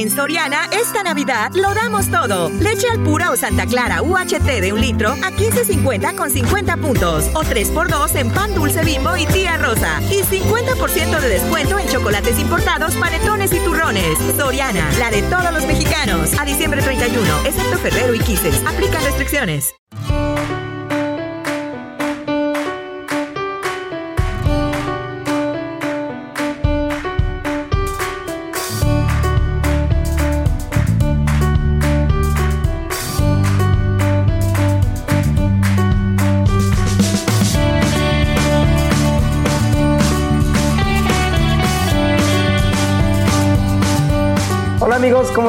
En 0.00 0.10
Soriana, 0.10 0.66
esta 0.72 1.02
Navidad 1.02 1.52
lo 1.54 1.74
damos 1.74 2.10
todo. 2.10 2.48
Leche 2.48 2.86
al 2.90 3.02
pura 3.02 3.30
o 3.30 3.36
Santa 3.36 3.66
Clara 3.66 4.00
UHT 4.00 4.46
de 4.62 4.72
un 4.72 4.80
litro 4.80 5.10
a 5.10 5.30
15.50 5.30 6.16
con 6.16 6.30
50 6.30 6.78
puntos. 6.78 7.26
O 7.34 7.42
3x2 7.42 8.16
en 8.16 8.30
pan 8.30 8.54
dulce 8.54 8.82
bimbo 8.82 9.14
y 9.18 9.26
tía 9.26 9.58
rosa. 9.58 10.00
Y 10.04 10.22
50% 10.22 11.20
de 11.20 11.28
descuento 11.28 11.78
en 11.78 11.86
chocolates 11.88 12.38
importados, 12.38 12.94
panetones 12.96 13.52
y 13.52 13.58
turrones. 13.58 14.16
Soriana, 14.38 14.90
la 14.98 15.10
de 15.10 15.20
todos 15.20 15.52
los 15.52 15.66
mexicanos. 15.66 16.30
A 16.40 16.46
diciembre 16.46 16.80
31, 16.80 17.22
excepto 17.44 17.76
Ferrero 17.76 18.14
y 18.14 18.20
Quises. 18.20 18.64
Aplica 18.66 19.00
restricciones. 19.00 19.74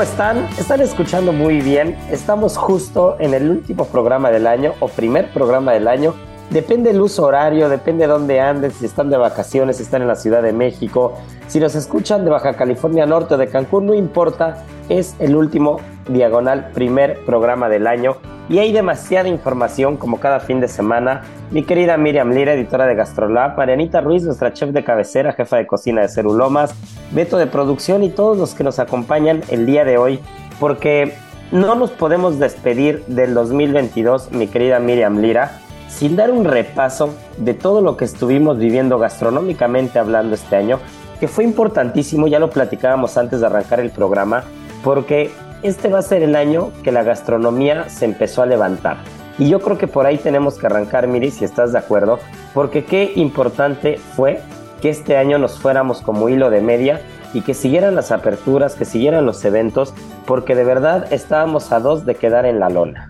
¿Cómo 0.01 0.09
están? 0.09 0.49
Están 0.57 0.81
escuchando 0.81 1.31
muy 1.31 1.61
bien. 1.61 1.95
Estamos 2.09 2.57
justo 2.57 3.17
en 3.19 3.35
el 3.35 3.47
último 3.47 3.85
programa 3.85 4.31
del 4.31 4.47
año 4.47 4.73
o 4.79 4.87
primer 4.87 5.31
programa 5.31 5.73
del 5.73 5.87
año. 5.87 6.15
Depende 6.49 6.89
el 6.89 6.99
uso 6.99 7.23
horario, 7.23 7.69
depende 7.69 8.07
de 8.07 8.11
dónde 8.11 8.39
anden, 8.39 8.71
si 8.71 8.87
están 8.87 9.11
de 9.11 9.17
vacaciones, 9.17 9.77
si 9.77 9.83
están 9.83 10.01
en 10.01 10.07
la 10.07 10.15
Ciudad 10.15 10.41
de 10.41 10.53
México, 10.53 11.19
si 11.45 11.59
nos 11.59 11.75
escuchan 11.75 12.25
de 12.25 12.31
Baja 12.31 12.55
California 12.55 13.05
Norte 13.05 13.35
o 13.35 13.37
de 13.37 13.47
Cancún, 13.47 13.85
no 13.85 13.93
importa, 13.93 14.63
es 14.89 15.15
el 15.19 15.35
último 15.35 15.79
diagonal 16.09 16.71
primer 16.73 17.23
programa 17.23 17.69
del 17.69 17.85
año 17.85 18.17
y 18.51 18.59
hay 18.59 18.73
demasiada 18.73 19.29
información 19.29 19.95
como 19.95 20.19
cada 20.19 20.41
fin 20.41 20.59
de 20.59 20.67
semana. 20.67 21.21
Mi 21.51 21.63
querida 21.63 21.95
Miriam 21.95 22.31
Lira, 22.31 22.53
editora 22.53 22.85
de 22.85 22.95
Gastrolab, 22.95 23.55
Marianita 23.55 24.01
Ruiz, 24.01 24.23
nuestra 24.23 24.51
chef 24.51 24.71
de 24.71 24.83
cabecera, 24.83 25.31
jefa 25.31 25.55
de 25.55 25.65
cocina 25.65 26.01
de 26.01 26.09
Cerulomas, 26.09 26.75
Beto 27.11 27.37
de 27.37 27.47
producción 27.47 28.03
y 28.03 28.09
todos 28.09 28.37
los 28.37 28.53
que 28.53 28.65
nos 28.65 28.77
acompañan 28.79 29.41
el 29.47 29.65
día 29.65 29.85
de 29.85 29.97
hoy, 29.97 30.19
porque 30.59 31.13
no 31.53 31.75
nos 31.75 31.91
podemos 31.91 32.39
despedir 32.39 33.05
del 33.05 33.33
2022, 33.33 34.33
mi 34.33 34.47
querida 34.47 34.79
Miriam 34.79 35.19
Lira, 35.19 35.61
sin 35.87 36.17
dar 36.17 36.29
un 36.29 36.43
repaso 36.43 37.15
de 37.37 37.53
todo 37.53 37.79
lo 37.79 37.95
que 37.95 38.03
estuvimos 38.03 38.57
viviendo 38.57 38.99
gastronómicamente 38.99 39.97
hablando 39.97 40.35
este 40.35 40.57
año, 40.57 40.79
que 41.21 41.29
fue 41.29 41.45
importantísimo, 41.45 42.27
ya 42.27 42.39
lo 42.39 42.49
platicábamos 42.49 43.17
antes 43.17 43.39
de 43.39 43.45
arrancar 43.45 43.79
el 43.79 43.91
programa, 43.91 44.43
porque 44.83 45.31
este 45.63 45.87
va 45.87 45.99
a 45.99 46.03
ser 46.03 46.23
el 46.23 46.35
año 46.35 46.71
que 46.83 46.91
la 46.91 47.03
gastronomía 47.03 47.89
se 47.89 48.05
empezó 48.05 48.41
a 48.41 48.45
levantar. 48.45 48.97
Y 49.37 49.49
yo 49.49 49.59
creo 49.59 49.77
que 49.77 49.87
por 49.87 50.05
ahí 50.05 50.17
tenemos 50.17 50.57
que 50.57 50.67
arrancar, 50.67 51.07
Miri, 51.07 51.31
si 51.31 51.45
estás 51.45 51.71
de 51.71 51.79
acuerdo, 51.79 52.19
porque 52.53 52.83
qué 52.83 53.13
importante 53.15 53.97
fue 53.97 54.41
que 54.81 54.89
este 54.89 55.17
año 55.17 55.37
nos 55.37 55.59
fuéramos 55.59 56.01
como 56.01 56.29
hilo 56.29 56.49
de 56.49 56.61
media 56.61 57.01
y 57.33 57.41
que 57.41 57.53
siguieran 57.53 57.95
las 57.95 58.11
aperturas, 58.11 58.75
que 58.75 58.85
siguieran 58.85 59.25
los 59.25 59.43
eventos, 59.45 59.93
porque 60.25 60.55
de 60.55 60.63
verdad 60.63 61.11
estábamos 61.11 61.71
a 61.71 61.79
dos 61.79 62.05
de 62.05 62.15
quedar 62.15 62.45
en 62.45 62.59
la 62.59 62.69
lona. 62.69 63.09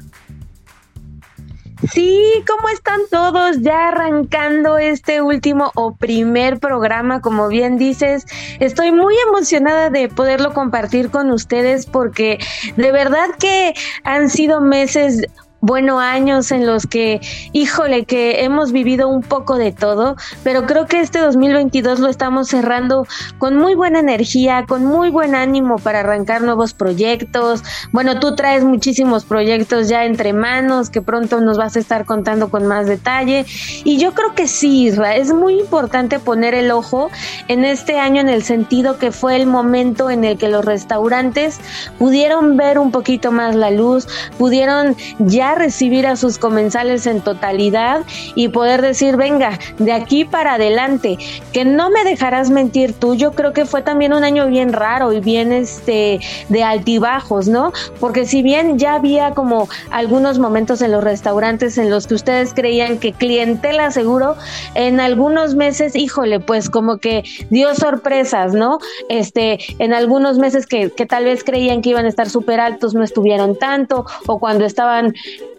Sí, 1.89 2.43
¿cómo 2.47 2.69
están 2.69 2.99
todos? 3.09 3.61
Ya 3.61 3.87
arrancando 3.87 4.77
este 4.77 5.21
último 5.21 5.71
o 5.73 5.95
primer 5.95 6.59
programa, 6.59 7.21
como 7.21 7.47
bien 7.47 7.77
dices. 7.77 8.25
Estoy 8.59 8.91
muy 8.91 9.15
emocionada 9.27 9.89
de 9.89 10.07
poderlo 10.07 10.53
compartir 10.53 11.09
con 11.09 11.31
ustedes 11.31 11.87
porque 11.87 12.37
de 12.75 12.91
verdad 12.91 13.29
que 13.39 13.73
han 14.03 14.29
sido 14.29 14.61
meses 14.61 15.25
bueno, 15.61 15.99
años 15.99 16.51
en 16.51 16.65
los 16.65 16.87
que, 16.87 17.21
híjole, 17.53 18.05
que 18.05 18.43
hemos 18.43 18.71
vivido 18.71 19.07
un 19.07 19.21
poco 19.21 19.57
de 19.57 19.71
todo, 19.71 20.15
pero 20.43 20.65
creo 20.65 20.87
que 20.87 20.99
este 20.99 21.19
2022 21.19 21.99
lo 21.99 22.07
estamos 22.07 22.47
cerrando 22.47 23.05
con 23.37 23.57
muy 23.57 23.75
buena 23.75 23.99
energía, 23.99 24.65
con 24.67 24.85
muy 24.85 25.11
buen 25.11 25.35
ánimo 25.35 25.77
para 25.77 25.99
arrancar 25.99 26.41
nuevos 26.41 26.73
proyectos. 26.73 27.63
Bueno, 27.91 28.19
tú 28.19 28.35
traes 28.35 28.63
muchísimos 28.63 29.23
proyectos 29.23 29.87
ya 29.87 30.05
entre 30.05 30.33
manos 30.33 30.89
que 30.89 31.03
pronto 31.03 31.39
nos 31.41 31.57
vas 31.57 31.75
a 31.75 31.79
estar 31.79 32.05
contando 32.05 32.49
con 32.49 32.65
más 32.65 32.87
detalle. 32.87 33.45
Y 33.83 33.99
yo 33.99 34.13
creo 34.13 34.33
que 34.33 34.47
sí, 34.47 34.85
Isra, 34.85 35.15
es 35.15 35.31
muy 35.31 35.59
importante 35.59 36.19
poner 36.19 36.55
el 36.55 36.71
ojo 36.71 37.11
en 37.47 37.65
este 37.65 37.99
año 37.99 38.19
en 38.21 38.29
el 38.29 38.41
sentido 38.43 38.97
que 38.97 39.11
fue 39.11 39.35
el 39.35 39.45
momento 39.45 40.09
en 40.09 40.23
el 40.23 40.39
que 40.39 40.49
los 40.49 40.65
restaurantes 40.65 41.59
pudieron 41.99 42.57
ver 42.57 42.79
un 42.79 42.91
poquito 42.91 43.31
más 43.31 43.55
la 43.55 43.69
luz, 43.69 44.07
pudieron 44.39 44.95
ya 45.19 45.50
recibir 45.55 46.07
a 46.07 46.15
sus 46.15 46.37
comensales 46.37 47.05
en 47.07 47.21
totalidad 47.21 48.01
y 48.35 48.49
poder 48.49 48.81
decir, 48.81 49.17
venga, 49.17 49.59
de 49.77 49.91
aquí 49.91 50.25
para 50.25 50.55
adelante, 50.55 51.17
que 51.51 51.65
no 51.65 51.89
me 51.89 52.03
dejarás 52.03 52.49
mentir 52.49 52.93
tú, 52.93 53.15
yo 53.15 53.31
creo 53.31 53.53
que 53.53 53.65
fue 53.65 53.81
también 53.81 54.13
un 54.13 54.23
año 54.23 54.47
bien 54.47 54.73
raro 54.73 55.13
y 55.13 55.19
bien 55.19 55.51
este 55.51 56.19
de 56.49 56.63
altibajos, 56.63 57.47
¿no? 57.47 57.71
Porque 57.99 58.25
si 58.25 58.41
bien 58.41 58.77
ya 58.77 58.95
había 58.95 59.31
como 59.31 59.67
algunos 59.89 60.39
momentos 60.39 60.81
en 60.81 60.91
los 60.91 61.03
restaurantes 61.03 61.77
en 61.77 61.89
los 61.89 62.07
que 62.07 62.15
ustedes 62.15 62.53
creían 62.53 62.97
que 62.97 63.13
clientela 63.13 63.91
seguro, 63.91 64.35
en 64.75 64.99
algunos 64.99 65.55
meses, 65.55 65.95
híjole, 65.95 66.39
pues 66.39 66.69
como 66.69 66.97
que 66.97 67.23
dio 67.49 67.73
sorpresas, 67.75 68.53
¿no? 68.53 68.79
Este, 69.09 69.59
en 69.79 69.93
algunos 69.93 70.37
meses 70.37 70.65
que, 70.65 70.91
que 70.91 71.05
tal 71.05 71.25
vez 71.25 71.43
creían 71.43 71.81
que 71.81 71.89
iban 71.89 72.05
a 72.05 72.09
estar 72.09 72.29
súper 72.29 72.59
altos, 72.59 72.93
no 72.93 73.03
estuvieron 73.03 73.57
tanto, 73.57 74.05
o 74.27 74.39
cuando 74.39 74.65
estaban 74.65 75.13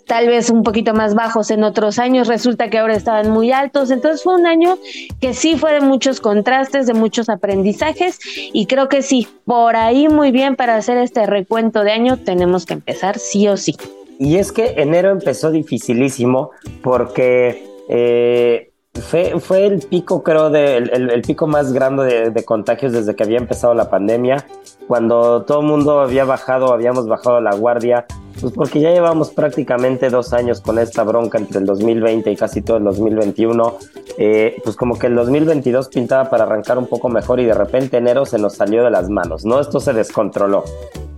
tal 0.06 0.26
vez 0.26 0.50
un 0.50 0.62
poquito 0.62 0.94
más 0.94 1.14
bajos 1.14 1.50
en 1.50 1.64
otros 1.64 1.98
años, 1.98 2.28
resulta 2.28 2.70
que 2.70 2.78
ahora 2.78 2.94
estaban 2.94 3.30
muy 3.30 3.52
altos. 3.52 3.90
Entonces 3.90 4.22
fue 4.22 4.34
un 4.34 4.46
año 4.46 4.78
que 5.20 5.34
sí 5.34 5.56
fue 5.56 5.72
de 5.72 5.80
muchos 5.80 6.20
contrastes, 6.20 6.86
de 6.86 6.94
muchos 6.94 7.28
aprendizajes 7.28 8.18
y 8.52 8.66
creo 8.66 8.88
que 8.88 9.02
sí, 9.02 9.28
por 9.44 9.76
ahí 9.76 10.08
muy 10.08 10.30
bien 10.30 10.56
para 10.56 10.76
hacer 10.76 10.98
este 10.98 11.26
recuento 11.26 11.84
de 11.84 11.92
año 11.92 12.16
tenemos 12.18 12.66
que 12.66 12.74
empezar 12.74 13.18
sí 13.18 13.48
o 13.48 13.56
sí. 13.56 13.76
Y 14.18 14.36
es 14.36 14.52
que 14.52 14.74
enero 14.76 15.10
empezó 15.10 15.50
dificilísimo 15.50 16.50
porque 16.82 17.66
eh, 17.88 18.72
fue, 19.00 19.40
fue 19.40 19.66
el 19.66 19.80
pico, 19.80 20.22
creo, 20.22 20.50
de, 20.50 20.76
el, 20.76 21.22
pico 21.22 21.46
más 21.46 21.72
grande 21.72 22.04
de, 22.04 22.30
de, 22.30 22.44
contagios 22.44 22.92
desde 22.92 23.16
que 23.16 23.24
había 23.24 23.38
empezado 23.38 23.74
la 23.74 23.88
pandemia, 23.88 24.46
cuando 24.86 25.42
todo 25.42 25.60
el 25.60 25.66
mundo 25.66 26.00
había 26.00 26.24
bajado, 26.24 26.72
habíamos 26.72 27.08
bajado 27.08 27.40
la 27.40 27.54
guardia, 27.54 28.06
pues 28.40 28.52
porque 28.52 28.80
ya 28.80 28.90
llevamos 28.90 29.30
prácticamente 29.30 30.10
dos 30.10 30.32
años 30.32 30.60
con 30.60 30.78
esta 30.78 31.02
bronca 31.04 31.38
entre 31.38 31.58
el 31.58 31.66
2020 31.66 32.30
y 32.30 32.36
casi 32.36 32.62
todo 32.62 32.78
el 32.78 32.84
2021. 32.84 33.78
Eh, 34.18 34.60
pues 34.62 34.76
como 34.76 34.98
que 34.98 35.06
el 35.06 35.14
2022 35.14 35.88
pintaba 35.88 36.28
para 36.28 36.44
arrancar 36.44 36.78
un 36.78 36.86
poco 36.86 37.08
mejor 37.08 37.40
y 37.40 37.44
de 37.44 37.54
repente 37.54 37.96
enero 37.96 38.26
se 38.26 38.38
nos 38.38 38.54
salió 38.54 38.84
de 38.84 38.90
las 38.90 39.08
manos, 39.08 39.44
¿no? 39.44 39.60
Esto 39.60 39.80
se 39.80 39.92
descontroló. 39.92 40.64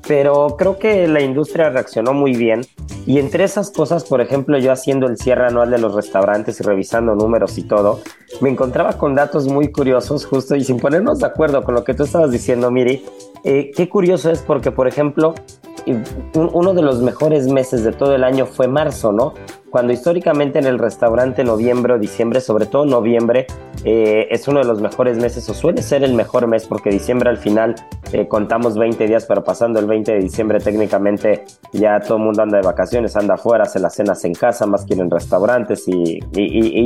pero 0.06 0.56
creo 0.58 0.78
que 0.78 1.08
la 1.08 1.22
industria 1.22 1.70
reaccionó 1.70 2.12
muy 2.12 2.36
bien 2.36 2.60
y 3.06 3.18
entre 3.18 3.44
esas 3.44 3.70
cosas, 3.70 4.04
por 4.04 4.20
ejemplo, 4.20 4.58
yo 4.58 4.72
haciendo 4.72 5.06
el 5.06 5.18
cierre 5.18 5.46
anual 5.46 5.70
de 5.70 5.78
los 5.78 5.94
restaurantes 5.94 6.60
y 6.60 6.62
revisando 6.62 7.14
números 7.14 7.58
y 7.58 7.62
todo, 7.62 8.00
me 8.40 8.50
encontraba 8.50 8.94
con 8.94 9.14
datos 9.14 9.46
muy 9.46 9.70
curiosos 9.70 10.24
justo 10.24 10.56
y 10.56 10.64
sin 10.64 10.78
ponernos 10.78 11.18
de 11.18 11.26
acuerdo 11.26 11.62
con 11.62 11.74
lo 11.74 11.84
que 11.84 11.94
tú 11.94 12.04
estabas 12.04 12.30
diciendo, 12.30 12.70
Miri, 12.70 13.04
eh, 13.44 13.70
qué 13.76 13.88
curioso 13.88 14.30
es 14.30 14.40
porque, 14.40 14.72
por 14.72 14.88
ejemplo, 14.88 15.34
uno 16.34 16.74
de 16.74 16.82
los 16.82 17.00
mejores 17.00 17.46
meses 17.46 17.84
de 17.84 17.92
todo 17.92 18.14
el 18.14 18.24
año 18.24 18.46
fue 18.46 18.68
marzo, 18.68 19.12
¿no? 19.12 19.34
Cuando 19.74 19.92
históricamente 19.92 20.60
en 20.60 20.66
el 20.66 20.78
restaurante 20.78 21.42
noviembre 21.42 21.94
o 21.94 21.98
diciembre, 21.98 22.40
sobre 22.40 22.66
todo 22.66 22.84
noviembre, 22.86 23.48
eh, 23.82 24.28
es 24.30 24.46
uno 24.46 24.60
de 24.60 24.66
los 24.66 24.80
mejores 24.80 25.18
meses 25.18 25.48
o 25.50 25.54
suele 25.54 25.82
ser 25.82 26.04
el 26.04 26.14
mejor 26.14 26.46
mes 26.46 26.64
porque 26.68 26.90
diciembre 26.90 27.28
al 27.28 27.38
final 27.38 27.74
eh, 28.12 28.28
contamos 28.28 28.78
20 28.78 29.04
días, 29.08 29.26
pero 29.26 29.42
pasando 29.42 29.80
el 29.80 29.86
20 29.86 30.12
de 30.12 30.18
diciembre 30.20 30.60
técnicamente 30.60 31.44
ya 31.72 31.98
todo 31.98 32.18
el 32.18 32.22
mundo 32.22 32.44
anda 32.44 32.58
de 32.58 32.64
vacaciones, 32.64 33.16
anda 33.16 33.34
afuera, 33.34 33.64
hace 33.64 33.80
las 33.80 33.96
cenas 33.96 34.24
en 34.24 34.34
casa, 34.34 34.64
más 34.64 34.84
que 34.84 34.94
en 34.94 35.10
restaurantes 35.10 35.88
y, 35.88 36.20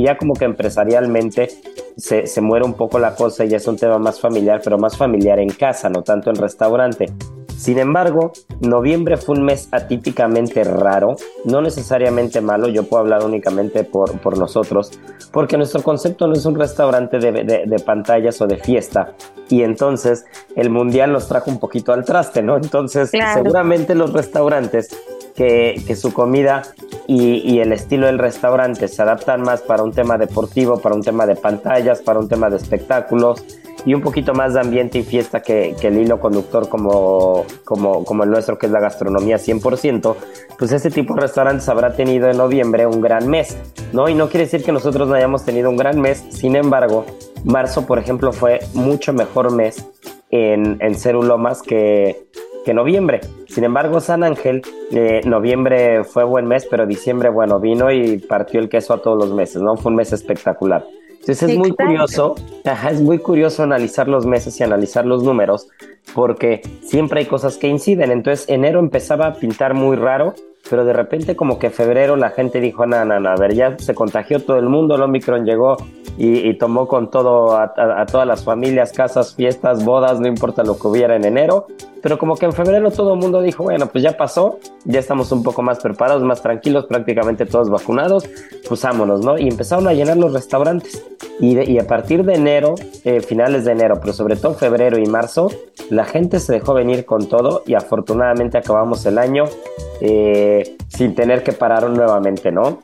ya 0.03 0.17
como 0.17 0.33
que 0.33 0.45
empresarialmente 0.45 1.47
se, 1.95 2.25
se 2.25 2.41
muere 2.41 2.65
un 2.65 2.73
poco 2.73 2.97
la 2.97 3.13
cosa 3.13 3.45
y 3.45 3.49
ya 3.49 3.57
es 3.57 3.67
un 3.67 3.77
tema 3.77 3.99
más 3.99 4.19
familiar, 4.19 4.61
pero 4.63 4.79
más 4.79 4.97
familiar 4.97 5.37
en 5.37 5.49
casa, 5.49 5.91
no 5.91 6.01
tanto 6.01 6.31
en 6.31 6.37
restaurante. 6.37 7.05
Sin 7.59 7.77
embargo, 7.77 8.31
noviembre 8.61 9.17
fue 9.17 9.35
un 9.35 9.43
mes 9.43 9.67
atípicamente 9.71 10.63
raro, 10.63 11.17
no 11.43 11.61
necesariamente 11.61 12.39
malo, 12.39 12.69
yo 12.69 12.83
puedo 12.83 13.01
hablar 13.01 13.25
únicamente 13.25 13.83
por, 13.83 14.17
por 14.21 14.37
nosotros, 14.37 14.91
porque 15.33 15.57
nuestro 15.57 15.83
concepto 15.83 16.25
no 16.27 16.35
es 16.35 16.45
un 16.45 16.55
restaurante 16.55 17.19
de, 17.19 17.65
de, 17.67 17.79
pantallas 17.79 18.39
o 18.39 18.47
de 18.47 18.55
fiesta, 18.55 19.11
y 19.49 19.63
entonces 19.63 20.23
el 20.55 20.69
mundial 20.69 21.11
nos 21.11 21.27
trajo 21.27 21.51
un 21.51 21.59
poquito 21.59 21.91
al 21.91 22.05
traste, 22.05 22.41
¿no? 22.41 22.55
Entonces, 22.55 23.11
seguramente 23.11 23.93
los 23.93 24.13
restaurantes 24.13 24.95
que, 25.35 25.83
que, 25.85 25.97
su 25.97 26.13
comida 26.13 26.61
y, 27.07 27.39
y, 27.39 27.59
el 27.59 27.73
estilo 27.73 28.05
del 28.05 28.19
restaurante 28.19 28.87
se 28.87 29.01
adaptan 29.01 29.41
más 29.41 29.61
para 29.61 29.83
un 29.83 29.91
tema 29.91 30.17
deportivo, 30.17 30.79
para 30.79 30.95
un 30.95 31.03
tema 31.03 31.25
de 31.25 31.35
pantallas, 31.35 32.01
para 32.01 32.19
un 32.19 32.29
tema 32.29 32.49
de 32.49 32.55
espectáculos, 32.55 33.43
y 33.85 33.93
un 33.93 34.01
poquito 34.01 34.33
más 34.33 34.53
de 34.53 34.59
ambiente 34.59 34.99
y 34.99 35.03
fiesta 35.03 35.41
que, 35.41 35.75
el 35.81 35.97
hilo 35.97 36.19
conductor 36.19 36.69
como, 36.69 37.45
como, 37.63 38.03
como, 38.05 38.23
el 38.23 38.29
nuestro, 38.29 38.57
que 38.57 38.65
es 38.65 38.71
la 38.71 38.79
gastronomía 38.79 39.37
100%, 39.37 40.15
pues 40.57 40.71
este 40.71 40.91
tipo 40.91 41.15
de 41.15 41.21
restaurantes 41.21 41.67
habrá 41.69 41.93
tenido 41.93 42.29
en 42.29 42.37
noviembre 42.37 42.85
un 42.85 43.01
gran 43.01 43.27
mes, 43.27 43.57
¿no? 43.93 44.09
Y 44.09 44.13
no 44.13 44.29
quiere 44.29 44.45
decir 44.45 44.63
que 44.63 44.71
nosotros 44.71 45.07
no 45.07 45.15
hayamos 45.15 45.45
tenido 45.45 45.69
un 45.69 45.77
gran 45.77 45.99
mes, 45.99 46.23
sin 46.29 46.55
embargo, 46.55 47.05
marzo, 47.43 47.85
por 47.85 47.99
ejemplo, 47.99 48.33
fue 48.33 48.59
mucho 48.73 49.13
mejor 49.13 49.51
mes 49.51 49.85
en, 50.31 50.77
en 50.81 50.95
Cerulomas 50.95 51.61
que, 51.61 52.27
que 52.65 52.73
noviembre. 52.73 53.21
Sin 53.47 53.63
embargo, 53.63 53.99
San 53.99 54.23
Ángel, 54.23 54.61
eh, 54.91 55.21
noviembre 55.25 56.03
fue 56.03 56.23
buen 56.23 56.45
mes, 56.45 56.67
pero 56.69 56.85
diciembre, 56.85 57.29
bueno, 57.29 57.59
vino 57.59 57.91
y 57.91 58.19
partió 58.19 58.59
el 58.59 58.69
queso 58.69 58.93
a 58.93 59.01
todos 59.01 59.17
los 59.17 59.33
meses, 59.33 59.61
¿no? 59.61 59.75
Fue 59.75 59.91
un 59.91 59.95
mes 59.95 60.13
espectacular. 60.13 60.85
Entonces 61.19 61.49
es 61.49 61.57
muy 61.57 61.71
curioso, 61.71 62.35
es 62.63 63.01
muy 63.01 63.19
curioso 63.19 63.63
analizar 63.63 64.07
los 64.07 64.25
meses 64.25 64.59
y 64.59 64.63
analizar 64.63 65.05
los 65.05 65.23
números, 65.23 65.67
porque 66.15 66.61
siempre 66.81 67.21
hay 67.21 67.25
cosas 67.25 67.57
que 67.57 67.67
inciden. 67.67 68.11
Entonces 68.11 68.47
enero 68.49 68.79
empezaba 68.79 69.27
a 69.27 69.33
pintar 69.33 69.73
muy 69.73 69.95
raro, 69.95 70.33
pero 70.69 70.85
de 70.85 70.93
repente 70.93 71.35
como 71.35 71.59
que 71.59 71.69
febrero 71.69 72.15
la 72.15 72.29
gente 72.29 72.59
dijo, 72.59 72.85
no, 72.85 73.03
no, 73.05 73.19
no, 73.19 73.29
a 73.29 73.35
ver, 73.35 73.53
ya 73.53 73.77
se 73.77 73.95
contagió 73.95 74.43
todo 74.43 74.57
el 74.57 74.69
mundo, 74.69 74.95
el 74.95 75.01
Omicron 75.01 75.45
llegó 75.45 75.77
y, 76.21 76.53
tomó 76.55 76.85
con 76.87 77.09
todo 77.09 77.55
a, 77.55 78.05
todas 78.05 78.27
las 78.27 78.43
familias, 78.43 78.91
casas, 78.91 79.35
fiestas, 79.35 79.85
bodas, 79.85 80.19
no 80.19 80.27
importa 80.27 80.63
lo 80.63 80.77
que 80.77 80.87
hubiera 80.87 81.15
en 81.15 81.23
enero, 81.23 81.67
pero 82.01 82.17
como 82.17 82.35
que 82.35 82.45
en 82.45 82.51
febrero 82.51 82.91
todo 82.91 83.13
el 83.13 83.19
mundo 83.19 83.41
dijo, 83.41 83.63
bueno, 83.63 83.87
pues 83.87 84.03
ya 84.03 84.17
pasó, 84.17 84.59
ya 84.83 84.99
estamos 84.99 85.31
un 85.31 85.43
poco 85.43 85.61
más 85.61 85.79
preparados, 85.79 86.21
más 86.23 86.41
tranquilos, 86.41 86.87
prácticamente 86.87 87.45
todos 87.45 87.69
vacunados, 87.69 88.29
pues 88.67 88.81
vámonos, 88.81 89.23
¿no? 89.23 89.37
Y 89.37 89.47
empezaron 89.47 89.87
a 89.87 89.93
llenar 89.93 90.17
los 90.17 90.33
restaurantes. 90.33 91.05
Y, 91.39 91.79
a 91.79 91.87
partir 91.87 92.25
de 92.25 92.33
enero, 92.33 92.75
eh, 93.05 93.21
finales 93.21 93.63
de 93.63 93.71
enero, 93.71 93.99
pero 94.01 94.11
sobre 94.11 94.35
todo 94.35 94.55
febrero 94.55 94.99
y 94.99 95.05
marzo, 95.05 95.49
la 95.89 96.03
gente 96.03 96.41
se 96.41 96.51
dejó 96.51 96.73
venir 96.73 97.05
con 97.05 97.29
todo 97.29 97.63
y 97.65 97.75
afortunadamente 97.75 98.57
acabamos 98.57 99.05
el 99.05 99.17
año 99.17 99.45
eh, 100.01 100.58
sin 100.87 101.15
tener 101.15 101.43
que 101.43 101.53
parar 101.53 101.89
nuevamente, 101.89 102.51
¿no? 102.51 102.83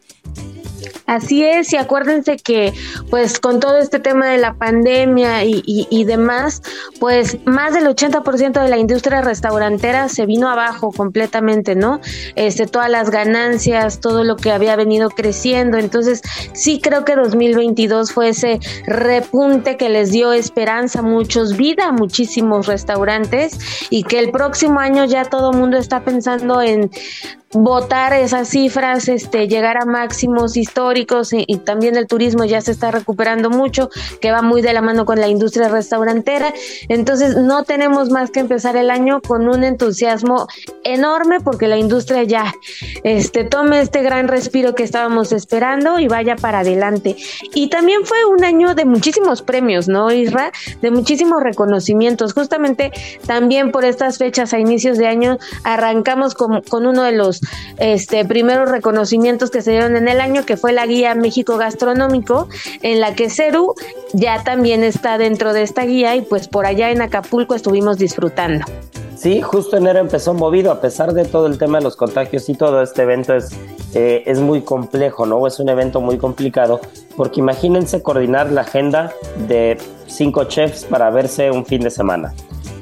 Así 1.08 1.44
es, 1.44 1.72
y 1.72 1.78
acuérdense 1.78 2.38
que 2.38 2.74
pues 3.12 3.40
con 3.40 3.60
todo 3.60 3.78
este 3.78 4.00
tema 4.00 4.28
de 4.30 4.40
la 4.40 4.56
pandemia 4.56 5.44
y, 5.44 6.04
demás, 6.04 6.64
pues 7.00 7.38
más 7.46 7.74
del 7.74 7.86
80% 7.86 8.62
de 8.62 8.70
la 8.70 8.78
industria 8.78 9.22
restaurantera 9.22 10.10
se 10.10 10.26
vino 10.26 10.50
abajo 10.50 10.92
completamente, 10.92 11.76
¿no? 11.76 12.02
Este, 12.36 12.66
todas 12.66 12.90
las 12.90 13.12
ganancias, 13.12 14.00
todo 14.00 14.24
lo 14.24 14.36
que 14.36 14.52
había 14.52 14.76
venido 14.76 15.12
creciendo, 15.12 15.78
entonces 15.78 16.24
sí 16.54 16.82
creo 16.82 17.06
que 17.06 17.16
2022 17.16 18.12
fue 18.12 18.30
ese 18.30 18.60
repunte 18.88 19.78
que 19.78 19.90
les 19.90 20.12
dio 20.12 20.34
esperanza 20.34 21.00
a 21.00 21.04
muchos, 21.04 21.56
vida 21.56 21.90
a 21.90 21.92
muchísimos 21.92 22.66
restaurantes 22.66 23.60
y 23.92 24.04
que 24.04 24.18
el 24.18 24.32
próximo 24.32 24.80
año 24.80 25.06
ya 25.06 25.26
todo 25.26 25.52
el 25.52 25.58
mundo 25.58 25.78
está 25.78 26.04
pensando 26.04 26.64
en 26.64 26.90
votar 27.56 28.14
esas 28.14 28.50
cifras, 28.50 29.08
este, 29.08 29.48
llegar 29.48 29.78
a 29.82 29.86
máximos 29.86 30.58
históricos 30.58 31.32
y, 31.32 31.46
también 31.66 31.96
el 31.96 32.06
turismo 32.06 32.44
ya 32.44 32.62
se 32.62 32.72
está 32.72 32.92
recuperando 32.92 33.50
mucho, 33.50 33.90
que 34.20 34.32
va 34.32 34.42
muy 34.42 34.62
de 34.62 34.74
la 34.74 34.82
mano 34.82 35.06
con 35.06 35.20
la 35.20 35.28
industria 35.28 35.70
restaurantera. 35.70 36.54
Entonces 36.90 37.38
no 37.38 37.64
tenemos 37.64 38.10
más 38.10 38.30
que 38.30 38.42
empezar 38.42 38.76
el 38.76 38.92
año 38.92 39.22
con 39.22 39.48
un 39.48 39.64
entusiasmo 39.64 40.48
enorme 40.84 41.40
porque 41.40 41.68
la 41.68 41.78
industria 41.78 42.24
ya 42.24 42.54
este, 43.04 43.46
tome 43.46 43.80
este 43.80 44.04
gran 44.04 44.28
respiro 44.28 44.76
que 44.76 44.84
estábamos 44.84 45.32
esperando 45.32 46.00
y 46.00 46.08
vaya 46.08 46.36
para 46.36 46.60
adelante. 46.60 47.16
Y 47.54 47.70
también 47.70 48.06
fue 48.06 48.26
un 48.26 48.44
año 48.44 48.76
de 48.76 48.86
muchísimos 48.86 49.42
premios, 49.42 49.88
¿no, 49.88 50.12
Isra? 50.12 50.52
De 50.82 50.92
muchísimos 50.92 51.42
reconocimientos. 51.42 52.34
Justamente 52.34 52.92
también 53.26 53.72
por 53.72 53.86
estas 53.86 54.18
fechas 54.18 54.54
a 54.54 54.60
inicios 54.60 54.98
de 54.98 55.08
año 55.08 55.38
arrancamos 55.64 56.36
con, 56.36 56.62
con 56.62 56.86
uno 56.86 57.04
de 57.04 57.14
los 57.14 57.42
este, 57.78 58.26
primeros 58.26 58.70
reconocimientos 58.70 59.52
que 59.52 59.62
se 59.62 59.72
dieron 59.72 59.96
en 59.96 60.08
el 60.08 60.22
año, 60.22 60.46
que 60.46 60.58
fue 60.58 60.74
la 60.74 60.86
guía 60.86 61.16
México 61.16 61.58
Gastronómico, 61.58 62.48
en 62.82 63.00
la 63.00 63.16
que 63.16 63.30
Ceru 63.30 63.76
ya 64.14 64.44
también 64.44 64.84
está 64.84 65.18
dentro 65.18 65.54
de 65.54 65.62
esta 65.62 65.84
guía 65.86 66.16
y 66.16 66.22
pues 66.22 66.48
por 66.48 66.66
allá 66.66 66.92
en 66.92 67.02
Acapulco 67.02 67.56
estuvimos 67.56 67.98
disfrutando. 67.98 68.66
Sí, 69.16 69.42
justo 69.42 69.78
enero 69.78 70.00
empezó 70.00 70.34
movido, 70.34 70.72
a 70.72 70.82
pesar 70.82 71.14
de 71.14 71.26
todo 71.26 71.48
el 71.48 71.58
tema 71.58 71.78
de 71.78 71.84
los 71.86 71.96
contagios 71.96 72.48
y 72.50 72.54
todo, 72.54 72.82
este 72.82 73.04
evento 73.04 73.34
es, 73.34 73.54
eh, 73.94 74.24
es 74.26 74.40
muy 74.40 74.62
complejo, 74.62 75.26
¿no? 75.26 75.48
Es 75.48 75.60
un 75.60 75.70
evento 75.70 76.02
muy 76.02 76.18
complicado, 76.18 76.82
porque 77.16 77.40
imagínense 77.40 78.04
coordinar 78.04 78.52
la 78.52 78.62
agenda 78.62 79.14
de 79.48 79.78
cinco 80.06 80.44
chefs 80.44 80.84
para 80.84 81.10
verse 81.10 81.50
un 81.50 81.66
fin 81.66 81.82
de 81.82 81.90
semana. 81.90 82.34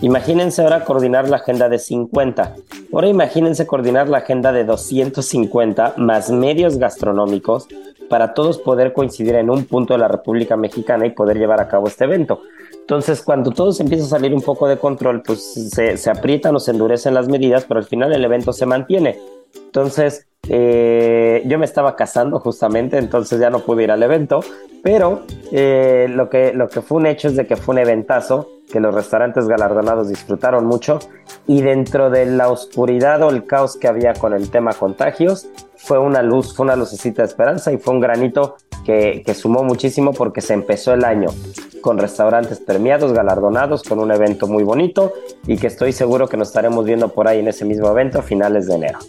Imagínense 0.04 0.62
ahora 0.62 0.84
coordinar 0.84 1.30
la 1.30 1.38
agenda 1.38 1.70
de 1.70 1.80
50. 1.80 2.56
Ahora 2.92 3.08
imagínense 3.08 3.66
coordinar 3.66 4.10
la 4.10 4.18
agenda 4.18 4.52
de 4.52 4.66
250 4.66 5.94
más 5.96 6.30
medios 6.30 6.78
gastronómicos 6.78 7.70
para 8.10 8.34
todos 8.34 8.58
poder 8.58 8.92
coincidir 8.92 9.36
en 9.36 9.50
un 9.50 9.64
punto 9.64 9.94
de 9.94 10.00
la 10.00 10.10
República 10.10 10.58
Mexicana 10.58 11.06
y 11.06 11.12
poder 11.12 11.38
llevar 11.38 11.62
a 11.62 11.70
cabo 11.70 11.88
este 11.88 12.04
evento. 12.04 12.42
Entonces, 12.74 13.22
cuando 13.22 13.52
todo 13.52 13.72
se 13.72 13.84
empieza 13.84 14.04
a 14.04 14.10
salir 14.10 14.34
un 14.34 14.42
poco 14.42 14.68
de 14.68 14.78
control, 14.78 15.24
pues 15.26 15.72
se, 15.72 15.96
se 15.96 16.10
aprietan 16.10 16.54
o 16.54 16.60
se 16.60 16.72
endurecen 16.72 17.14
las 17.14 17.30
medidas, 17.30 17.64
pero 17.64 17.80
al 17.80 17.86
final 17.86 18.12
el 18.12 18.26
evento 18.26 18.52
se 18.52 18.66
mantiene. 18.66 19.22
Entonces, 19.56 20.28
eh, 20.50 21.42
yo 21.46 21.58
me 21.58 21.66
estaba 21.66 21.96
casando 21.96 22.40
justamente, 22.40 22.98
entonces 22.98 23.40
ya 23.40 23.50
no 23.50 23.60
pude 23.60 23.84
ir 23.84 23.92
al 23.92 24.04
evento, 24.04 24.42
pero 24.84 25.22
eh, 25.52 26.08
lo, 26.10 26.30
que, 26.30 26.52
lo 26.54 26.68
que 26.68 26.82
fue 26.82 26.98
un 26.98 27.06
hecho 27.06 27.30
es 27.30 27.38
de 27.38 27.48
que 27.48 27.56
fue 27.56 27.76
un 27.76 27.80
eventazo, 27.80 28.50
que 28.70 28.82
los 28.82 28.94
restaurantes 28.94 29.48
galardonados 29.48 30.10
disfrutaron 30.10 30.66
mucho 30.66 31.00
y 31.48 31.62
dentro 31.62 32.10
de 32.10 32.26
la 32.26 32.50
oscuridad 32.50 33.22
o 33.22 33.30
el 33.30 33.46
caos 33.46 33.78
que 33.78 33.88
había 33.88 34.14
con 34.14 34.34
el 34.34 34.50
tema 34.50 34.74
contagios, 34.74 35.48
fue 35.78 35.98
una 35.98 36.22
luz, 36.22 36.56
fue 36.56 36.66
una 36.66 36.76
lucecita 36.76 37.22
de 37.22 37.28
esperanza 37.28 37.72
y 37.72 37.78
fue 37.78 37.94
un 37.94 38.02
granito 38.02 38.58
que, 38.86 39.24
que 39.26 39.34
sumó 39.34 39.64
muchísimo 39.64 40.12
porque 40.12 40.42
se 40.42 40.54
empezó 40.54 40.94
el 40.94 41.06
año 41.06 41.30
con 41.82 41.98
restaurantes 41.98 42.60
premiados, 42.60 43.14
galardonados, 43.14 43.84
con 43.84 44.00
un 44.00 44.12
evento 44.12 44.48
muy 44.48 44.64
bonito 44.64 45.14
y 45.48 45.58
que 45.58 45.68
estoy 45.68 45.94
seguro 45.94 46.28
que 46.28 46.36
nos 46.36 46.50
estaremos 46.50 46.84
viendo 46.84 47.10
por 47.10 47.28
ahí 47.28 47.40
en 47.40 47.48
ese 47.48 47.64
mismo 47.64 47.90
evento 47.90 48.20
a 48.20 48.24
finales 48.24 48.68
de 48.68 48.76
enero. 48.76 49.00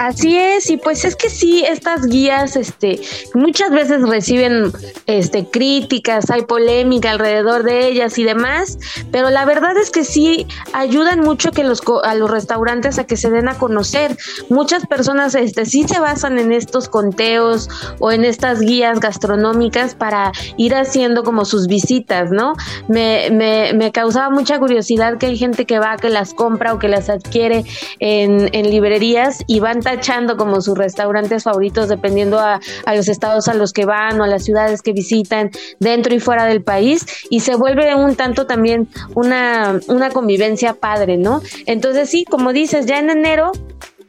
Así 0.00 0.34
es, 0.34 0.70
y 0.70 0.78
pues 0.78 1.04
es 1.04 1.14
que 1.14 1.28
sí, 1.28 1.62
estas 1.62 2.06
guías, 2.06 2.56
este, 2.56 3.02
muchas 3.34 3.70
veces 3.70 4.00
reciben, 4.00 4.72
este, 5.04 5.44
críticas, 5.44 6.30
hay 6.30 6.40
polémica 6.46 7.10
alrededor 7.10 7.64
de 7.64 7.86
ellas 7.86 8.16
y 8.16 8.24
demás, 8.24 8.78
pero 9.12 9.28
la 9.28 9.44
verdad 9.44 9.76
es 9.76 9.90
que 9.90 10.04
sí 10.04 10.46
ayudan 10.72 11.20
mucho 11.20 11.50
que 11.50 11.64
los 11.64 11.82
a 12.02 12.14
los 12.14 12.30
restaurantes 12.30 12.98
a 12.98 13.04
que 13.04 13.18
se 13.18 13.28
den 13.28 13.46
a 13.48 13.58
conocer. 13.58 14.16
Muchas 14.48 14.86
personas, 14.86 15.34
este, 15.34 15.66
sí 15.66 15.84
se 15.86 16.00
basan 16.00 16.38
en 16.38 16.52
estos 16.52 16.88
conteos 16.88 17.68
o 17.98 18.10
en 18.10 18.24
estas 18.24 18.60
guías 18.60 19.00
gastronómicas 19.00 19.94
para 19.94 20.32
ir 20.56 20.74
haciendo 20.74 21.24
como 21.24 21.44
sus 21.44 21.66
visitas, 21.66 22.30
¿no? 22.30 22.54
Me, 22.88 23.28
me, 23.30 23.74
me 23.74 23.92
causaba 23.92 24.30
mucha 24.30 24.58
curiosidad 24.58 25.18
que 25.18 25.26
hay 25.26 25.36
gente 25.36 25.66
que 25.66 25.78
va, 25.78 25.98
que 25.98 26.08
las 26.08 26.32
compra 26.32 26.72
o 26.72 26.78
que 26.78 26.88
las 26.88 27.10
adquiere 27.10 27.66
en, 27.98 28.48
en 28.54 28.70
librerías 28.70 29.44
y 29.46 29.60
van 29.60 29.82
echando 29.92 30.36
como 30.36 30.60
sus 30.60 30.76
restaurantes 30.76 31.44
favoritos 31.44 31.88
dependiendo 31.88 32.38
a, 32.38 32.60
los 32.94 33.08
estados 33.08 33.48
a 33.48 33.54
los 33.54 33.72
que 33.72 33.84
van 33.84 34.20
o 34.20 34.24
a 34.24 34.26
las 34.26 34.44
ciudades 34.44 34.82
que 34.82 34.92
visitan 34.92 35.50
dentro 35.78 36.14
y 36.14 36.20
fuera 36.20 36.44
del 36.46 36.62
país 36.62 37.06
y 37.30 37.40
se 37.40 37.54
vuelve 37.56 37.94
un 37.94 38.16
tanto 38.16 38.46
también 38.46 38.88
una, 39.14 39.80
una 39.88 40.10
convivencia 40.10 40.74
padre, 40.74 41.16
¿no? 41.16 41.40
Entonces 41.66 42.10
sí, 42.10 42.24
como 42.24 42.52
dices, 42.52 42.86
ya 42.86 42.98
en 42.98 43.10
enero 43.10 43.52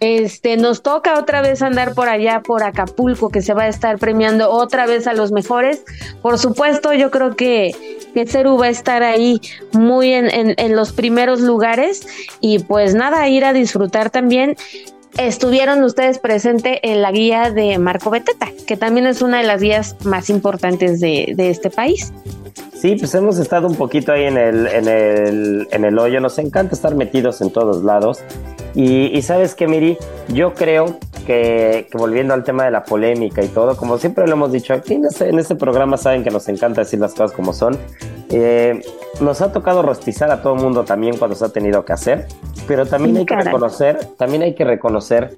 este, 0.01 0.57
nos 0.57 0.81
toca 0.81 1.19
otra 1.19 1.43
vez 1.43 1.61
andar 1.61 1.93
por 1.93 2.09
allá, 2.09 2.41
por 2.41 2.63
Acapulco, 2.63 3.29
que 3.29 3.43
se 3.43 3.53
va 3.53 3.63
a 3.63 3.67
estar 3.67 3.99
premiando 3.99 4.49
otra 4.49 4.87
vez 4.87 5.05
a 5.05 5.13
los 5.13 5.31
mejores. 5.31 5.83
Por 6.23 6.39
supuesto, 6.39 6.91
yo 6.93 7.11
creo 7.11 7.35
que, 7.35 7.71
que 8.15 8.25
Ceru 8.25 8.57
va 8.57 8.65
a 8.65 8.69
estar 8.69 9.03
ahí 9.03 9.39
muy 9.73 10.11
en, 10.11 10.33
en, 10.33 10.55
en 10.57 10.75
los 10.75 10.91
primeros 10.91 11.39
lugares 11.39 12.07
y 12.39 12.59
pues 12.59 12.95
nada, 12.95 13.29
ir 13.29 13.45
a 13.45 13.53
disfrutar 13.53 14.09
también 14.09 14.55
estuvieron 15.17 15.83
ustedes 15.83 16.19
presentes 16.19 16.79
en 16.83 17.01
la 17.01 17.11
guía 17.11 17.51
de 17.51 17.77
Marco 17.77 18.09
Beteta, 18.09 18.47
que 18.67 18.77
también 18.77 19.07
es 19.07 19.21
una 19.21 19.39
de 19.39 19.43
las 19.43 19.61
guías 19.61 19.95
más 20.03 20.29
importantes 20.29 20.99
de, 20.99 21.35
este 21.37 21.69
país. 21.69 22.13
Sí, 22.73 22.95
pues 22.95 23.13
hemos 23.13 23.37
estado 23.37 23.67
un 23.67 23.75
poquito 23.75 24.11
ahí 24.11 24.23
en 24.23 24.37
el, 24.37 24.67
en 24.67 24.87
el, 24.87 25.67
en 25.71 25.85
el 25.85 25.99
hoyo. 25.99 26.19
Nos 26.19 26.39
encanta 26.39 26.73
estar 26.73 26.95
metidos 26.95 27.41
en 27.41 27.51
todos 27.51 27.83
lados. 27.83 28.19
Y, 28.73 29.21
sabes 29.21 29.55
que, 29.55 29.67
Miri, 29.67 29.97
yo 30.29 30.53
creo 30.53 30.97
que, 31.25 31.87
volviendo 31.93 32.33
al 32.33 32.43
tema 32.43 32.63
de 32.63 32.71
la 32.71 32.83
polémica 32.83 33.43
y 33.43 33.47
todo, 33.47 33.75
como 33.75 33.97
siempre 33.97 34.25
lo 34.27 34.33
hemos 34.33 34.51
dicho 34.51 34.73
aquí 34.73 34.93
en 34.93 35.05
este, 35.05 35.29
en 35.29 35.39
este 35.39 35.55
programa, 35.55 35.97
saben 35.97 36.23
que 36.23 36.31
nos 36.31 36.47
encanta 36.47 36.81
decir 36.81 36.99
las 36.99 37.11
cosas 37.11 37.33
como 37.33 37.53
son. 37.53 37.77
Eh, 38.29 38.81
nos 39.19 39.41
ha 39.41 39.51
tocado 39.51 39.81
rostizar 39.81 40.31
a 40.31 40.41
todo 40.41 40.55
el 40.55 40.61
mundo 40.61 40.83
también 40.83 41.17
cuando 41.17 41.35
se 41.35 41.45
ha 41.45 41.49
tenido 41.49 41.83
que 41.83 41.93
hacer, 41.93 42.27
pero 42.67 42.85
también 42.85 43.17
hay 43.17 43.25
que 43.25 43.35
reconocer, 43.35 43.99
también 44.17 44.41
hay 44.43 44.55
que 44.55 44.63
reconocer 44.63 45.37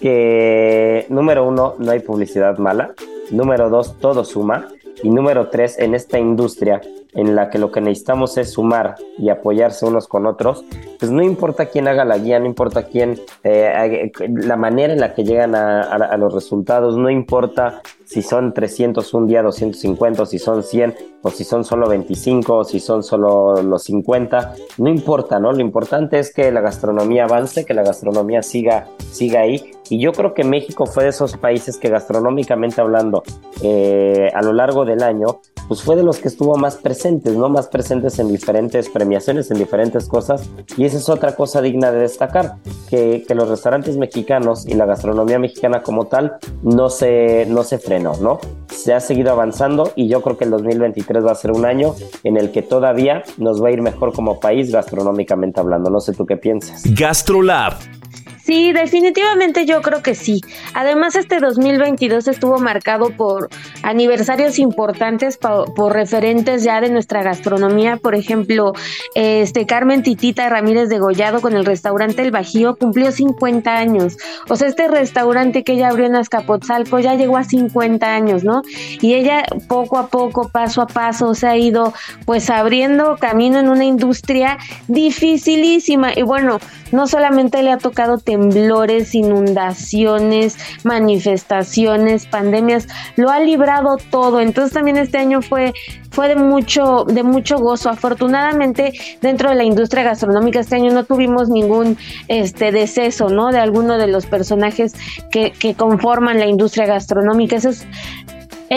que 0.00 1.06
número 1.08 1.46
uno, 1.46 1.76
no 1.78 1.92
hay 1.92 2.00
publicidad 2.00 2.58
mala, 2.58 2.94
número 3.30 3.70
dos, 3.70 3.98
todo 4.00 4.24
suma, 4.24 4.68
y 5.02 5.10
número 5.10 5.48
tres, 5.48 5.78
en 5.78 5.94
esta 5.94 6.18
industria 6.18 6.80
en 7.14 7.36
la 7.36 7.50
que 7.50 7.58
lo 7.58 7.70
que 7.70 7.80
necesitamos 7.80 8.38
es 8.38 8.52
sumar 8.52 8.94
y 9.18 9.28
apoyarse 9.28 9.84
unos 9.84 10.08
con 10.08 10.26
otros, 10.26 10.64
pues 10.98 11.10
no 11.10 11.22
importa 11.22 11.66
quién 11.66 11.88
haga 11.88 12.04
la 12.04 12.18
guía, 12.18 12.38
no 12.38 12.46
importa 12.46 12.84
quién, 12.84 13.20
eh, 13.44 14.10
la 14.28 14.56
manera 14.56 14.92
en 14.92 15.00
la 15.00 15.14
que 15.14 15.24
llegan 15.24 15.54
a, 15.54 16.16
los 16.16 16.32
resultados, 16.32 16.96
no 16.96 17.10
importa 17.10 17.82
si 18.12 18.20
son 18.20 18.52
300 18.52 19.14
un 19.14 19.26
día, 19.26 19.42
250, 19.42 20.22
o 20.22 20.26
si 20.26 20.38
son 20.38 20.62
100, 20.62 20.94
o 21.22 21.30
si 21.30 21.44
son 21.44 21.64
solo 21.64 21.88
25, 21.88 22.56
o 22.56 22.64
si 22.64 22.78
son 22.78 23.02
solo 23.02 23.62
los 23.62 23.84
50, 23.84 24.54
no 24.78 24.90
importa, 24.90 25.38
¿no? 25.38 25.52
Lo 25.52 25.60
importante 25.60 26.18
es 26.18 26.32
que 26.32 26.52
la 26.52 26.60
gastronomía 26.60 27.24
avance, 27.24 27.64
que 27.64 27.72
la 27.72 27.82
gastronomía 27.82 28.42
siga, 28.42 28.88
siga 29.10 29.40
ahí. 29.40 29.72
Y 29.88 29.98
yo 29.98 30.12
creo 30.12 30.34
que 30.34 30.44
México 30.44 30.86
fue 30.86 31.04
de 31.04 31.10
esos 31.10 31.36
países 31.36 31.78
que 31.78 31.88
gastronómicamente 31.88 32.80
hablando, 32.80 33.22
eh, 33.62 34.28
a 34.34 34.42
lo 34.42 34.52
largo 34.52 34.84
del 34.84 35.02
año, 35.02 35.40
pues 35.68 35.82
fue 35.82 35.96
de 35.96 36.02
los 36.02 36.18
que 36.18 36.28
estuvo 36.28 36.56
más 36.56 36.76
presentes, 36.76 37.34
¿no? 37.34 37.48
Más 37.48 37.68
presentes 37.68 38.18
en 38.18 38.28
diferentes 38.28 38.88
premiaciones, 38.88 39.50
en 39.50 39.58
diferentes 39.58 40.06
cosas. 40.06 40.50
Y 40.76 40.84
esa 40.84 40.98
es 40.98 41.08
otra 41.08 41.34
cosa 41.34 41.60
digna 41.62 41.92
de 41.92 42.00
destacar, 42.00 42.56
que, 42.90 43.24
que 43.26 43.34
los 43.34 43.48
restaurantes 43.48 43.96
mexicanos 43.96 44.66
y 44.66 44.74
la 44.74 44.86
gastronomía 44.86 45.38
mexicana 45.38 45.82
como 45.82 46.06
tal 46.06 46.36
no 46.62 46.90
se, 46.90 47.46
no 47.46 47.62
se 47.64 47.78
¿no? 48.02 48.38
Se 48.68 48.92
ha 48.92 49.00
seguido 49.00 49.30
avanzando 49.30 49.92
y 49.96 50.08
yo 50.08 50.22
creo 50.22 50.36
que 50.36 50.44
el 50.44 50.50
2023 50.50 51.24
va 51.24 51.32
a 51.32 51.34
ser 51.34 51.52
un 51.52 51.64
año 51.64 51.94
en 52.24 52.36
el 52.36 52.50
que 52.50 52.62
todavía 52.62 53.22
nos 53.38 53.62
va 53.62 53.68
a 53.68 53.72
ir 53.72 53.82
mejor 53.82 54.12
como 54.12 54.40
país 54.40 54.72
gastronómicamente 54.72 55.60
hablando. 55.60 55.90
No 55.90 56.00
sé 56.00 56.12
tú 56.12 56.26
qué 56.26 56.36
piensas. 56.36 56.82
GastroLab 56.94 58.01
Sí, 58.44 58.72
definitivamente 58.72 59.66
yo 59.66 59.82
creo 59.82 60.02
que 60.02 60.16
sí. 60.16 60.40
Además, 60.74 61.14
este 61.14 61.38
2022 61.38 62.26
estuvo 62.26 62.58
marcado 62.58 63.10
por 63.10 63.48
aniversarios 63.84 64.58
importantes, 64.58 65.36
por, 65.38 65.92
referentes 65.92 66.64
ya 66.64 66.80
de 66.80 66.90
nuestra 66.90 67.22
gastronomía. 67.22 67.98
Por 67.98 68.16
ejemplo, 68.16 68.72
este 69.14 69.64
Carmen 69.66 70.02
Titita 70.02 70.48
Ramírez 70.48 70.88
de 70.88 70.98
Gollado 70.98 71.40
con 71.40 71.54
el 71.54 71.64
restaurante 71.64 72.22
El 72.22 72.32
Bajío 72.32 72.74
cumplió 72.74 73.12
50 73.12 73.76
años. 73.76 74.16
O 74.48 74.56
sea, 74.56 74.66
este 74.66 74.88
restaurante 74.88 75.62
que 75.62 75.74
ella 75.74 75.90
abrió 75.90 76.06
en 76.06 76.16
Azcapotzalco 76.16 76.98
ya 76.98 77.14
llegó 77.14 77.36
a 77.36 77.44
50 77.44 78.12
años, 78.12 78.42
¿no? 78.42 78.62
Y 79.00 79.14
ella 79.14 79.44
poco 79.68 79.98
a 79.98 80.08
poco, 80.08 80.48
paso 80.48 80.82
a 80.82 80.86
paso, 80.88 81.34
se 81.34 81.46
ha 81.46 81.56
ido 81.56 81.92
pues 82.26 82.50
abriendo 82.50 83.16
camino 83.18 83.60
en 83.60 83.68
una 83.68 83.84
industria 83.84 84.58
dificilísima. 84.88 86.12
Y 86.16 86.22
bueno, 86.22 86.58
no 86.90 87.06
solamente 87.06 87.62
le 87.62 87.70
ha 87.70 87.78
tocado 87.78 88.18
temblores, 88.32 89.14
inundaciones, 89.14 90.56
manifestaciones, 90.84 92.24
pandemias, 92.24 92.88
lo 93.16 93.28
ha 93.28 93.40
librado 93.40 93.98
todo. 94.10 94.40
Entonces 94.40 94.72
también 94.72 94.96
este 94.96 95.18
año 95.18 95.42
fue 95.42 95.74
fue 96.10 96.28
de 96.28 96.36
mucho 96.36 97.04
de 97.04 97.22
mucho 97.22 97.58
gozo. 97.58 97.90
Afortunadamente 97.90 98.94
dentro 99.20 99.50
de 99.50 99.56
la 99.56 99.64
industria 99.64 100.02
gastronómica 100.02 100.60
este 100.60 100.76
año 100.76 100.92
no 100.92 101.04
tuvimos 101.04 101.50
ningún 101.50 101.98
este 102.28 102.72
deceso, 102.72 103.28
¿no? 103.28 103.50
De 103.52 103.58
alguno 103.58 103.98
de 103.98 104.06
los 104.06 104.24
personajes 104.24 104.94
que, 105.30 105.52
que 105.52 105.74
conforman 105.74 106.38
la 106.38 106.46
industria 106.46 106.86
gastronómica. 106.86 107.56
Eso 107.56 107.68
es 107.68 107.86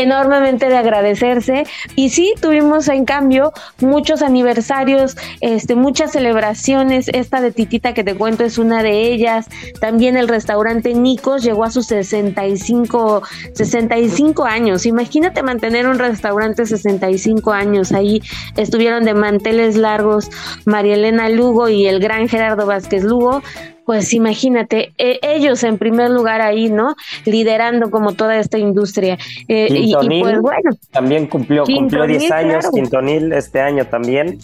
enormemente 0.01 0.67
de 0.67 0.77
agradecerse. 0.77 1.65
Y 1.95 2.09
sí, 2.09 2.33
tuvimos 2.41 2.87
en 2.89 3.05
cambio 3.05 3.53
muchos 3.79 4.21
aniversarios, 4.21 5.15
este, 5.41 5.75
muchas 5.75 6.11
celebraciones. 6.11 7.07
Esta 7.07 7.41
de 7.41 7.51
Titita 7.51 7.93
que 7.93 8.03
te 8.03 8.15
cuento 8.15 8.43
es 8.43 8.57
una 8.57 8.83
de 8.83 9.13
ellas. 9.13 9.47
También 9.79 10.17
el 10.17 10.27
restaurante 10.27 10.93
Nicos 10.93 11.43
llegó 11.43 11.63
a 11.63 11.71
sus 11.71 11.87
65, 11.87 13.23
65 13.53 14.43
años. 14.43 14.85
Imagínate 14.85 15.43
mantener 15.43 15.87
un 15.87 15.97
restaurante 15.97 16.65
65 16.65 17.51
años. 17.53 17.93
Ahí 17.93 18.21
estuvieron 18.57 19.05
de 19.05 19.13
manteles 19.13 19.77
largos 19.77 20.29
María 20.65 20.95
Elena 20.95 21.29
Lugo 21.29 21.69
y 21.69 21.87
el 21.87 21.99
gran 21.99 22.27
Gerardo 22.27 22.65
Vázquez 22.65 23.03
Lugo 23.03 23.41
pues 23.85 24.13
imagínate, 24.13 24.93
e, 24.97 25.19
ellos 25.21 25.63
en 25.63 25.77
primer 25.77 26.09
lugar 26.09 26.41
ahí, 26.41 26.69
¿no? 26.69 26.95
Liderando 27.25 27.91
como 27.91 28.13
toda 28.13 28.37
esta 28.37 28.57
industria. 28.57 29.17
Eh, 29.47 29.67
y, 29.69 29.93
pues 29.93 30.39
bueno. 30.39 30.71
También 30.91 31.27
cumplió, 31.27 31.63
cumplió 31.63 32.05
10 32.05 32.31
años, 32.31 32.65
Quintonil 32.73 33.31
este 33.33 33.61
año 33.61 33.85
también. 33.85 34.39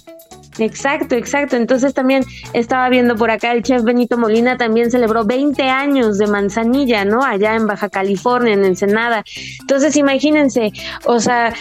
Exacto, 0.61 1.15
exacto. 1.15 1.55
Entonces 1.55 1.93
también 1.93 2.23
estaba 2.53 2.89
viendo 2.89 3.15
por 3.15 3.31
acá 3.31 3.51
el 3.51 3.63
chef 3.63 3.83
Benito 3.83 4.17
Molina 4.17 4.57
también 4.57 4.91
celebró 4.91 5.25
20 5.25 5.63
años 5.63 6.17
de 6.17 6.27
manzanilla, 6.27 7.05
¿no? 7.05 7.23
Allá 7.23 7.55
en 7.55 7.67
Baja 7.67 7.89
California, 7.89 8.53
en 8.53 8.65
Ensenada. 8.65 9.23
Entonces 9.59 9.95
imagínense, 9.95 10.71
o 11.05 11.19
sea, 11.19 11.53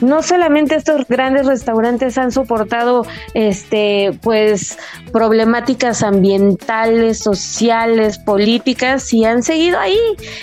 no 0.00 0.22
solamente 0.22 0.76
estos 0.76 1.06
grandes 1.08 1.46
restaurantes 1.46 2.18
han 2.18 2.30
soportado 2.30 3.04
este 3.34 4.18
pues 4.22 4.78
problemáticas 5.12 6.02
ambientales, 6.02 7.18
sociales, 7.18 8.18
políticas 8.18 9.12
y 9.12 9.24
han 9.24 9.42
seguido 9.42 9.78
ahí 9.78 9.98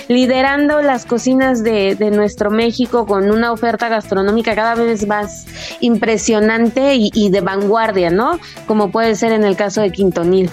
liderando 0.07 0.81
las 0.81 1.05
cocinas 1.05 1.63
de, 1.63 1.95
nuestro 2.05 2.51
México 2.51 3.05
con 3.05 3.31
una 3.31 3.51
oferta 3.51 3.89
gastronómica 3.89 4.53
cada 4.55 4.75
vez 4.75 5.07
más 5.07 5.45
impresionante 5.81 6.93
y 6.95 7.29
de 7.29 7.41
vanguardia, 7.41 8.04
¿no? 8.09 8.39
Como 8.67 8.91
puede 8.91 9.15
ser 9.15 9.31
en 9.31 9.43
el 9.43 9.55
caso 9.55 9.81
de 9.81 9.91
Quintonil. 9.91 10.49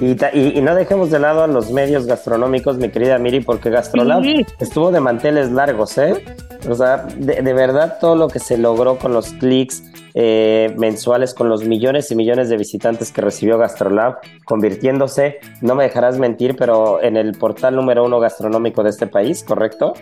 Y, 0.00 0.60
no 0.60 0.74
dejemos 0.74 1.10
de 1.10 1.20
lado 1.20 1.44
a 1.44 1.46
los 1.46 1.70
medios 1.70 2.06
gastronómicos, 2.06 2.76
mi 2.76 2.88
querida 2.88 3.18
Miri, 3.18 3.40
porque 3.40 3.70
Gastrolab 3.70 4.24
estuvo 4.58 4.90
de 4.90 4.98
manteles 4.98 5.52
largos, 5.52 5.96
¿eh? 5.96 6.24
O 6.68 6.74
sea, 6.74 7.06
de, 7.16 7.52
verdad 7.52 7.98
todo 8.00 8.16
lo 8.16 8.28
que 8.28 8.40
se 8.40 8.58
logró 8.58 8.98
con 8.98 9.12
los 9.12 9.32
clics 9.34 9.84
eh, 10.14 10.74
mensuales, 10.76 11.34
con 11.34 11.48
los 11.48 11.64
millones 11.64 12.10
y 12.10 12.16
millones 12.16 12.48
de 12.48 12.56
visitantes 12.56 13.12
que 13.12 13.20
recibió 13.20 13.58
Gastrolab, 13.58 14.18
convirtiéndose, 14.44 15.38
no 15.60 15.76
me 15.76 15.84
dejarás 15.84 16.18
mentir, 16.18 16.56
pero 16.56 17.00
en 17.00 17.16
el 17.16 17.32
portal 17.32 17.76
número 17.76 18.04
uno 18.04 18.18
gastronómico 18.18 18.82
de 18.82 18.90
este 18.90 19.06
país, 19.06 19.44
¿correcto? 19.44 19.92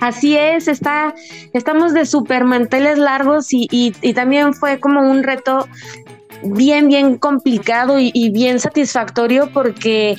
Así 0.00 0.36
es, 0.36 0.68
está, 0.68 1.14
estamos 1.54 1.94
de 1.94 2.04
super 2.04 2.44
manteles 2.44 2.98
largos 2.98 3.46
y, 3.50 3.66
y 3.70 4.12
también 4.12 4.52
fue 4.52 4.78
como 4.78 5.00
un 5.00 5.22
reto 5.22 5.66
bien, 6.42 6.88
bien 6.88 7.16
complicado 7.18 7.98
y, 7.98 8.30
bien 8.30 8.60
satisfactorio 8.60 9.50
porque 9.52 10.16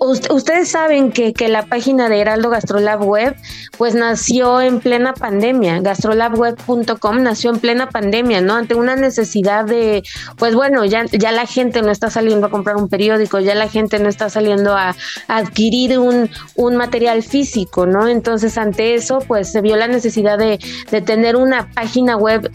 ustedes 0.00 0.70
saben 0.70 1.12
que, 1.12 1.34
que, 1.34 1.48
la 1.48 1.66
página 1.66 2.08
de 2.08 2.20
Heraldo 2.20 2.48
Gastrolab 2.48 3.04
Web 3.04 3.36
pues 3.76 3.94
nació 3.94 4.60
en 4.60 4.80
plena 4.80 5.12
pandemia, 5.12 5.80
gastrolabweb.com 5.80 7.22
nació 7.22 7.50
en 7.50 7.58
plena 7.58 7.90
pandemia, 7.90 8.40
¿no? 8.40 8.54
Ante 8.54 8.74
una 8.74 8.96
necesidad 8.96 9.66
de, 9.66 10.02
pues 10.38 10.54
bueno, 10.54 10.84
ya, 10.86 11.04
ya 11.04 11.32
la 11.32 11.46
gente 11.46 11.82
no 11.82 11.90
está 11.90 12.08
saliendo 12.08 12.46
a 12.46 12.50
comprar 12.50 12.76
un 12.76 12.88
periódico, 12.88 13.40
ya 13.40 13.54
la 13.54 13.68
gente 13.68 13.98
no 13.98 14.08
está 14.08 14.30
saliendo 14.30 14.74
a, 14.74 14.96
adquirir 15.28 15.98
un, 15.98 16.30
un, 16.56 16.76
material 16.76 17.22
físico, 17.22 17.84
¿no? 17.86 18.08
Entonces 18.08 18.56
ante 18.56 18.94
eso 18.94 19.18
pues 19.26 19.52
se 19.52 19.60
vio 19.60 19.76
la 19.76 19.86
necesidad 19.86 20.38
de, 20.38 20.58
de 20.90 21.02
tener 21.02 21.36
una 21.36 21.70
página 21.72 22.16
web 22.16 22.50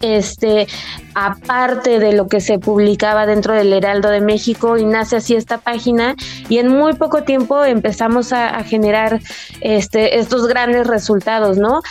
este, 0.00 0.66
aparte 1.14 1.98
de 1.98 2.12
lo 2.14 2.26
que 2.26 2.40
se 2.40 2.58
publicaba 2.58 3.26
dentro 3.26 3.54
del 3.54 3.72
Heraldo 3.72 4.08
de 4.08 4.20
México 4.20 4.78
y 4.78 4.84
nace 4.84 5.16
así 5.16 5.34
esta 5.34 5.58
página 5.58 6.14
y 6.48 6.58
en 6.58 6.68
poco 6.94 7.22
tiempo 7.22 7.64
empezamos 7.64 8.32
a, 8.32 8.56
a 8.56 8.64
generar 8.64 9.20
este, 9.60 10.18
estos 10.18 10.46
grandes 10.46 10.86
resultados, 10.86 11.58
¿no? 11.58 11.82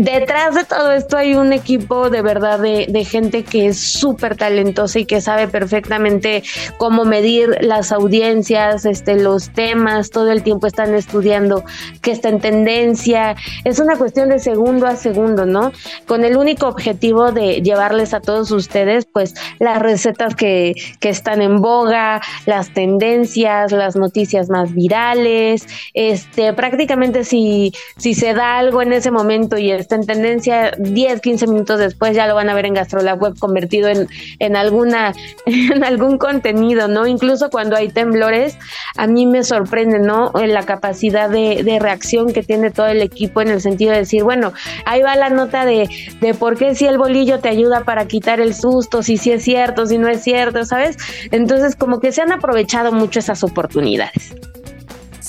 Detrás 0.00 0.54
de 0.54 0.64
todo 0.64 0.92
esto 0.92 1.18
hay 1.18 1.34
un 1.34 1.52
equipo 1.52 2.08
de 2.08 2.22
verdad 2.22 2.58
de, 2.58 3.04
gente 3.04 3.42
que 3.42 3.66
es 3.66 3.78
súper 3.78 4.36
talentosa 4.36 4.98
y 4.98 5.04
que 5.04 5.20
sabe 5.20 5.46
perfectamente 5.48 6.42
cómo 6.78 7.04
medir 7.04 7.56
las 7.60 7.92
audiencias, 7.92 8.84
este, 8.86 9.16
los 9.16 9.50
temas, 9.50 10.10
todo 10.10 10.30
el 10.30 10.42
tiempo 10.42 10.66
están 10.66 10.94
estudiando 10.94 11.64
qué 12.00 12.12
está 12.12 12.30
en 12.30 12.40
tendencia. 12.40 13.36
Es 13.64 13.78
una 13.78 13.96
cuestión 13.96 14.28
de 14.30 14.38
segundo 14.38 14.86
a 14.86 14.96
segundo, 14.96 15.44
¿no? 15.44 15.72
Con 16.06 16.24
el 16.24 16.36
único 16.36 16.66
objetivo 16.66 17.32
de 17.32 17.60
llevarles 17.60 18.14
a 18.14 18.20
todos 18.20 18.50
ustedes, 18.52 19.06
pues, 19.06 19.34
las 19.58 19.80
recetas 19.80 20.34
que, 20.34 20.74
que 21.00 21.08
están 21.10 21.42
en 21.42 21.60
boga, 21.60 22.20
las 22.46 22.72
tendencias, 22.72 23.72
las 23.72 23.96
noticias 23.96 24.48
más 24.48 24.72
virales. 24.74 25.66
Este, 25.94 26.52
prácticamente 26.52 27.24
si, 27.24 27.72
si 27.96 28.14
se 28.14 28.34
da 28.34 28.58
algo 28.58 28.82
en 28.82 28.92
ese 28.92 29.10
momento 29.10 29.58
y 29.58 29.70
es 29.70 29.89
en 29.94 30.06
tendencia 30.06 30.72
10, 30.78 31.20
15 31.20 31.46
minutos 31.46 31.78
después 31.78 32.14
ya 32.14 32.26
lo 32.26 32.34
van 32.34 32.48
a 32.48 32.54
ver 32.54 32.66
en 32.66 32.74
GastroLab 32.74 33.20
Web 33.20 33.38
convertido 33.38 33.88
en, 33.88 34.08
en, 34.38 34.56
alguna, 34.56 35.12
en 35.46 35.84
algún 35.84 36.18
contenido, 36.18 36.88
¿no? 36.88 37.06
Incluso 37.06 37.50
cuando 37.50 37.76
hay 37.76 37.88
temblores, 37.88 38.58
a 38.96 39.06
mí 39.06 39.26
me 39.26 39.44
sorprende, 39.44 39.98
¿no? 39.98 40.32
La 40.34 40.64
capacidad 40.64 41.28
de, 41.28 41.62
de 41.62 41.78
reacción 41.78 42.32
que 42.32 42.42
tiene 42.42 42.70
todo 42.70 42.86
el 42.86 43.02
equipo 43.02 43.40
en 43.40 43.48
el 43.48 43.60
sentido 43.60 43.92
de 43.92 43.98
decir, 43.98 44.22
bueno, 44.24 44.52
ahí 44.84 45.02
va 45.02 45.16
la 45.16 45.30
nota 45.30 45.64
de, 45.64 45.88
de 46.20 46.34
por 46.34 46.56
qué 46.56 46.74
si 46.74 46.86
el 46.86 46.98
bolillo 46.98 47.40
te 47.40 47.48
ayuda 47.48 47.84
para 47.84 48.06
quitar 48.06 48.40
el 48.40 48.54
susto, 48.54 49.02
si 49.02 49.16
sí 49.16 49.32
es 49.32 49.42
cierto, 49.42 49.86
si 49.86 49.98
no 49.98 50.08
es 50.08 50.22
cierto, 50.22 50.64
¿sabes? 50.64 50.96
Entonces 51.30 51.76
como 51.76 52.00
que 52.00 52.12
se 52.12 52.22
han 52.22 52.32
aprovechado 52.32 52.92
mucho 52.92 53.18
esas 53.18 53.42
oportunidades. 53.44 54.34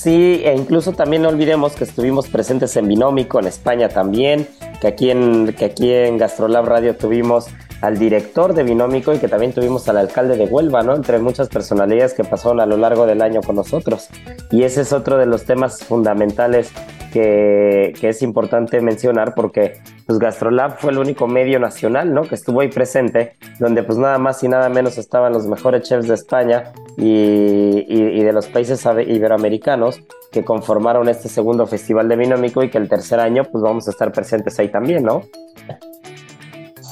Sí, 0.02 0.42
e 0.44 0.52
incluso 0.56 0.94
también 0.94 1.22
no 1.22 1.28
olvidemos 1.28 1.76
que 1.76 1.84
estuvimos 1.84 2.26
presentes 2.26 2.76
en 2.76 2.88
Binómico, 2.88 3.38
en 3.38 3.46
España 3.46 3.88
también, 3.88 4.48
que 4.80 4.88
aquí 4.88 5.12
en, 5.12 5.54
que 5.56 5.64
aquí 5.64 5.92
en 5.92 6.18
Gastrolab 6.18 6.64
Radio 6.64 6.96
tuvimos 6.96 7.46
al 7.82 7.98
director 7.98 8.54
de 8.54 8.62
Binómico 8.62 9.12
y 9.12 9.18
que 9.18 9.28
también 9.28 9.52
tuvimos 9.52 9.88
al 9.88 9.98
alcalde 9.98 10.36
de 10.36 10.44
Huelva, 10.44 10.82
¿no? 10.82 10.94
Entre 10.94 11.18
muchas 11.18 11.48
personalidades 11.48 12.14
que 12.14 12.24
pasaron 12.24 12.60
a 12.60 12.66
lo 12.66 12.76
largo 12.76 13.06
del 13.06 13.20
año 13.20 13.40
con 13.42 13.56
nosotros. 13.56 14.08
Y 14.50 14.62
ese 14.62 14.82
es 14.82 14.92
otro 14.92 15.18
de 15.18 15.26
los 15.26 15.44
temas 15.44 15.82
fundamentales 15.84 16.72
que, 17.12 17.92
es 18.00 18.22
importante 18.22 18.80
mencionar 18.80 19.34
porque 19.34 19.80
pues 20.06 20.18
Gastrolab 20.18 20.78
fue 20.78 20.92
el 20.92 20.98
único 20.98 21.26
medio 21.26 21.58
nacional, 21.58 22.14
¿no? 22.14 22.22
Que 22.22 22.36
estuvo 22.36 22.60
ahí 22.60 22.68
presente, 22.68 23.34
donde 23.58 23.82
pues 23.82 23.98
nada 23.98 24.18
más 24.18 24.42
y 24.44 24.48
nada 24.48 24.68
menos 24.68 24.96
estaban 24.96 25.32
los 25.32 25.46
mejores 25.46 25.82
chefs 25.82 26.08
de 26.08 26.14
España 26.14 26.72
y, 26.96 27.84
y, 27.88 28.22
de 28.22 28.32
los 28.32 28.46
países 28.46 28.84
iberoamericanos 28.84 30.00
que 30.30 30.44
conformaron 30.44 31.08
este 31.08 31.28
segundo 31.28 31.66
festival 31.66 32.08
de 32.08 32.16
Binómico 32.16 32.62
y 32.62 32.70
que 32.70 32.78
el 32.78 32.88
tercer 32.88 33.20
año 33.20 33.44
pues 33.50 33.62
vamos 33.62 33.88
a 33.88 33.90
estar 33.90 34.12
presentes 34.12 34.58
ahí 34.58 34.68
también, 34.68 35.04
¿no? 35.04 35.22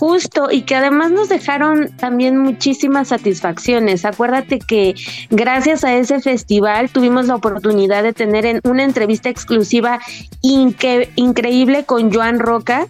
Justo, 0.00 0.50
y 0.50 0.62
que 0.62 0.76
además 0.76 1.11
nos 1.11 1.28
dejaron 1.28 1.90
también 1.99 2.38
muchísimas 2.38 3.09
satisfacciones. 3.09 4.07
Acuérdate 4.07 4.59
que 4.59 4.95
gracias 5.28 5.85
a 5.85 5.95
ese 5.95 6.21
festival 6.21 6.88
tuvimos 6.88 7.26
la 7.26 7.35
oportunidad 7.35 8.02
de 8.02 8.14
tener 8.14 8.47
en 8.47 8.61
una 8.64 8.85
entrevista 8.85 9.28
exclusiva 9.28 10.00
increíble 10.40 11.85
con 11.85 12.11
Joan 12.11 12.38
Roca, 12.38 12.87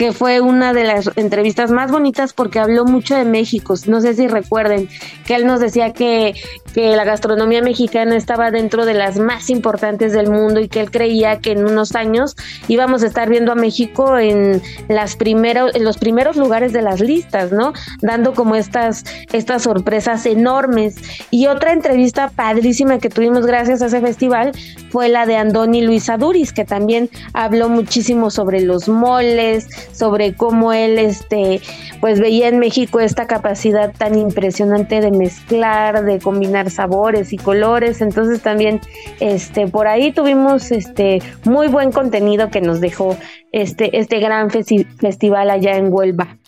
que 0.00 0.12
fue 0.12 0.40
una 0.40 0.72
de 0.72 0.84
las 0.84 1.10
entrevistas 1.16 1.70
más 1.70 1.90
bonitas 1.90 2.32
porque 2.32 2.58
habló 2.58 2.86
mucho 2.86 3.14
de 3.14 3.26
México. 3.26 3.74
No 3.86 4.00
sé 4.00 4.14
si 4.14 4.28
recuerden 4.28 4.88
que 5.26 5.34
él 5.34 5.44
nos 5.44 5.60
decía 5.60 5.92
que, 5.92 6.32
que 6.72 6.96
la 6.96 7.04
gastronomía 7.04 7.60
mexicana 7.60 8.16
estaba 8.16 8.50
dentro 8.50 8.86
de 8.86 8.94
las 8.94 9.18
más 9.18 9.50
importantes 9.50 10.14
del 10.14 10.30
mundo 10.30 10.58
y 10.58 10.68
que 10.68 10.80
él 10.80 10.90
creía 10.90 11.40
que 11.40 11.52
en 11.52 11.66
unos 11.66 11.94
años 11.94 12.34
íbamos 12.66 13.02
a 13.02 13.08
estar 13.08 13.28
viendo 13.28 13.52
a 13.52 13.56
México 13.56 14.16
en 14.16 14.62
las 14.88 15.16
primeros, 15.16 15.74
en 15.74 15.84
los 15.84 15.98
primeros 15.98 16.36
lugares 16.36 16.72
de 16.72 16.80
las 16.80 17.00
listas, 17.00 17.52
¿no? 17.52 17.74
Dando 18.00 18.32
como 18.32 18.54
estas, 18.54 19.04
estas 19.34 19.64
sorpresas 19.64 20.24
enormes. 20.24 20.96
Y 21.30 21.46
otra 21.48 21.74
entrevista 21.74 22.30
padrísima 22.34 23.00
que 23.00 23.10
tuvimos 23.10 23.44
gracias 23.44 23.82
a 23.82 23.88
ese 23.88 24.00
festival 24.00 24.52
fue 24.88 25.10
la 25.10 25.26
de 25.26 25.36
Andoni 25.36 25.82
Luis 25.82 26.08
Aduris, 26.08 26.54
que 26.54 26.64
también 26.64 27.10
habló 27.34 27.68
muchísimo 27.68 28.30
sobre 28.30 28.62
los 28.62 28.88
moles, 28.88 29.68
sobre 29.92 30.34
cómo 30.34 30.72
él 30.72 30.98
este 30.98 31.60
pues 32.00 32.20
veía 32.20 32.48
en 32.48 32.58
México 32.58 33.00
esta 33.00 33.26
capacidad 33.26 33.92
tan 33.92 34.18
impresionante 34.18 35.00
de 35.00 35.10
mezclar, 35.10 36.04
de 36.04 36.18
combinar 36.18 36.70
sabores 36.70 37.32
y 37.32 37.36
colores, 37.36 38.00
entonces 38.00 38.40
también 38.40 38.80
este 39.20 39.66
por 39.66 39.86
ahí 39.86 40.12
tuvimos 40.12 40.72
este 40.72 41.22
muy 41.44 41.68
buen 41.68 41.92
contenido 41.92 42.50
que 42.50 42.60
nos 42.60 42.80
dejó 42.80 43.16
este 43.52 43.98
este 43.98 44.18
gran 44.18 44.50
festival 44.50 45.50
allá 45.50 45.76
en 45.76 45.92
Huelva. 45.92 46.39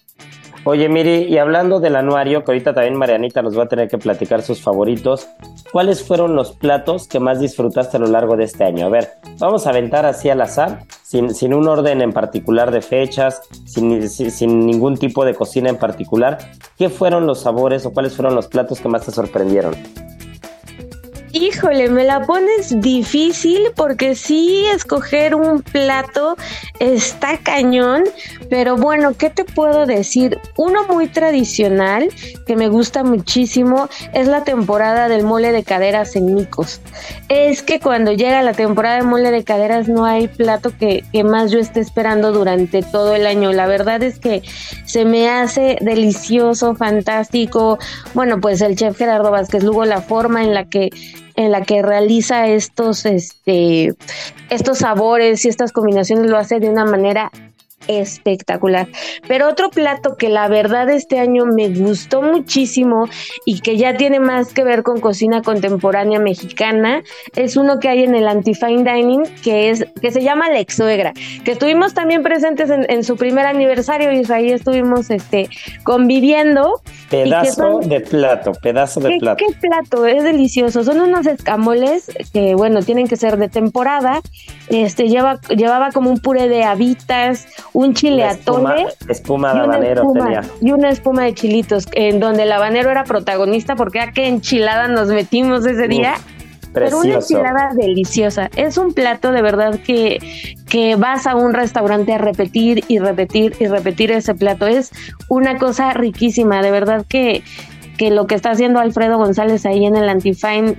Oye, 0.65 0.89
Miri, 0.89 1.25
y 1.25 1.39
hablando 1.39 1.81
del 1.81 1.97
anuario, 1.97 2.45
que 2.45 2.53
ahorita 2.53 2.73
también 2.73 2.95
Marianita 2.95 3.43
nos 3.43 3.59
va 3.59 3.65
a 3.65 3.69
tener 3.69 3.89
que 3.89 3.99
platicar 3.99 4.43
sus 4.43 4.63
favoritos, 4.63 5.27
¿cuáles 5.73 6.05
fueron 6.05 6.37
los 6.37 6.53
platos 6.53 7.09
que 7.09 7.19
más 7.19 7.41
disfrutaste 7.41 7.97
a 7.97 8.01
lo 8.01 8.07
largo 8.07 8.37
de 8.37 8.45
este 8.45 8.63
año? 8.63 8.87
A 8.87 8.89
ver, 8.89 9.11
vamos 9.41 9.67
a 9.67 9.71
aventar 9.71 10.07
así 10.07 10.31
al 10.31 10.41
azar, 10.41 10.85
sin, 11.03 11.35
sin 11.35 11.53
un 11.53 11.67
orden 11.67 12.01
en 12.01 12.13
particular 12.13 12.71
de 12.71 12.81
fechas, 12.81 13.43
sin, 13.65 14.09
sin 14.09 14.65
ningún 14.65 14.97
tipo 14.97 15.25
de 15.25 15.35
cocina 15.35 15.69
en 15.69 15.79
particular. 15.79 16.39
¿Qué 16.79 16.89
fueron 16.91 17.27
los 17.27 17.41
sabores 17.41 17.85
o 17.85 17.93
cuáles 17.93 18.15
fueron 18.15 18.37
los 18.37 18.47
platos 18.47 18.81
que 18.81 18.89
más 18.89 19.05
te 19.05 19.11
sorprendieron? 19.11 19.75
Híjole, 21.35 21.89
me 21.89 22.05
la 22.05 22.27
pones 22.27 22.79
difícil 22.83 23.69
porque 23.75 24.15
sí 24.15 24.67
escoger 24.67 25.35
un 25.35 25.63
plato 25.63 26.37
está 26.79 27.39
cañón, 27.39 28.05
pero 28.51 28.77
bueno, 28.77 29.15
¿qué 29.17 29.31
te 29.31 29.45
puedo 29.45 29.87
decir? 29.87 30.39
Uno 30.59 30.87
muy 30.89 31.09
tradicional 31.09 32.11
que 32.47 32.55
me 32.55 32.69
gusta 32.69 33.03
muchísimo 33.03 33.89
es 34.13 34.29
la 34.29 34.45
temporada 34.45 35.09
del 35.09 35.25
mole 35.25 35.53
de 35.53 35.65
caderas 35.65 36.17
en 36.17 36.35
Micos. 36.35 36.83
Es 37.31 37.63
que 37.63 37.81
cuando 37.81 38.13
llega 38.13 38.43
la 38.43 38.53
temporada 38.53 38.97
de 38.97 39.05
mole 39.05 39.31
de 39.31 39.43
caderas 39.43 39.89
no 39.89 40.05
hay 40.05 40.29
plato 40.29 40.71
que, 40.79 41.03
más 41.25 41.51
yo 41.51 41.61
esté 41.61 41.81
esperando 41.81 42.33
durante 42.33 42.83
todo 42.83 43.15
el 43.15 43.27
año. 43.27 43.53
La 43.53 43.67
verdad 43.67 44.03
es 44.03 44.19
que 44.19 44.43
se 44.85 45.07
me 45.07 45.31
hace 45.31 45.79
delicioso, 45.81 46.75
fantástico. 46.75 47.79
Bueno, 48.13 48.39
pues 48.39 48.61
el 48.61 48.77
chef 48.77 48.99
Gerardo 48.99 49.31
Vázquez 49.31 49.63
Lugo, 49.63 49.87
la 49.87 50.03
forma 50.03 50.43
en 50.43 50.53
la 50.53 50.67
que 50.67 50.91
en 51.43 51.53
la 51.53 51.63
que 51.63 51.83
realiza 51.83 52.47
estos, 52.47 53.05
este, 53.07 53.95
estos 54.51 54.79
sabores 54.79 55.45
y 55.45 55.49
estas 55.49 55.73
combinaciones 55.73 56.31
lo 56.31 56.39
hace 56.39 56.61
de 56.61 56.69
una 56.69 56.85
manera 56.85 57.31
espectacular. 57.89 58.89
Pero 59.29 59.49
otro 59.49 59.71
plato 59.71 60.17
que 60.17 60.29
la 60.29 60.49
verdad 60.49 60.89
este 60.91 61.19
año 61.19 61.45
me 61.47 61.69
gustó 61.69 62.23
muchísimo 62.23 63.09
y 63.45 63.61
que 63.61 63.77
ya 63.77 63.97
tiene 63.97 64.21
más 64.21 64.53
que 64.53 64.65
ver 64.65 64.83
con 64.83 65.01
cocina 65.01 65.43
contemporánea 65.43 66.19
mexicana 66.21 67.03
es 67.35 67.57
uno 67.57 67.79
que 67.79 67.89
hay 67.89 68.05
en 68.05 68.15
el 68.15 68.29
Antifine 68.29 68.85
Dining 68.85 69.23
que 69.43 69.71
es 69.71 69.87
que 70.01 70.11
se 70.11 70.23
llama 70.23 70.51
La 70.51 70.59
Exuegra, 70.59 71.13
que 71.45 71.53
estuvimos 71.53 71.95
también 71.95 72.23
presentes 72.23 72.71
en, 72.71 73.05
su 73.05 73.17
primer 73.17 73.47
aniversario 73.47 74.13
y 74.13 74.31
ahí 74.33 74.51
estuvimos 74.51 75.11
este 75.11 75.49
conviviendo. 75.85 76.81
Pedazo 77.11 77.81
de 77.81 78.01
plato, 78.01 78.53
pedazo 78.63 79.01
de 79.01 79.19
plato. 79.19 79.45
¿Qué 79.45 79.55
plato? 79.61 80.07
Es 80.07 80.23
delicioso. 80.23 80.85
Son 80.85 81.01
unos 81.01 81.27
escamoles 81.27 82.11
que 82.33 82.55
bueno, 82.55 82.83
tienen 82.83 83.07
que 83.07 83.17
ser 83.17 83.37
de 83.37 83.49
temporada. 83.49 84.21
Este 84.69 85.09
lleva 85.09 85.41
llevaba 85.49 85.91
como 85.91 86.11
un 86.11 86.21
puré 86.21 86.49
de 86.49 86.65
habitas, 86.65 87.47
un 87.83 87.95
chile 87.95 88.25
atole. 88.25 88.87
Espuma, 89.09 89.55
de 89.55 89.61
habanero 89.61 90.13
tenía. 90.13 90.43
Y 90.61 90.73
una 90.73 90.91
espuma 90.91 91.25
de 91.25 91.35
chilitos, 91.35 91.87
en 91.93 92.21
donde 92.21 92.45
el 92.45 92.53
habanero 92.53 92.91
era 92.91 93.05
protagonista 93.05 93.77
porque 93.77 94.01
a 94.01 94.13
qué 94.13 94.29
enchilada 94.29 94.89
nos 94.89 95.09
metimos 95.09 95.65
ese 95.67 95.89
día. 95.89 96.15
Pero 96.73 97.01
una 97.01 97.15
enchilada 97.15 97.71
deliciosa. 97.77 98.49
Es 98.57 98.79
un 98.79 98.95
plato 98.95 99.31
de 99.31 99.43
verdad 99.43 99.79
que, 99.85 100.19
que 100.69 100.97
vas 100.97 101.27
a 101.27 101.37
un 101.37 101.53
restaurante 101.53 102.15
a 102.15 102.19
repetir 102.19 102.85
y 102.89 102.99
repetir 102.99 103.55
y 103.61 103.67
repetir 103.67 104.11
ese 104.11 104.35
plato. 104.35 104.67
Es 104.67 104.91
una 105.29 105.59
cosa 105.59 105.93
riquísima. 105.93 106.63
De 106.63 106.71
verdad 106.71 107.05
que, 107.07 107.43
que 107.99 108.11
lo 108.11 108.27
que 108.27 108.35
está 108.35 108.53
haciendo 108.53 108.81
Alfredo 108.81 109.19
González 109.19 109.67
ahí 109.67 109.85
en 109.85 109.97
el 109.97 110.09
Antifine 110.09 110.77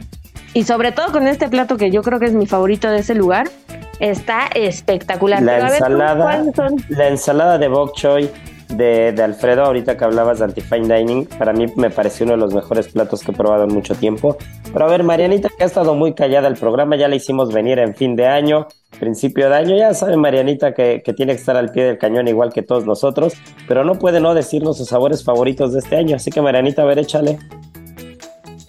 y 0.54 0.63
sobre 0.63 0.92
todo 0.92 1.12
con 1.12 1.28
este 1.28 1.50
plato 1.50 1.78
que 1.78 1.89
yo 1.89 2.04
creo 2.04 2.20
que 2.20 2.28
es 2.28 2.34
mi 2.34 2.46
favorito 2.46 2.89
de 2.89 3.00
ese 3.00 3.16
lugar, 3.16 3.50
está 3.99 4.47
espectacular. 4.53 5.41
La 5.41 5.67
ensalada, 5.67 6.43
la 6.89 7.08
ensalada 7.08 7.58
de 7.58 7.67
bok 7.67 7.93
choy 7.95 8.29
de, 8.77 9.21
Alfredo, 9.23 9.63
ahorita 9.63 9.97
que 9.97 10.03
hablabas 10.03 10.39
de 10.39 10.45
Antifine 10.45 10.95
Dining, 10.95 11.25
para 11.38 11.53
mí 11.53 11.65
me 11.75 11.89
pareció 11.89 12.25
uno 12.25 12.34
de 12.34 12.39
los 12.39 12.53
mejores 12.53 12.88
platos 12.88 13.23
que 13.23 13.32
he 13.32 13.34
probado 13.34 13.65
en 13.65 13.73
mucho 13.73 13.95
tiempo. 13.95 14.38
Pero 14.71 14.86
a 14.86 14.89
ver, 14.89 15.03
Marianita, 15.03 15.49
que 15.49 15.63
ha 15.63 15.67
estado 15.67 15.95
muy 15.95 16.13
callada 16.13 16.47
el 16.47 16.56
programa, 16.56 16.95
ya 16.95 17.08
la 17.08 17.15
hicimos 17.15 17.53
venir 17.53 17.79
en 17.79 17.95
fin 17.95 18.15
de 18.15 18.27
año, 18.27 18.67
principio 18.99 19.49
de 19.49 19.56
año, 19.56 19.75
ya 19.75 19.93
sabe 19.93 20.17
Marianita 20.17 20.73
que, 20.73 21.01
que 21.03 21.13
tiene 21.13 21.34
que 21.34 21.39
estar 21.39 21.58
al 21.58 21.71
pie 21.71 21.86
del 21.86 21.97
cañón 21.97 22.27
igual 22.27 22.53
que 22.53 22.62
todos 22.62 22.86
nosotros, 22.86 23.34
pero 23.67 23.84
no 23.84 23.95
puede 23.95 24.19
no 24.19 24.34
decirnos 24.34 24.77
sus 24.77 24.89
sabores 24.89 25.23
favoritos 25.23 25.73
de 25.73 25.79
este 25.79 25.95
año, 25.95 26.15
así 26.15 26.32
que 26.32 26.41
Marianita, 26.41 26.82
a 26.82 26.86
ver, 26.86 26.99
échale. 26.99 27.38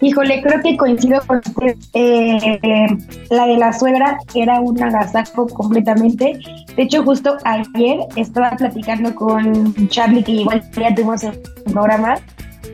Híjole, 0.01 0.41
creo 0.41 0.61
que 0.61 0.75
coincido 0.77 1.21
con 1.25 1.37
usted. 1.37 1.75
Eh, 1.93 2.87
la 3.29 3.47
de 3.47 3.57
la 3.57 3.71
suegra 3.73 4.17
era 4.33 4.59
un 4.59 4.81
agasajo 4.81 5.47
completamente. 5.47 6.37
De 6.75 6.83
hecho, 6.83 7.03
justo 7.03 7.37
ayer 7.45 7.99
estaba 8.15 8.51
platicando 8.51 9.15
con 9.15 9.73
Charlie, 9.87 10.23
que 10.23 10.33
igual 10.33 10.61
ya 10.71 10.93
tuvimos 10.93 11.23
el 11.23 11.39
programa, 11.71 12.15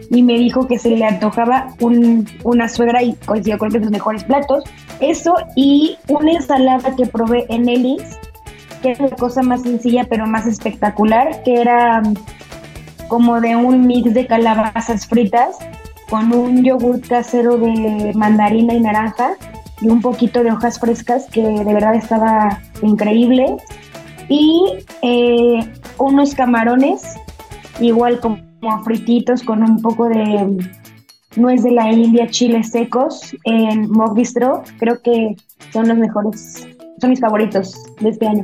y 0.10 0.24
me 0.24 0.34
dijo 0.34 0.68
que 0.68 0.80
se 0.80 0.90
le 0.90 1.06
antojaba 1.06 1.68
un, 1.80 2.28
una 2.44 2.68
suegra 2.68 3.04
y 3.04 3.14
coincidió 3.26 3.58
con 3.58 3.72
los 3.72 3.92
mejores 3.92 4.24
platos. 4.24 4.64
Eso 5.00 5.36
y 5.56 5.98
una 6.10 6.34
ensalada 6.34 6.96
que 6.96 7.06
probé 7.06 7.46
en 7.50 7.70
Ellis, 7.70 8.18
que 8.82 8.92
es 8.92 9.00
la 9.00 9.10
cosa 9.12 9.42
más 9.42 9.62
sencilla 9.62 10.06
pero 10.10 10.26
más 10.26 10.48
espectacular, 10.48 11.44
que 11.44 11.62
era 11.62 12.02
como 13.08 13.40
de 13.42 13.56
un 13.56 13.86
mix 13.86 14.14
de 14.14 14.26
calabazas 14.26 15.06
fritas 15.06 15.58
con 16.12 16.34
un 16.34 16.62
yogur 16.62 17.00
casero 17.00 17.58
de 17.58 18.12
mandarina 18.16 18.74
y 18.74 18.82
naranja 18.82 19.38
y 19.80 19.88
un 19.88 20.02
poquito 20.02 20.44
de 20.44 20.52
hojas 20.52 20.78
frescas 20.78 21.26
que 21.32 21.42
de 21.42 21.74
verdad 21.74 21.96
estaba 21.96 22.60
increíble. 22.82 23.56
Y 24.28 24.74
eh, 25.04 25.60
unos 25.98 26.36
camarones, 26.36 27.16
igual 27.80 28.20
como 28.20 28.42
frititos 28.84 29.42
con 29.42 29.64
un 29.64 29.82
poco 29.82 30.10
de 30.10 30.70
nuez 31.38 31.64
de 31.64 31.72
la 31.72 31.90
India, 31.94 32.28
chiles 32.30 32.72
secos 32.72 33.34
en 33.46 33.90
Mog 33.90 34.14
Bistro. 34.14 34.64
Creo 34.80 35.02
que 35.02 35.38
son 35.72 35.88
los 35.88 35.98
mejores, 35.98 36.68
son 37.00 37.10
mis 37.10 37.22
favoritos 37.22 37.74
de 38.02 38.10
este 38.10 38.28
año. 38.28 38.44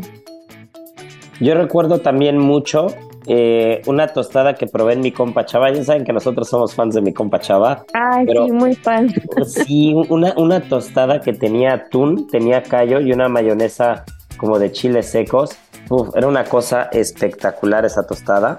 Yo 1.41 1.53
recuerdo 1.53 1.99
también 1.99 2.37
mucho 2.37 2.87
eh, 3.27 3.81
una 3.87 4.07
tostada 4.07 4.53
que 4.55 4.67
probé 4.67 4.93
en 4.93 5.01
mi 5.01 5.11
compa 5.11 5.45
Chava. 5.45 5.71
Ya 5.71 5.83
saben 5.83 6.05
que 6.05 6.13
nosotros 6.13 6.47
somos 6.49 6.73
fans 6.73 6.95
de 6.95 7.01
mi 7.01 7.13
compa 7.13 7.39
Chava. 7.39 7.85
Ay, 7.93 8.25
sí, 8.27 8.51
muy 8.51 8.73
fan. 8.75 9.09
Sí, 9.45 9.93
una, 10.09 10.33
una 10.37 10.61
tostada 10.61 11.19
que 11.21 11.33
tenía 11.33 11.73
atún, 11.73 12.27
tenía 12.27 12.63
callo 12.63 12.99
y 13.01 13.11
una 13.11 13.27
mayonesa 13.27 14.05
como 14.37 14.59
de 14.59 14.71
chiles 14.71 15.09
secos. 15.09 15.57
era 16.15 16.27
una 16.27 16.43
cosa 16.45 16.89
espectacular 16.91 17.85
esa 17.85 18.05
tostada. 18.05 18.57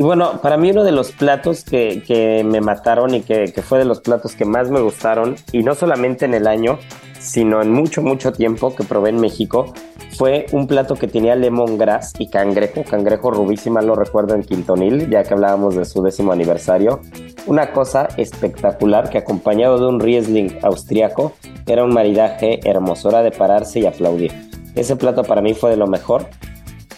Y 0.00 0.02
bueno, 0.02 0.40
para 0.40 0.56
mí 0.56 0.70
uno 0.70 0.82
de 0.82 0.92
los 0.92 1.12
platos 1.12 1.62
que, 1.62 2.02
que 2.02 2.42
me 2.42 2.62
mataron 2.62 3.14
y 3.14 3.20
que, 3.20 3.52
que, 3.54 3.60
fue 3.60 3.78
de 3.78 3.84
los 3.84 4.00
platos 4.00 4.34
que 4.34 4.46
más 4.46 4.70
me 4.70 4.80
gustaron, 4.80 5.36
y 5.52 5.62
no 5.62 5.74
solamente 5.74 6.24
en 6.24 6.32
el 6.32 6.46
año, 6.46 6.78
sino 7.18 7.60
en 7.60 7.70
mucho, 7.70 8.00
mucho 8.00 8.32
tiempo 8.32 8.74
que 8.74 8.82
probé 8.82 9.10
en 9.10 9.20
México, 9.20 9.74
fue 10.16 10.46
un 10.52 10.66
plato 10.66 10.94
que 10.94 11.06
tenía 11.06 11.36
lemongrass 11.36 12.14
y 12.18 12.30
cangrejo, 12.30 12.82
cangrejo 12.82 13.30
rubísima, 13.30 13.82
lo 13.82 13.94
recuerdo 13.94 14.34
en 14.34 14.42
Quintonil, 14.42 15.10
ya 15.10 15.22
que 15.22 15.34
hablábamos 15.34 15.76
de 15.76 15.84
su 15.84 16.02
décimo 16.02 16.32
aniversario. 16.32 17.02
Una 17.46 17.70
cosa 17.74 18.08
espectacular 18.16 19.10
que 19.10 19.18
acompañado 19.18 19.78
de 19.78 19.86
un 19.86 20.00
Riesling 20.00 20.60
austriaco 20.62 21.34
era 21.66 21.84
un 21.84 21.92
maridaje 21.92 22.60
hermoso, 22.64 23.08
hora 23.08 23.22
de 23.22 23.32
pararse 23.32 23.80
y 23.80 23.86
aplaudir. 23.86 24.32
Ese 24.74 24.96
plato 24.96 25.24
para 25.24 25.42
mí 25.42 25.52
fue 25.52 25.68
de 25.68 25.76
lo 25.76 25.86
mejor. 25.86 26.26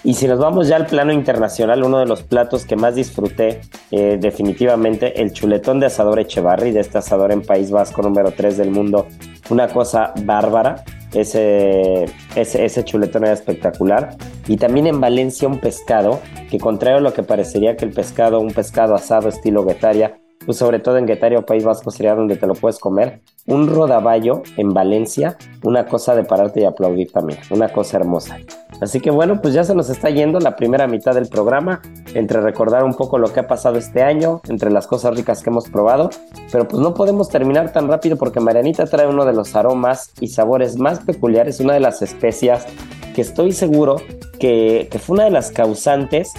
Y 0.04 0.14
si 0.14 0.26
nos 0.26 0.40
vamos 0.40 0.66
ya 0.66 0.76
al 0.76 0.86
plano 0.86 1.12
internacional, 1.12 1.84
uno 1.84 2.00
de 2.00 2.06
los 2.06 2.24
platos 2.24 2.66
que 2.66 2.74
más 2.74 2.96
disfruté 2.96 3.60
eh, 3.92 4.18
definitivamente, 4.20 5.22
el 5.22 5.32
chuletón 5.32 5.78
de 5.78 5.86
asador 5.86 6.18
Echevarri, 6.18 6.72
de 6.72 6.80
este 6.80 6.98
asador 6.98 7.30
en 7.30 7.42
País 7.42 7.70
Vasco 7.70 8.02
número 8.02 8.32
3 8.32 8.56
del 8.56 8.72
mundo, 8.72 9.06
una 9.50 9.68
cosa 9.68 10.12
bárbara. 10.24 10.84
Ese, 11.14 12.06
ese, 12.34 12.64
ese, 12.64 12.84
chuletón 12.84 13.24
era 13.24 13.34
espectacular. 13.34 14.16
Y 14.48 14.56
también 14.56 14.86
en 14.86 15.00
Valencia 15.00 15.46
un 15.46 15.60
pescado, 15.60 16.20
que 16.50 16.58
contrario 16.58 16.98
a 16.98 17.02
lo 17.02 17.12
que 17.12 17.22
parecería 17.22 17.76
que 17.76 17.84
el 17.84 17.92
pescado, 17.92 18.40
un 18.40 18.52
pescado 18.52 18.94
asado 18.94 19.28
estilo 19.28 19.64
Guetaria, 19.64 20.18
pues 20.44 20.58
sobre 20.58 20.80
todo 20.80 20.96
en 20.98 21.06
Guetaria 21.06 21.38
o 21.38 21.46
País 21.46 21.64
Vasco 21.64 21.90
sería 21.90 22.14
donde 22.14 22.36
te 22.36 22.46
lo 22.46 22.54
puedes 22.54 22.78
comer. 22.78 23.20
Un 23.46 23.68
rodaballo 23.68 24.42
en 24.56 24.70
Valencia, 24.70 25.36
una 25.62 25.86
cosa 25.86 26.16
de 26.16 26.24
pararte 26.24 26.62
y 26.62 26.64
aplaudir 26.64 27.12
también, 27.12 27.38
una 27.50 27.68
cosa 27.68 27.98
hermosa. 27.98 28.38
Así 28.83 28.99
que 28.99 29.12
bueno, 29.12 29.40
pues 29.40 29.55
ya 29.55 29.62
se 29.62 29.77
nos 29.77 29.88
está 29.90 30.11
yendo 30.11 30.40
la 30.40 30.57
primera 30.57 30.88
mitad 30.88 31.14
del 31.14 31.29
programa, 31.29 31.81
entre 32.14 32.40
recordar 32.40 32.83
un 32.83 32.95
poco 32.95 33.16
lo 33.16 33.33
que 33.33 33.38
ha 33.38 33.47
pasado 33.47 33.79
este 33.79 34.03
año, 34.03 34.40
entre 34.49 34.73
las 34.73 34.88
cosas 34.88 35.14
ricas 35.14 35.40
que 35.40 35.51
hemos 35.51 35.71
probado, 35.71 36.11
pero 36.51 36.66
pues 36.66 36.83
no 36.83 36.92
podemos 36.92 37.29
terminar 37.29 37.73
tan 37.73 37.87
rápido 37.87 38.16
porque 38.16 38.40
Marianita 38.40 38.87
trae 38.87 39.07
uno 39.07 39.25
de 39.25 39.35
los 39.35 39.55
aromas 39.55 40.11
y 40.21 40.29
sabores 40.29 40.79
más 40.79 40.99
peculiares, 40.99 41.61
una 41.61 41.75
de 41.75 41.81
las 41.81 42.03
especias 42.03 42.66
que 43.14 43.21
estoy 43.21 43.53
seguro 43.53 43.99
que, 44.40 44.88
fue 45.01 45.14
una 45.14 45.25
de 45.25 45.31
las 45.31 45.53
causantes 45.53 46.33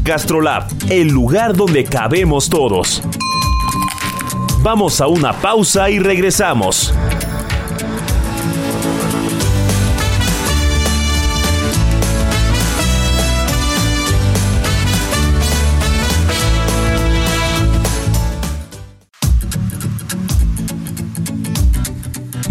Gastrolab, 0.04 0.68
el 0.90 1.10
lugar 1.10 1.56
donde 1.56 1.84
cabemos 1.84 2.50
todos. 2.50 3.04
Vamos 4.64 5.00
a 5.02 5.08
una 5.08 5.34
pausa 5.34 5.92
y 5.92 6.00
regresamos. 6.00 6.92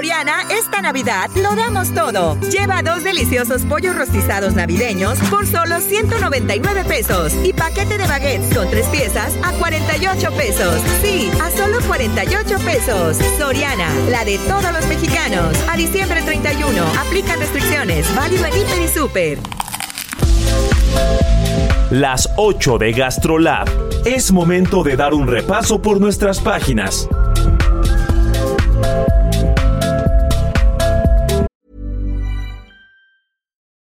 Soriana, 0.00 0.44
esta 0.48 0.80
Navidad 0.80 1.28
lo 1.34 1.54
damos 1.54 1.92
todo. 1.92 2.40
Lleva 2.50 2.80
dos 2.82 3.04
deliciosos 3.04 3.60
pollos 3.66 3.94
rostizados 3.94 4.54
navideños 4.54 5.18
por 5.28 5.46
solo 5.46 5.78
199 5.78 6.84
pesos 6.84 7.34
y 7.44 7.52
paquete 7.52 7.98
de 7.98 8.06
baguettes 8.06 8.56
con 8.56 8.70
tres 8.70 8.86
piezas 8.86 9.36
a 9.44 9.52
48 9.52 10.32
pesos. 10.32 10.80
Sí, 11.02 11.30
a 11.42 11.50
solo 11.50 11.82
48 11.86 12.58
pesos. 12.60 13.18
Soriana, 13.36 13.92
la 14.08 14.24
de 14.24 14.38
todos 14.38 14.72
los 14.72 14.86
mexicanos. 14.86 15.54
A 15.68 15.76
diciembre 15.76 16.22
31, 16.22 16.82
aplica 16.98 17.36
restricciones. 17.36 18.06
Válido 18.16 18.46
en 18.46 18.56
Hiper 18.56 18.80
y 18.80 18.88
Super. 18.88 19.38
Las 21.90 22.30
8 22.36 22.78
de 22.78 22.92
GastroLab. 22.92 23.68
Es 24.06 24.32
momento 24.32 24.82
de 24.82 24.96
dar 24.96 25.12
un 25.12 25.26
repaso 25.26 25.82
por 25.82 26.00
nuestras 26.00 26.40
páginas. 26.40 27.06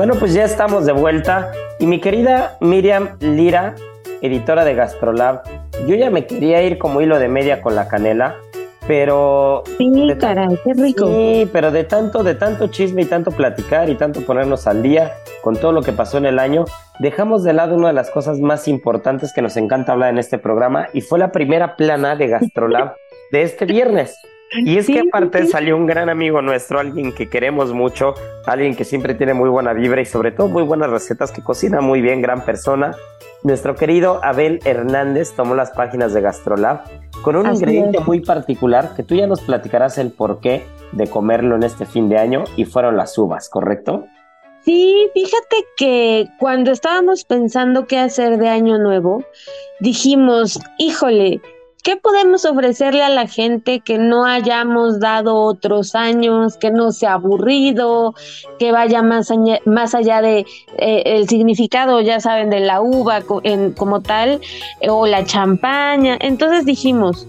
Bueno, 0.00 0.14
pues 0.14 0.32
ya 0.32 0.44
estamos 0.44 0.86
de 0.86 0.92
vuelta. 0.92 1.52
Y 1.78 1.86
mi 1.86 2.00
querida 2.00 2.56
Miriam 2.60 3.18
Lira, 3.20 3.74
editora 4.22 4.64
de 4.64 4.74
Gastrolab, 4.74 5.42
yo 5.86 5.94
ya 5.94 6.08
me 6.08 6.24
quería 6.24 6.62
ir 6.62 6.78
como 6.78 7.02
hilo 7.02 7.18
de 7.18 7.28
media 7.28 7.60
con 7.60 7.74
la 7.76 7.86
canela, 7.86 8.36
pero... 8.90 9.62
Sí, 9.78 10.16
caray, 10.18 10.58
qué 10.64 10.74
rico. 10.74 11.06
Sí, 11.06 11.48
pero 11.52 11.70
de 11.70 11.84
tanto, 11.84 12.24
de 12.24 12.34
tanto 12.34 12.66
chisme 12.66 13.02
y 13.02 13.04
tanto 13.04 13.30
platicar 13.30 13.88
y 13.88 13.94
tanto 13.94 14.22
ponernos 14.22 14.66
al 14.66 14.82
día 14.82 15.12
con 15.42 15.54
todo 15.54 15.70
lo 15.70 15.82
que 15.82 15.92
pasó 15.92 16.18
en 16.18 16.26
el 16.26 16.40
año, 16.40 16.64
dejamos 16.98 17.44
de 17.44 17.52
lado 17.52 17.76
una 17.76 17.86
de 17.86 17.94
las 17.94 18.10
cosas 18.10 18.40
más 18.40 18.66
importantes 18.66 19.32
que 19.32 19.42
nos 19.42 19.56
encanta 19.56 19.92
hablar 19.92 20.10
en 20.10 20.18
este 20.18 20.38
programa 20.38 20.88
y 20.92 21.02
fue 21.02 21.20
la 21.20 21.30
primera 21.30 21.76
plana 21.76 22.16
de 22.16 22.26
Gastrolab 22.26 22.96
de 23.30 23.42
este 23.42 23.64
viernes. 23.64 24.16
Y 24.64 24.78
es 24.78 24.86
Sí, 24.86 24.94
que 24.94 25.02
aparte 25.08 25.44
sí. 25.44 25.52
salió 25.52 25.76
un 25.76 25.86
gran 25.86 26.08
amigo 26.08 26.42
nuestro, 26.42 26.80
alguien 26.80 27.12
que 27.12 27.28
queremos 27.28 27.72
mucho, 27.72 28.14
alguien 28.44 28.74
que 28.74 28.82
siempre 28.82 29.14
tiene 29.14 29.34
muy 29.34 29.50
buena 29.50 29.72
vibra 29.72 30.00
y 30.00 30.04
sobre 30.04 30.32
todo 30.32 30.48
muy 30.48 30.64
buenas 30.64 30.90
recetas, 30.90 31.30
que 31.30 31.42
cocina 31.44 31.80
muy 31.80 32.00
bien, 32.00 32.20
gran 32.20 32.44
persona. 32.44 32.96
Nuestro 33.44 33.76
querido 33.76 34.18
Abel 34.24 34.58
Hernández 34.64 35.32
tomó 35.36 35.54
las 35.54 35.70
páginas 35.70 36.12
de 36.12 36.22
Gastrolab 36.22 36.80
con 37.22 37.36
un 37.36 37.46
Así 37.46 37.56
ingrediente 37.56 37.98
es. 37.98 38.06
muy 38.06 38.20
particular 38.20 38.94
que 38.94 39.02
tú 39.02 39.14
ya 39.14 39.26
nos 39.26 39.40
platicarás 39.40 39.98
el 39.98 40.10
porqué 40.10 40.64
de 40.92 41.06
comerlo 41.08 41.56
en 41.56 41.62
este 41.62 41.86
fin 41.86 42.08
de 42.08 42.18
año 42.18 42.44
y 42.56 42.64
fueron 42.64 42.96
las 42.96 43.16
uvas, 43.18 43.48
¿correcto? 43.48 44.06
Sí, 44.64 45.08
fíjate 45.14 45.56
que 45.76 46.28
cuando 46.38 46.70
estábamos 46.70 47.24
pensando 47.24 47.86
qué 47.86 47.98
hacer 47.98 48.38
de 48.38 48.48
año 48.48 48.78
nuevo, 48.78 49.24
dijimos, 49.80 50.60
híjole, 50.78 51.40
¿qué 51.82 51.96
podemos 51.96 52.44
ofrecerle 52.44 53.02
a 53.02 53.08
la 53.08 53.26
gente 53.26 53.80
que 53.80 53.98
no 53.98 54.24
hayamos 54.24 55.00
dado 55.00 55.36
otros 55.36 55.94
años, 55.94 56.56
que 56.56 56.70
no 56.70 56.92
sea 56.92 57.14
aburrido, 57.14 58.14
que 58.58 58.72
vaya 58.72 59.02
más, 59.02 59.30
aña- 59.30 59.60
más 59.64 59.94
allá 59.94 60.22
de 60.22 60.46
eh, 60.78 61.02
el 61.04 61.28
significado, 61.28 62.00
ya 62.00 62.20
saben, 62.20 62.50
de 62.50 62.60
la 62.60 62.80
uva 62.80 63.20
como 63.76 64.00
tal, 64.00 64.40
eh, 64.80 64.90
o 64.90 65.06
la 65.06 65.24
champaña? 65.24 66.16
Entonces 66.20 66.64
dijimos, 66.64 67.26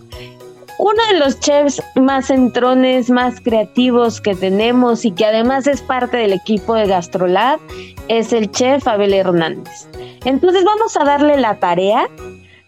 uno 0.78 1.04
de 1.12 1.20
los 1.20 1.40
chefs 1.40 1.82
más 1.96 2.32
entrones, 2.32 3.10
más 3.12 3.40
creativos 3.40 4.20
que 4.20 4.34
tenemos 4.34 5.06
y 5.06 5.12
que 5.12 5.26
además 5.26 5.68
es 5.68 5.82
parte 5.82 6.18
del 6.18 6.34
equipo 6.34 6.74
de 6.74 6.88
Gastrolab 6.88 7.60
es 8.08 8.34
el 8.34 8.50
chef 8.50 8.88
Abel 8.88 9.14
Hernández. 9.14 9.88
Entonces 10.26 10.64
vamos 10.64 10.98
a 10.98 11.04
darle 11.04 11.38
la 11.38 11.60
tarea 11.60 12.08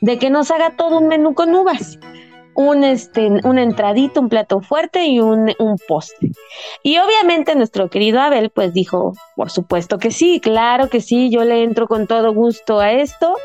de 0.04 0.20
que 0.20 0.30
nos 0.30 0.52
haga 0.52 0.76
todo 0.76 0.98
un 1.00 1.08
menú 1.08 1.34
con 1.34 1.56
uvas. 1.56 1.98
Un, 2.56 2.84
este, 2.84 3.32
una 3.46 3.64
entradita, 3.64 4.20
un 4.20 4.28
plato 4.30 4.60
fuerte 4.60 5.06
y 5.06 5.20
un, 5.20 5.54
un 5.58 5.78
postre. 5.88 6.32
Y 6.84 6.98
obviamente 6.98 7.56
nuestro 7.56 7.90
querido 7.90 8.20
Abel 8.20 8.52
pues 8.52 8.74
dijo, 8.74 9.14
por 9.36 9.50
supuesto 9.50 9.98
que 9.98 10.12
sí, 10.12 10.42
claro 10.42 10.90
que 10.90 11.00
sí, 11.00 11.32
yo 11.32 11.46
le 11.46 11.64
entro 11.64 11.88
con 11.88 12.06
todo 12.06 12.34
gusto 12.34 12.80
a 12.80 12.92
esto 12.92 13.38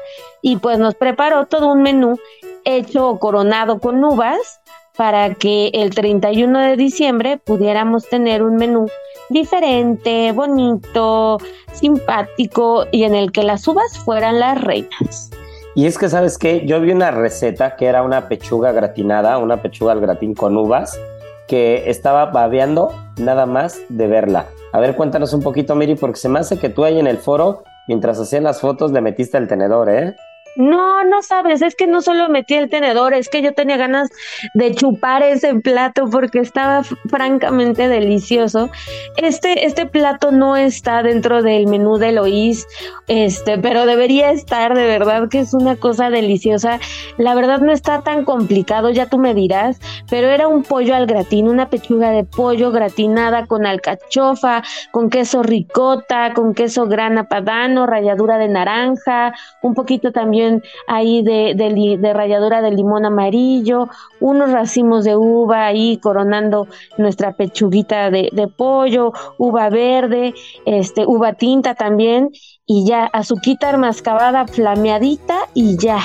y 0.42 0.56
pues 0.56 0.78
nos 0.78 0.94
preparó 0.96 1.46
todo 1.46 1.72
un 1.72 1.80
menú 1.80 2.16
hecho 2.64 3.18
coronado 3.18 3.78
con 3.78 4.04
uvas 4.04 4.60
para 4.96 5.34
que 5.34 5.70
el 5.72 5.94
31 5.94 6.58
de 6.58 6.76
diciembre 6.76 7.38
pudiéramos 7.38 8.08
tener 8.08 8.42
un 8.42 8.56
menú 8.56 8.88
diferente, 9.30 10.32
bonito, 10.32 11.38
simpático 11.72 12.84
y 12.90 13.04
en 13.04 13.14
el 13.14 13.30
que 13.30 13.44
las 13.44 13.66
uvas 13.68 13.96
fueran 13.96 14.40
las 14.40 14.60
reinas. 14.60 15.30
Y 15.78 15.86
es 15.86 15.96
que, 15.96 16.08
¿sabes 16.08 16.38
qué? 16.38 16.66
Yo 16.66 16.80
vi 16.80 16.90
una 16.90 17.12
receta 17.12 17.76
que 17.76 17.86
era 17.86 18.02
una 18.02 18.26
pechuga 18.26 18.72
gratinada, 18.72 19.38
una 19.38 19.62
pechuga 19.62 19.92
al 19.92 20.00
gratín 20.00 20.34
con 20.34 20.56
uvas, 20.56 20.98
que 21.46 21.88
estaba 21.88 22.26
babeando 22.32 22.92
nada 23.16 23.46
más 23.46 23.78
de 23.88 24.08
verla. 24.08 24.46
A 24.72 24.80
ver, 24.80 24.96
cuéntanos 24.96 25.32
un 25.34 25.40
poquito, 25.40 25.76
Miri, 25.76 25.94
porque 25.94 26.18
se 26.18 26.28
me 26.28 26.40
hace 26.40 26.58
que 26.58 26.68
tú 26.68 26.82
ahí 26.82 26.98
en 26.98 27.06
el 27.06 27.18
foro, 27.18 27.62
mientras 27.86 28.18
hacían 28.18 28.42
las 28.42 28.60
fotos, 28.60 28.90
le 28.90 29.00
metiste 29.00 29.38
el 29.38 29.46
tenedor, 29.46 29.88
¿eh? 29.88 30.16
No, 30.58 31.04
no 31.04 31.22
sabes, 31.22 31.62
es 31.62 31.76
que 31.76 31.86
no 31.86 32.02
solo 32.02 32.28
metí 32.28 32.54
el 32.54 32.68
tenedor, 32.68 33.14
es 33.14 33.28
que 33.28 33.42
yo 33.42 33.54
tenía 33.54 33.76
ganas 33.76 34.10
de 34.54 34.74
chupar 34.74 35.22
ese 35.22 35.54
plato 35.54 36.10
porque 36.10 36.40
estaba 36.40 36.82
francamente 36.82 37.86
delicioso. 37.86 38.68
Este, 39.16 39.66
este 39.66 39.86
plato 39.86 40.32
no 40.32 40.56
está 40.56 41.04
dentro 41.04 41.44
del 41.44 41.68
menú 41.68 41.98
de 41.98 42.10
Lois, 42.10 42.66
este, 43.06 43.56
pero 43.58 43.86
debería 43.86 44.32
estar, 44.32 44.74
de 44.74 44.84
verdad 44.84 45.28
que 45.28 45.38
es 45.38 45.54
una 45.54 45.76
cosa 45.76 46.10
deliciosa. 46.10 46.80
La 47.18 47.36
verdad 47.36 47.60
no 47.60 47.70
está 47.70 48.00
tan 48.00 48.24
complicado, 48.24 48.90
ya 48.90 49.06
tú 49.06 49.18
me 49.18 49.34
dirás, 49.34 49.78
pero 50.10 50.26
era 50.26 50.48
un 50.48 50.64
pollo 50.64 50.96
al 50.96 51.06
gratín, 51.06 51.48
una 51.48 51.70
pechuga 51.70 52.10
de 52.10 52.24
pollo 52.24 52.72
gratinada 52.72 53.46
con 53.46 53.64
alcachofa, 53.64 54.64
con 54.90 55.08
queso 55.08 55.44
ricota, 55.44 56.32
con 56.34 56.52
queso 56.52 56.86
grana 56.86 57.28
padano, 57.28 57.86
ralladura 57.86 58.38
de 58.38 58.48
naranja, 58.48 59.32
un 59.62 59.74
poquito 59.74 60.10
también 60.10 60.47
ahí 60.86 61.22
de, 61.22 61.54
de, 61.56 61.98
de 61.98 62.12
ralladura 62.12 62.62
de 62.62 62.70
limón 62.70 63.04
amarillo, 63.04 63.88
unos 64.20 64.50
racimos 64.52 65.04
de 65.04 65.16
uva 65.16 65.66
ahí 65.66 65.98
coronando 65.98 66.66
nuestra 66.96 67.32
pechuguita 67.32 68.10
de, 68.10 68.30
de 68.32 68.48
pollo, 68.48 69.12
uva 69.38 69.68
verde, 69.70 70.34
este, 70.66 71.06
uva 71.06 71.32
tinta 71.34 71.74
también, 71.74 72.30
y 72.70 72.84
ya, 72.86 73.06
azuquita 73.06 73.76
mascabada 73.78 74.46
flameadita 74.46 75.48
y 75.54 75.78
ya. 75.78 76.00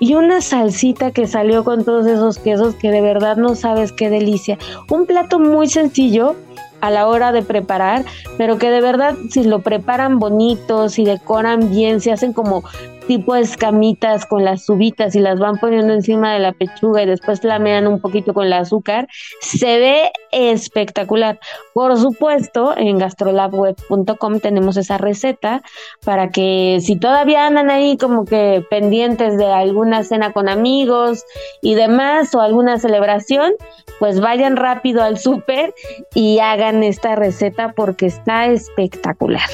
Y 0.00 0.14
una 0.14 0.40
salsita 0.40 1.10
que 1.10 1.26
salió 1.26 1.64
con 1.64 1.84
todos 1.84 2.06
esos 2.06 2.38
quesos 2.38 2.74
que 2.76 2.90
de 2.90 3.02
verdad 3.02 3.36
no 3.36 3.54
sabes 3.54 3.92
qué 3.92 4.08
delicia. 4.08 4.56
Un 4.90 5.04
plato 5.04 5.38
muy 5.38 5.68
sencillo 5.68 6.34
a 6.80 6.90
la 6.90 7.08
hora 7.08 7.32
de 7.32 7.42
preparar, 7.42 8.04
pero 8.36 8.56
que 8.56 8.70
de 8.70 8.80
verdad 8.80 9.16
si 9.30 9.44
lo 9.44 9.60
preparan 9.60 10.18
bonito, 10.18 10.88
si 10.88 11.04
decoran 11.04 11.70
bien, 11.70 12.00
si 12.00 12.10
hacen 12.10 12.32
como 12.32 12.62
tipo 13.08 13.34
escamitas 13.34 14.26
con 14.26 14.44
las 14.44 14.68
uvitas 14.68 15.16
y 15.16 15.20
las 15.20 15.40
van 15.40 15.56
poniendo 15.56 15.94
encima 15.94 16.34
de 16.34 16.40
la 16.40 16.52
pechuga 16.52 17.02
y 17.02 17.06
después 17.06 17.40
flamean 17.40 17.86
un 17.86 18.00
poquito 18.00 18.34
con 18.34 18.46
el 18.46 18.52
azúcar, 18.52 19.08
se 19.40 19.78
ve 19.78 20.12
espectacular. 20.30 21.40
Por 21.72 21.96
supuesto, 21.96 22.76
en 22.76 22.98
gastrolabweb.com 22.98 24.40
tenemos 24.40 24.76
esa 24.76 24.98
receta 24.98 25.62
para 26.04 26.28
que 26.28 26.78
si 26.82 26.96
todavía 26.96 27.46
andan 27.46 27.70
ahí 27.70 27.96
como 27.96 28.26
que 28.26 28.62
pendientes 28.68 29.38
de 29.38 29.46
alguna 29.46 30.04
cena 30.04 30.32
con 30.34 30.50
amigos 30.50 31.24
y 31.62 31.74
demás 31.74 32.34
o 32.34 32.42
alguna 32.42 32.78
celebración, 32.78 33.54
pues 33.98 34.20
vayan 34.20 34.56
rápido 34.56 35.02
al 35.02 35.18
súper 35.18 35.74
y 36.14 36.40
hagan 36.40 36.82
esta 36.82 37.16
receta 37.16 37.72
porque 37.72 38.04
está 38.04 38.46
espectacular. 38.46 39.48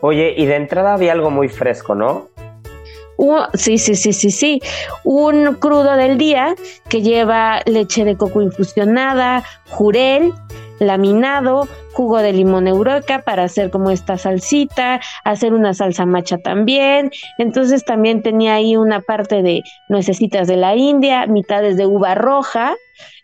Oye, 0.00 0.32
y 0.36 0.46
de 0.46 0.56
entrada 0.56 0.94
había 0.94 1.12
algo 1.12 1.30
muy 1.30 1.48
fresco, 1.48 1.94
¿no? 1.94 2.28
Sí, 3.54 3.78
sí, 3.78 3.94
sí, 3.94 4.12
sí, 4.12 4.30
sí. 4.30 4.60
Un 5.04 5.54
crudo 5.54 5.96
del 5.96 6.18
día 6.18 6.54
que 6.88 7.02
lleva 7.02 7.60
leche 7.66 8.04
de 8.04 8.16
coco 8.16 8.42
infusionada, 8.42 9.44
jurel, 9.70 10.32
laminado, 10.78 11.68
jugo 11.92 12.18
de 12.18 12.32
limón 12.32 12.68
eureka 12.68 13.22
para 13.22 13.44
hacer 13.44 13.70
como 13.70 13.90
esta 13.90 14.16
salsita, 14.16 15.00
hacer 15.24 15.52
una 15.52 15.74
salsa 15.74 16.06
macha 16.06 16.38
también. 16.38 17.10
Entonces 17.38 17.84
también 17.84 18.22
tenía 18.22 18.54
ahí 18.54 18.76
una 18.76 19.00
parte 19.00 19.42
de 19.42 19.62
nuecesitas 19.88 20.46
de 20.46 20.56
la 20.56 20.76
India, 20.76 21.26
mitades 21.26 21.76
de 21.76 21.86
uva 21.86 22.14
roja 22.14 22.76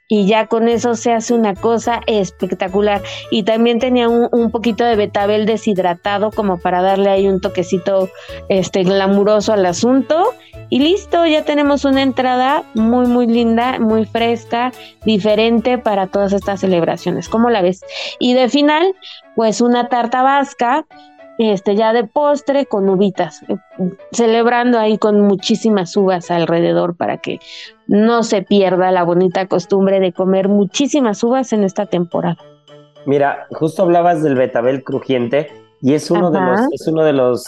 y 0.09 0.27
ya 0.27 0.47
con 0.47 0.69
eso 0.69 0.95
se 0.95 1.13
hace 1.13 1.35
una 1.35 1.55
cosa 1.55 2.01
espectacular. 2.07 3.03
Y 3.31 3.45
también 3.45 3.79
tenía 3.79 4.09
un, 4.09 4.51
poquito 4.51 4.85
de 4.85 4.97
betabel 4.97 5.47
deshidratado 5.47 6.31
como 6.31 6.59
para 6.59 6.83
darle 6.83 7.11
ahí 7.11 7.29
un 7.29 7.41
toquecito 7.41 8.11
este 8.49 8.83
glamuroso 8.83 9.53
al 9.53 9.65
asunto. 9.67 10.35
Y 10.69 10.81
listo, 10.81 11.27
ya 11.27 11.45
tenemos 11.45 11.85
una 11.85 12.03
entrada 12.03 12.65
muy, 12.75 13.07
muy 13.07 13.27
linda, 13.27 13.79
muy 13.79 14.05
fresca, 14.05 14.73
diferente 15.05 15.79
para 15.79 16.07
todas 16.07 16.33
estas 16.33 16.61
celebraciones. 16.61 17.29
¿Cómo 17.29 17.51
la 17.51 17.63
ves? 17.63 17.81
Y 18.19 18.35
de 18.35 18.49
final, 18.49 18.95
pues 19.37 19.61
una 19.61 19.89
tarta 19.89 20.23
vasca 20.23 20.87
este, 21.39 21.75
ya 21.75 21.93
de 21.93 22.05
postre 22.05 22.67
con 22.67 22.89
uvitas, 22.89 23.43
eh, 23.49 23.57
celebrando 24.13 24.79
ahí 24.79 24.99
con 24.99 25.21
muchísimas 25.21 25.97
uvas 25.97 26.31
alrededor 26.31 26.97
para 26.97 27.19
que 27.19 27.41
no 27.87 28.23
se 28.23 28.43
pierda 28.43 28.91
la 28.91 29.03
bonita 29.03 29.47
costumbre 29.47 30.01
de 30.01 30.13
comer 30.13 30.49
muchísimas 30.49 31.23
uvas 31.23 31.53
en 31.53 31.65
esta 31.65 31.87
temporada. 31.87 32.39
Mira, 33.07 33.47
justo 33.51 33.83
hablabas 33.83 34.23
del 34.23 34.35
betabel 34.35 34.83
crujiente 34.83 35.49
y 35.83 35.93
es 35.93 36.11
uno 36.11 36.31
de 36.31 36.41
los, 36.41 36.61
es 36.73 36.87
uno 36.87 37.05
de 37.05 37.13
los, 37.13 37.45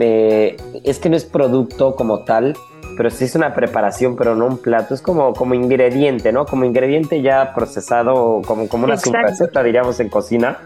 eh, 0.00 0.56
es 0.82 0.98
que 0.98 1.08
no 1.08 1.16
es 1.16 1.24
producto 1.24 1.94
como 1.94 2.24
tal, 2.24 2.56
pero 2.96 3.10
sí 3.10 3.24
es 3.24 3.36
una 3.36 3.54
preparación, 3.54 4.16
pero 4.16 4.34
no 4.34 4.46
un 4.46 4.58
plato, 4.58 4.94
es 4.94 5.02
como, 5.02 5.32
como 5.34 5.54
ingrediente, 5.54 6.32
¿no? 6.32 6.46
Como 6.46 6.64
ingrediente 6.64 7.22
ya 7.22 7.54
procesado, 7.54 8.42
como, 8.44 8.68
como 8.68 8.84
una 8.84 8.96
receta, 8.96 9.62
diríamos, 9.62 10.00
en 10.00 10.08
cocina, 10.08 10.58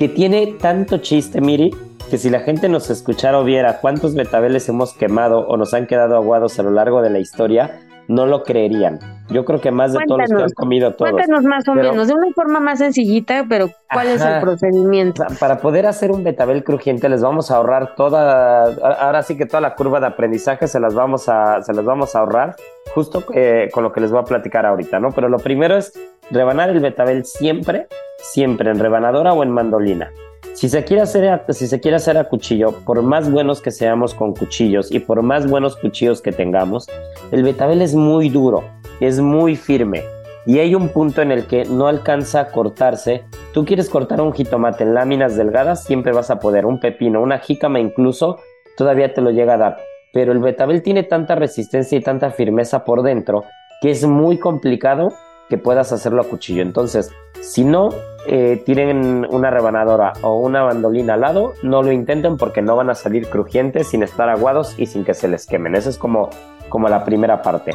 que 0.00 0.08
tiene 0.08 0.56
tanto 0.60 0.98
chiste, 0.98 1.40
Miri, 1.40 1.70
que 2.10 2.18
si 2.18 2.30
la 2.30 2.40
gente 2.40 2.68
nos 2.68 2.90
escuchara 2.90 3.38
o 3.38 3.44
viera 3.44 3.80
cuántos 3.80 4.14
betabeles 4.14 4.68
hemos 4.68 4.92
quemado 4.94 5.46
o 5.46 5.56
nos 5.56 5.74
han 5.74 5.86
quedado 5.86 6.16
aguados 6.16 6.58
a 6.58 6.62
lo 6.64 6.70
largo 6.70 7.02
de 7.02 7.10
la 7.10 7.18
historia, 7.18 7.80
no 8.08 8.26
lo 8.26 8.42
creerían. 8.42 8.98
Yo 9.28 9.44
creo 9.44 9.60
que 9.60 9.70
más 9.70 9.92
de 9.92 9.98
todos 10.06 10.20
los 10.20 10.30
que 10.30 10.42
han 10.44 10.50
comido 10.50 10.92
todos. 10.94 11.10
Cuéntanos 11.10 11.44
más 11.44 11.66
o 11.68 11.74
menos, 11.74 12.06
de 12.06 12.14
una 12.14 12.28
forma 12.34 12.60
más 12.60 12.78
sencillita, 12.78 13.44
pero 13.48 13.68
¿cuál 13.92 14.08
es 14.08 14.24
el 14.24 14.40
procedimiento? 14.40 15.24
Para 15.40 15.58
poder 15.58 15.86
hacer 15.86 16.12
un 16.12 16.22
betabel 16.22 16.62
crujiente 16.62 17.08
les 17.08 17.22
vamos 17.22 17.50
a 17.50 17.56
ahorrar 17.56 17.96
toda, 17.96 18.66
ahora 19.00 19.22
sí 19.22 19.36
que 19.36 19.46
toda 19.46 19.60
la 19.60 19.74
curva 19.74 19.98
de 19.98 20.06
aprendizaje 20.06 20.68
se 20.68 20.78
las 20.78 20.94
vamos 20.94 21.28
a, 21.28 21.60
se 21.62 21.72
las 21.72 21.84
vamos 21.84 22.14
a 22.14 22.20
ahorrar 22.20 22.56
justo 22.94 23.24
eh, 23.34 23.68
con 23.72 23.82
lo 23.82 23.92
que 23.92 24.00
les 24.00 24.12
voy 24.12 24.20
a 24.20 24.24
platicar 24.24 24.64
ahorita, 24.64 25.00
¿no? 25.00 25.10
Pero 25.10 25.28
lo 25.28 25.38
primero 25.38 25.76
es 25.76 25.92
rebanar 26.30 26.70
el 26.70 26.80
betabel 26.80 27.24
siempre, 27.24 27.88
siempre 28.18 28.70
en 28.70 28.78
rebanadora 28.78 29.32
o 29.32 29.42
en 29.42 29.50
mandolina. 29.50 30.10
Si 30.54 30.68
se, 30.68 30.84
quiere 30.84 31.02
hacer 31.02 31.28
a, 31.28 31.44
si 31.50 31.66
se 31.66 31.80
quiere 31.80 31.96
hacer 31.96 32.16
a 32.16 32.24
cuchillo, 32.24 32.72
por 32.84 33.02
más 33.02 33.30
buenos 33.30 33.60
que 33.60 33.70
seamos 33.70 34.14
con 34.14 34.34
cuchillos 34.34 34.90
y 34.90 35.00
por 35.00 35.22
más 35.22 35.46
buenos 35.48 35.76
cuchillos 35.76 36.22
que 36.22 36.32
tengamos, 36.32 36.88
el 37.30 37.42
betabel 37.42 37.82
es 37.82 37.94
muy 37.94 38.30
duro, 38.30 38.64
es 39.00 39.20
muy 39.20 39.56
firme 39.56 40.02
y 40.46 40.60
hay 40.60 40.74
un 40.74 40.88
punto 40.88 41.20
en 41.20 41.32
el 41.32 41.46
que 41.46 41.64
no 41.64 41.88
alcanza 41.88 42.40
a 42.40 42.48
cortarse. 42.52 43.24
Tú 43.52 43.64
quieres 43.64 43.90
cortar 43.90 44.20
un 44.20 44.32
jitomate 44.32 44.84
en 44.84 44.94
láminas 44.94 45.36
delgadas, 45.36 45.84
siempre 45.84 46.12
vas 46.12 46.30
a 46.30 46.38
poder, 46.38 46.64
un 46.64 46.80
pepino, 46.80 47.20
una 47.20 47.38
jícama 47.38 47.80
incluso, 47.80 48.38
todavía 48.76 49.12
te 49.12 49.20
lo 49.20 49.30
llega 49.30 49.54
a 49.54 49.58
dar. 49.58 49.76
Pero 50.12 50.32
el 50.32 50.38
betabel 50.38 50.82
tiene 50.82 51.02
tanta 51.02 51.34
resistencia 51.34 51.98
y 51.98 52.02
tanta 52.02 52.30
firmeza 52.30 52.84
por 52.84 53.02
dentro 53.02 53.44
que 53.80 53.90
es 53.90 54.06
muy 54.06 54.38
complicado 54.38 55.12
que 55.48 55.58
puedas 55.58 55.92
hacerlo 55.92 56.22
a 56.22 56.24
cuchillo. 56.24 56.62
Entonces, 56.62 57.12
si 57.40 57.64
no 57.64 57.90
eh, 58.26 58.62
tienen 58.64 59.26
una 59.30 59.50
rebanadora 59.50 60.12
o 60.22 60.38
una 60.40 60.62
bandolina 60.62 61.14
al 61.14 61.20
lado, 61.20 61.52
no 61.62 61.82
lo 61.82 61.92
intenten 61.92 62.36
porque 62.36 62.62
no 62.62 62.76
van 62.76 62.90
a 62.90 62.94
salir 62.94 63.28
crujientes 63.28 63.88
sin 63.88 64.02
estar 64.02 64.28
aguados 64.28 64.78
y 64.78 64.86
sin 64.86 65.04
que 65.04 65.14
se 65.14 65.28
les 65.28 65.46
quemen. 65.46 65.74
Esa 65.74 65.90
es 65.90 65.98
como, 65.98 66.30
como 66.68 66.88
la 66.88 67.04
primera 67.04 67.42
parte. 67.42 67.72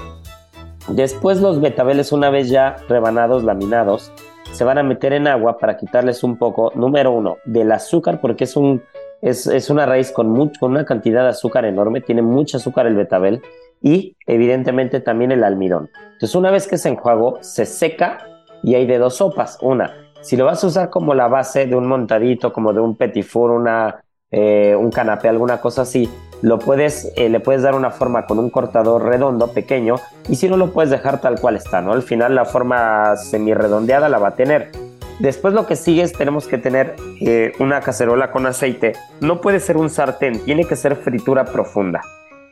Después 0.87 1.39
los 1.41 1.61
betabeles, 1.61 2.11
una 2.11 2.29
vez 2.29 2.49
ya 2.49 2.75
rebanados, 2.89 3.43
laminados, 3.43 4.11
se 4.51 4.63
van 4.63 4.77
a 4.77 4.83
meter 4.83 5.13
en 5.13 5.27
agua 5.27 5.57
para 5.57 5.77
quitarles 5.77 6.23
un 6.23 6.37
poco, 6.37 6.71
número 6.75 7.11
uno, 7.11 7.37
del 7.45 7.71
azúcar, 7.71 8.19
porque 8.19 8.43
es, 8.43 8.57
un, 8.57 8.83
es, 9.21 9.47
es 9.47 9.69
una 9.69 9.85
raíz 9.85 10.11
con, 10.11 10.29
mucho, 10.29 10.59
con 10.59 10.71
una 10.71 10.83
cantidad 10.83 11.23
de 11.23 11.29
azúcar 11.29 11.65
enorme, 11.65 12.01
tiene 12.01 12.21
mucho 12.21 12.57
azúcar 12.57 12.87
el 12.87 12.95
betabel, 12.95 13.41
y 13.81 14.17
evidentemente 14.27 14.99
también 14.99 15.31
el 15.31 15.43
almidón. 15.43 15.89
Entonces 16.21 16.35
una 16.35 16.51
vez 16.51 16.67
que 16.67 16.77
se 16.77 16.87
enjuagó, 16.87 17.39
se 17.41 17.65
seca 17.65 18.19
y 18.61 18.75
hay 18.75 18.85
de 18.85 18.99
dos 18.99 19.15
sopas. 19.15 19.57
Una, 19.59 19.91
si 20.21 20.37
lo 20.37 20.45
vas 20.45 20.63
a 20.63 20.67
usar 20.67 20.91
como 20.91 21.15
la 21.15 21.27
base 21.27 21.65
de 21.65 21.75
un 21.75 21.87
montadito, 21.87 22.53
como 22.53 22.73
de 22.73 22.79
un 22.79 22.95
petit 22.95 23.25
four, 23.25 23.49
una, 23.49 24.03
eh, 24.29 24.75
un 24.75 24.91
canapé, 24.91 25.29
alguna 25.29 25.59
cosa 25.59 25.81
así, 25.81 26.07
lo 26.43 26.59
puedes, 26.59 27.11
eh, 27.15 27.27
le 27.27 27.39
puedes 27.39 27.63
dar 27.63 27.73
una 27.73 27.89
forma 27.89 28.27
con 28.27 28.37
un 28.37 28.51
cortador 28.51 29.03
redondo, 29.03 29.47
pequeño, 29.47 29.95
y 30.29 30.35
si 30.35 30.47
no 30.47 30.57
lo 30.57 30.71
puedes 30.71 30.91
dejar 30.91 31.21
tal 31.21 31.41
cual 31.41 31.55
está, 31.55 31.81
¿no? 31.81 31.91
Al 31.91 32.03
final 32.03 32.35
la 32.35 32.45
forma 32.45 33.15
semi 33.15 33.55
redondeada 33.55 34.07
la 34.07 34.19
va 34.19 34.27
a 34.27 34.35
tener. 34.35 34.69
Después 35.17 35.55
lo 35.55 35.65
que 35.65 35.75
sigue 35.75 36.03
es 36.03 36.13
tenemos 36.13 36.45
que 36.45 36.59
tener 36.59 36.97
eh, 37.21 37.53
una 37.57 37.81
cacerola 37.81 38.29
con 38.29 38.45
aceite. 38.45 38.93
No 39.21 39.41
puede 39.41 39.59
ser 39.59 39.75
un 39.75 39.89
sartén, 39.89 40.39
tiene 40.45 40.65
que 40.65 40.75
ser 40.75 40.97
fritura 40.97 41.45
profunda. 41.45 42.01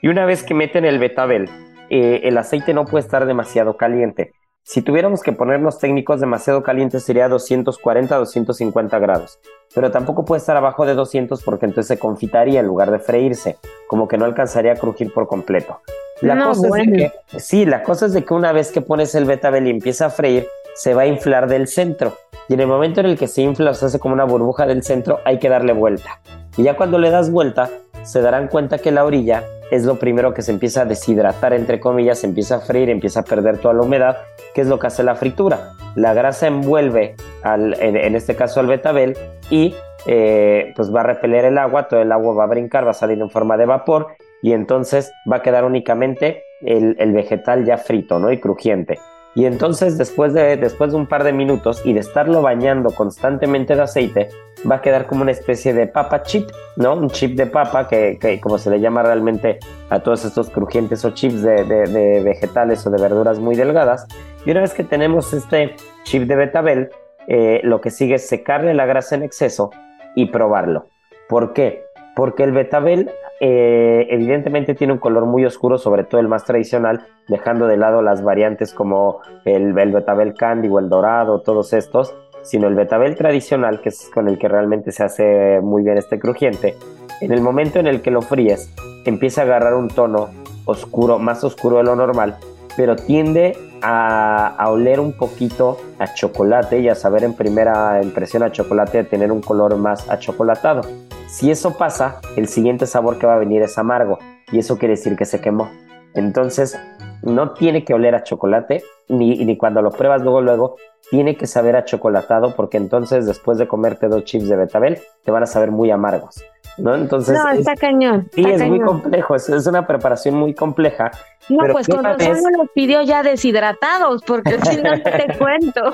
Y 0.01 0.07
una 0.07 0.25
vez 0.25 0.41
que 0.41 0.55
meten 0.55 0.85
el 0.85 0.97
betabel, 0.97 1.47
eh, 1.89 2.21
el 2.23 2.37
aceite 2.37 2.73
no 2.73 2.85
puede 2.85 3.05
estar 3.05 3.25
demasiado 3.25 3.77
caliente. 3.77 4.33
Si 4.63 4.81
tuviéramos 4.83 5.23
que 5.23 5.31
ponernos 5.31 5.79
técnicos 5.79 6.19
demasiado 6.19 6.61
caliente 6.61 6.99
sería 6.99 7.27
240 7.27 8.15
250 8.17 8.99
grados. 8.99 9.39
Pero 9.73 9.89
tampoco 9.89 10.25
puede 10.25 10.39
estar 10.39 10.55
abajo 10.57 10.85
de 10.85 10.93
200 10.93 11.41
porque 11.43 11.65
entonces 11.65 11.87
se 11.87 11.99
confitaría 11.99 12.59
en 12.59 12.67
lugar 12.67 12.91
de 12.91 12.99
freírse, 12.99 13.57
como 13.87 14.07
que 14.07 14.17
no 14.17 14.25
alcanzaría 14.25 14.73
a 14.73 14.75
crujir 14.75 15.11
por 15.11 15.27
completo. 15.27 15.81
La 16.21 16.37
cosa 16.43 16.67
es 16.67 16.73
de 16.73 16.91
que, 16.91 17.39
sí, 17.39 17.65
la 17.65 17.81
cosa 17.81 18.05
es 18.05 18.13
de 18.13 18.23
que 18.23 18.33
una 18.33 18.51
vez 18.51 18.71
que 18.71 18.81
pones 18.81 19.15
el 19.15 19.25
betabel 19.25 19.67
y 19.67 19.71
empieza 19.71 20.07
a 20.07 20.09
freír, 20.09 20.47
se 20.75 20.93
va 20.93 21.03
a 21.03 21.07
inflar 21.07 21.47
del 21.47 21.67
centro. 21.67 22.13
Y 22.47 22.55
en 22.55 22.59
el 22.59 22.67
momento 22.67 22.99
en 22.99 23.07
el 23.07 23.17
que 23.17 23.27
se 23.27 23.41
infla 23.41 23.71
o 23.71 23.73
se 23.73 23.85
hace 23.85 23.99
como 23.99 24.13
una 24.13 24.25
burbuja 24.25 24.65
del 24.65 24.83
centro, 24.83 25.19
hay 25.23 25.39
que 25.39 25.49
darle 25.49 25.73
vuelta. 25.73 26.21
Y 26.57 26.63
ya 26.63 26.75
cuando 26.75 26.97
le 26.97 27.09
das 27.09 27.31
vuelta, 27.31 27.69
se 28.09 28.21
darán 28.21 28.47
cuenta 28.47 28.79
que 28.79 28.91
la 28.91 29.05
orilla 29.05 29.43
es 29.69 29.85
lo 29.85 29.99
primero 29.99 30.33
que 30.33 30.41
se 30.41 30.51
empieza 30.51 30.81
a 30.81 30.85
deshidratar, 30.85 31.53
entre 31.53 31.79
comillas, 31.79 32.17
se 32.17 32.25
empieza 32.25 32.55
a 32.55 32.59
freír, 32.59 32.89
empieza 32.89 33.19
a 33.19 33.23
perder 33.23 33.59
toda 33.59 33.75
la 33.75 33.83
humedad, 33.83 34.17
que 34.55 34.61
es 34.61 34.67
lo 34.67 34.79
que 34.79 34.87
hace 34.87 35.03
la 35.03 35.13
fritura. 35.13 35.73
La 35.93 36.15
grasa 36.15 36.47
envuelve, 36.47 37.15
en, 37.43 38.15
este 38.15 38.35
caso 38.35 38.61
al 38.61 38.65
betabel, 38.65 39.15
y 39.51 39.75
eh, 40.07 40.73
pues 40.75 40.91
va 40.93 41.01
a 41.01 41.03
repeler 41.03 41.45
el 41.45 41.59
agua, 41.59 41.87
todo 41.87 42.01
el 42.01 42.11
agua 42.11 42.33
va 42.33 42.45
a 42.45 42.47
brincar, 42.47 42.83
va 42.83 42.91
a 42.91 42.95
salir 42.95 43.21
en 43.21 43.29
forma 43.29 43.57
de 43.57 43.67
vapor, 43.67 44.07
y 44.41 44.53
entonces 44.53 45.11
va 45.31 45.35
a 45.35 45.41
quedar 45.43 45.63
únicamente 45.63 46.41
el, 46.61 46.95
el 46.97 47.13
vegetal 47.13 47.63
ya 47.63 47.77
frito, 47.77 48.17
¿no? 48.17 48.31
Y 48.31 48.39
crujiente. 48.39 48.97
Y 49.35 49.45
entonces 49.45 49.97
después 49.97 50.33
de, 50.33 50.57
después 50.57 50.91
de 50.91 50.97
un 50.97 51.07
par 51.07 51.23
de 51.23 51.33
minutos 51.33 51.81
y 51.85 51.93
de 51.93 51.99
estarlo 51.99 52.41
bañando 52.41 52.89
constantemente 52.89 53.75
de 53.75 53.81
aceite, 53.83 54.29
va 54.69 54.75
a 54.75 54.81
quedar 54.81 55.05
como 55.05 55.21
una 55.21 55.31
especie 55.31 55.73
de 55.73 55.87
papa 55.87 56.23
chip, 56.23 56.49
¿no? 56.75 56.95
Un 56.95 57.09
chip 57.09 57.35
de 57.37 57.45
papa 57.45 57.87
que, 57.87 58.39
como 58.41 58.57
se 58.57 58.69
le 58.69 58.79
llama 58.79 59.03
realmente 59.03 59.59
a 59.89 59.99
todos 59.99 60.25
estos 60.25 60.49
crujientes 60.49 61.05
o 61.05 61.11
chips 61.11 61.41
de, 61.43 62.21
vegetales 62.23 62.85
o 62.85 62.89
de 62.89 63.01
verduras 63.01 63.39
muy 63.39 63.55
delgadas. 63.55 64.07
Y 64.45 64.51
una 64.51 64.61
vez 64.61 64.73
que 64.73 64.83
tenemos 64.83 65.31
este 65.33 65.75
chip 66.03 66.23
de 66.23 66.35
betabel, 66.35 66.89
eh, 67.27 67.61
lo 67.63 67.81
que 67.81 67.91
sigue 67.91 68.15
es 68.15 68.27
secarle 68.27 68.73
la 68.73 68.87
grasa 68.87 69.15
en 69.15 69.23
exceso 69.23 69.69
y 70.15 70.27
probarlo. 70.27 70.87
¿Por 71.27 71.53
qué? 71.53 71.83
Porque 72.15 72.43
el 72.43 72.51
betabel 72.51 73.11
eh, 73.39 74.07
evidentemente 74.09 74.75
tiene 74.75 74.93
un 74.93 74.99
color 74.99 75.25
muy 75.25 75.45
oscuro, 75.45 75.77
sobre 75.77 76.03
todo 76.03 76.19
el 76.19 76.27
más 76.27 76.45
tradicional, 76.45 77.05
dejando 77.27 77.67
de 77.67 77.77
lado 77.77 78.01
las 78.01 78.23
variantes 78.23 78.73
como 78.73 79.21
el, 79.45 79.77
el 79.77 79.91
betabel 79.91 80.33
candy 80.33 80.67
o 80.67 80.79
el 80.79 80.89
dorado, 80.89 81.41
todos 81.41 81.73
estos, 81.73 82.13
sino 82.41 82.67
el 82.67 82.75
betabel 82.75 83.15
tradicional, 83.15 83.81
que 83.81 83.89
es 83.89 84.09
con 84.13 84.27
el 84.27 84.37
que 84.37 84.47
realmente 84.47 84.91
se 84.91 85.03
hace 85.03 85.59
muy 85.61 85.83
bien 85.83 85.97
este 85.97 86.19
crujiente. 86.19 86.75
En 87.21 87.31
el 87.31 87.41
momento 87.41 87.79
en 87.79 87.87
el 87.87 88.01
que 88.01 88.11
lo 88.11 88.21
fríes, 88.21 88.73
empieza 89.05 89.41
a 89.41 89.43
agarrar 89.45 89.75
un 89.75 89.89
tono 89.89 90.29
oscuro, 90.65 91.19
más 91.19 91.43
oscuro 91.43 91.77
de 91.77 91.83
lo 91.83 91.95
normal, 91.95 92.37
pero 92.79 92.95
tiende 92.95 93.57
a, 93.81 94.55
oler 94.69 95.01
un 95.01 95.11
poquito 95.11 95.77
a 95.99 96.13
chocolate 96.13 96.79
y 96.79 96.87
a 96.87 96.95
saber 96.95 97.25
en 97.25 97.33
primera 97.33 98.01
impresión 98.01 98.41
a 98.41 98.53
chocolate, 98.53 98.99
a 98.99 99.03
tener 99.03 99.33
un 99.33 99.41
color 99.41 99.75
más 99.75 100.09
achocolatado. 100.09 100.83
Si 101.27 101.51
eso 101.51 101.75
pasa, 101.77 102.21
el 102.37 102.47
siguiente 102.47 102.85
sabor 102.85 103.19
que 103.19 103.27
va 103.27 103.33
a 103.33 103.37
venir 103.37 103.61
es 103.63 103.77
amargo 103.77 104.17
y 104.49 104.59
eso 104.59 104.77
quiere 104.77 104.93
decir 104.93 105.17
que 105.17 105.25
se 105.25 105.41
quemó. 105.41 105.69
Entonces, 106.13 106.79
no 107.21 107.51
tiene 107.51 107.83
que 107.83 107.93
oler 107.93 108.15
a 108.15 108.23
chocolate, 108.23 108.81
ni, 109.09 109.43
ni 109.43 109.57
cuando 109.57 109.81
lo 109.81 109.91
pruebas 109.91 110.21
luego, 110.21 110.39
luego, 110.39 110.77
tiene 111.09 111.35
que 111.35 111.47
saber 111.47 111.75
a 111.75 111.85
chocolatado 111.85 112.55
porque 112.55 112.77
entonces 112.77 113.25
después 113.25 113.57
de 113.57 113.67
comerte 113.67 114.07
dos 114.07 114.23
chips 114.23 114.47
de 114.47 114.55
betabel 114.55 114.99
te 115.23 115.31
van 115.31 115.43
a 115.43 115.47
saber 115.47 115.71
muy 115.71 115.91
amargos. 115.91 116.43
¿no? 116.79 116.95
Entonces, 116.95 117.37
no, 117.37 117.49
está 117.51 117.75
cañón. 117.75 118.29
Sí, 118.33 118.43
es 118.45 118.65
muy 118.65 118.79
complejo, 118.79 119.35
es, 119.35 119.49
una 119.67 119.85
preparación 119.85 120.35
muy 120.35 120.53
compleja. 120.53 121.11
No, 121.49 121.65
pues 121.71 121.87
con 121.87 122.03
razón 122.03 122.37
no 122.43 122.59
los 122.59 122.69
pidió 122.73 123.01
ya 123.01 123.23
deshidratados, 123.23 124.23
porque 124.23 124.59
si 124.61 124.77
no 124.81 125.01
te 125.01 125.35
cuento. 125.39 125.93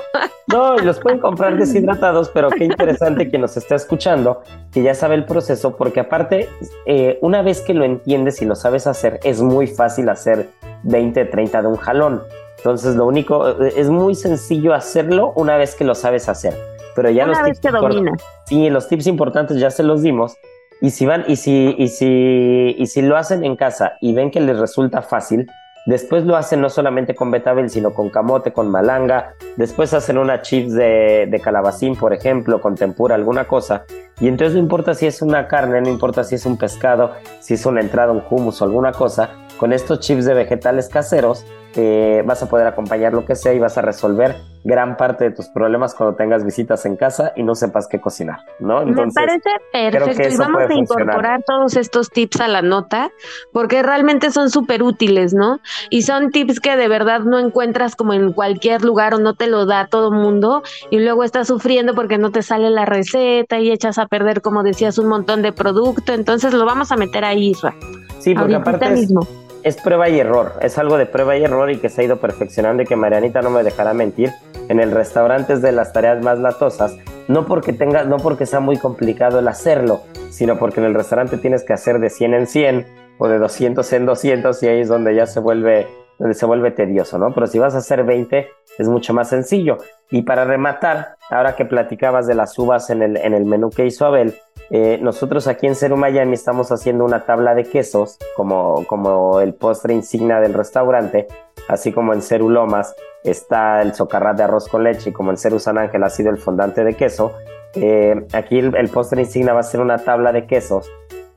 No, 0.52 0.76
los 0.76 1.00
pueden 1.00 1.18
comprar 1.18 1.56
deshidratados, 1.56 2.30
pero 2.30 2.50
qué 2.50 2.64
interesante 2.64 3.30
que 3.30 3.38
nos 3.38 3.56
está 3.56 3.74
escuchando, 3.74 4.42
que 4.70 4.82
ya 4.82 4.94
sabe 4.94 5.14
el 5.14 5.24
proceso, 5.24 5.76
porque 5.76 6.00
aparte, 6.00 6.48
eh, 6.84 7.18
una 7.22 7.42
vez 7.42 7.62
que 7.62 7.74
lo 7.74 7.84
entiendes 7.84 8.42
y 8.42 8.44
lo 8.44 8.54
sabes 8.54 8.86
hacer, 8.86 9.18
es 9.24 9.40
muy 9.40 9.66
fácil 9.66 10.08
hacer 10.08 10.50
20, 10.82 11.24
30 11.24 11.62
de 11.62 11.68
un 11.68 11.76
jalón. 11.76 12.22
Entonces, 12.58 12.96
lo 12.96 13.06
único, 13.06 13.48
eh, 13.62 13.74
es 13.76 13.90
muy 13.90 14.14
sencillo 14.14 14.74
hacerlo 14.74 15.32
una 15.36 15.56
vez 15.56 15.74
que 15.74 15.84
lo 15.84 15.94
sabes 15.94 16.28
hacer. 16.28 16.54
Pero 16.94 17.10
ya 17.10 17.26
una 17.26 17.42
vez 17.42 17.60
que 17.60 17.70
dominas. 17.70 18.22
Sí, 18.46 18.70
los 18.70 18.88
tips 18.88 19.06
importantes 19.06 19.58
ya 19.58 19.70
se 19.70 19.82
los 19.82 20.02
dimos 20.02 20.36
y 20.80 20.90
si 20.90 21.06
van, 21.06 21.24
y 21.26 21.36
si, 21.36 21.74
y 21.78 21.88
si, 21.88 22.74
y 22.78 22.86
si 22.86 23.02
lo 23.02 23.16
hacen 23.16 23.44
en 23.44 23.56
casa 23.56 23.94
y 24.00 24.12
ven 24.14 24.30
que 24.30 24.40
les 24.40 24.58
resulta 24.58 25.00
fácil, 25.00 25.46
después 25.86 26.24
lo 26.24 26.36
hacen 26.36 26.60
no 26.60 26.68
solamente 26.68 27.14
con 27.14 27.30
betabel, 27.30 27.70
sino 27.70 27.94
con 27.94 28.10
camote, 28.10 28.52
con 28.52 28.70
malanga, 28.70 29.34
después 29.56 29.94
hacen 29.94 30.18
una 30.18 30.42
chips 30.42 30.74
de, 30.74 31.28
de 31.30 31.40
calabacín, 31.40 31.96
por 31.96 32.12
ejemplo, 32.12 32.60
con 32.60 32.74
tempura, 32.74 33.14
alguna 33.14 33.46
cosa, 33.46 33.84
y 34.20 34.28
entonces 34.28 34.54
no 34.54 34.60
importa 34.60 34.92
si 34.94 35.06
es 35.06 35.22
una 35.22 35.48
carne, 35.48 35.80
no 35.80 35.88
importa 35.88 36.24
si 36.24 36.34
es 36.34 36.44
un 36.44 36.58
pescado, 36.58 37.12
si 37.40 37.54
es 37.54 37.64
una 37.64 37.80
entrada, 37.80 38.12
un 38.12 38.22
hummus 38.28 38.60
o 38.60 38.64
alguna 38.64 38.92
cosa, 38.92 39.30
con 39.58 39.72
estos 39.72 40.00
chips 40.00 40.26
de 40.26 40.34
vegetales 40.34 40.88
caseros, 40.88 41.46
eh, 41.76 42.22
vas 42.24 42.42
a 42.42 42.48
poder 42.48 42.66
acompañar 42.66 43.12
lo 43.12 43.24
que 43.24 43.34
sea 43.34 43.52
y 43.52 43.58
vas 43.58 43.76
a 43.78 43.82
resolver 43.82 44.36
gran 44.64 44.96
parte 44.96 45.24
de 45.24 45.30
tus 45.30 45.48
problemas 45.48 45.94
cuando 45.94 46.16
tengas 46.16 46.44
visitas 46.44 46.84
en 46.86 46.96
casa 46.96 47.32
y 47.36 47.44
no 47.44 47.54
sepas 47.54 47.86
qué 47.86 48.00
cocinar, 48.00 48.40
¿no? 48.58 48.84
Me 48.84 49.06
parece 49.12 49.50
perfecto 49.72 50.28
y 50.28 50.36
vamos 50.36 50.62
a 50.68 50.74
incorporar 50.74 51.42
todos 51.46 51.76
estos 51.76 52.10
tips 52.10 52.40
a 52.40 52.48
la 52.48 52.62
nota 52.62 53.10
porque 53.52 53.82
realmente 53.82 54.30
son 54.30 54.50
súper 54.50 54.82
útiles, 54.82 55.34
¿no? 55.34 55.60
Y 55.88 56.02
son 56.02 56.30
tips 56.30 56.58
que 56.58 56.76
de 56.76 56.88
verdad 56.88 57.20
no 57.20 57.38
encuentras 57.38 57.94
como 57.94 58.12
en 58.12 58.32
cualquier 58.32 58.84
lugar 58.84 59.14
o 59.14 59.18
no 59.18 59.34
te 59.34 59.46
lo 59.46 59.66
da 59.66 59.86
todo 59.86 60.10
mundo 60.10 60.62
y 60.90 60.98
luego 60.98 61.22
estás 61.22 61.46
sufriendo 61.46 61.94
porque 61.94 62.18
no 62.18 62.32
te 62.32 62.42
sale 62.42 62.70
la 62.70 62.86
receta 62.86 63.60
y 63.60 63.70
echas 63.70 63.98
a 63.98 64.06
perder, 64.06 64.42
como 64.42 64.64
decías, 64.64 64.98
un 64.98 65.06
montón 65.06 65.42
de 65.42 65.52
producto, 65.52 66.12
entonces 66.12 66.52
lo 66.52 66.64
vamos 66.64 66.90
a 66.90 66.96
meter 66.96 67.24
ahí, 67.24 67.50
Isra. 67.50 67.74
Sí, 68.18 68.34
porque 68.34 68.56
aparte 68.56 68.90
mismo 68.90 69.20
es 69.66 69.76
prueba 69.78 70.08
y 70.08 70.20
error, 70.20 70.52
es 70.62 70.78
algo 70.78 70.96
de 70.96 71.06
prueba 71.06 71.36
y 71.36 71.42
error 71.42 71.68
y 71.72 71.78
que 71.78 71.88
se 71.88 72.00
ha 72.00 72.04
ido 72.04 72.18
perfeccionando 72.18 72.84
y 72.84 72.86
que 72.86 72.94
Marianita 72.94 73.42
no 73.42 73.50
me 73.50 73.64
dejará 73.64 73.94
mentir. 73.94 74.30
En 74.68 74.78
el 74.78 74.92
restaurante 74.92 75.54
es 75.54 75.60
de 75.60 75.72
las 75.72 75.92
tareas 75.92 76.22
más 76.22 76.38
latosas, 76.38 76.96
no 77.26 77.46
porque 77.46 77.72
tenga, 77.72 78.04
no 78.04 78.18
porque 78.18 78.46
sea 78.46 78.60
muy 78.60 78.76
complicado 78.76 79.40
el 79.40 79.48
hacerlo, 79.48 80.02
sino 80.30 80.56
porque 80.56 80.78
en 80.78 80.86
el 80.86 80.94
restaurante 80.94 81.36
tienes 81.36 81.64
que 81.64 81.72
hacer 81.72 81.98
de 81.98 82.10
100 82.10 82.34
en 82.34 82.46
100 82.46 82.86
o 83.18 83.26
de 83.26 83.38
200 83.38 83.92
en 83.92 84.06
200 84.06 84.62
y 84.62 84.68
ahí 84.68 84.80
es 84.82 84.88
donde 84.88 85.16
ya 85.16 85.26
se 85.26 85.40
vuelve, 85.40 85.88
donde 86.20 86.34
se 86.34 86.46
vuelve 86.46 86.70
tedioso, 86.70 87.18
¿no? 87.18 87.34
Pero 87.34 87.48
si 87.48 87.58
vas 87.58 87.74
a 87.74 87.78
hacer 87.78 88.04
20 88.04 88.48
es 88.78 88.88
mucho 88.88 89.14
más 89.14 89.30
sencillo. 89.30 89.78
Y 90.12 90.22
para 90.22 90.44
rematar, 90.44 91.16
ahora 91.28 91.56
que 91.56 91.64
platicabas 91.64 92.28
de 92.28 92.36
las 92.36 92.56
uvas 92.56 92.88
en 92.90 93.02
el, 93.02 93.16
en 93.16 93.34
el 93.34 93.44
menú 93.44 93.70
que 93.70 93.84
hizo 93.84 94.06
Abel, 94.06 94.36
eh, 94.70 94.98
nosotros 95.00 95.46
aquí 95.46 95.66
en 95.66 95.76
Ceru 95.76 95.96
Miami 95.96 96.34
estamos 96.34 96.72
haciendo 96.72 97.04
una 97.04 97.24
tabla 97.24 97.54
de 97.54 97.64
quesos 97.64 98.18
como, 98.34 98.84
como 98.86 99.40
el 99.40 99.54
postre 99.54 99.94
insignia 99.94 100.40
del 100.40 100.54
restaurante, 100.54 101.28
así 101.68 101.92
como 101.92 102.12
en 102.12 102.22
Ceru 102.22 102.50
Lomas 102.50 102.94
está 103.22 103.82
el 103.82 103.94
socarrat 103.94 104.36
de 104.36 104.44
arroz 104.44 104.68
con 104.68 104.84
leche 104.84 105.10
y 105.10 105.12
como 105.12 105.30
en 105.30 105.36
Ceru 105.36 105.58
San 105.58 105.78
Ángel 105.78 106.02
ha 106.02 106.10
sido 106.10 106.30
el 106.30 106.38
fondante 106.38 106.84
de 106.84 106.94
queso. 106.94 107.32
Eh, 107.74 108.26
aquí 108.32 108.58
el, 108.58 108.88
postre 108.88 109.20
insignia 109.20 109.52
va 109.52 109.60
a 109.60 109.64
ser 109.64 109.80
una 109.80 109.98
tabla 109.98 110.32
de 110.32 110.46
quesos 110.46 110.90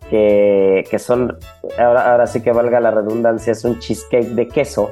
que, 0.10 0.86
que 0.90 0.98
son, 0.98 1.38
ahora, 1.78 2.12
ahora 2.12 2.28
sí 2.28 2.42
que 2.42 2.52
valga 2.52 2.80
la 2.80 2.92
redundancia, 2.92 3.52
es 3.52 3.64
un 3.64 3.78
cheesecake 3.80 4.30
de 4.30 4.48
queso, 4.48 4.90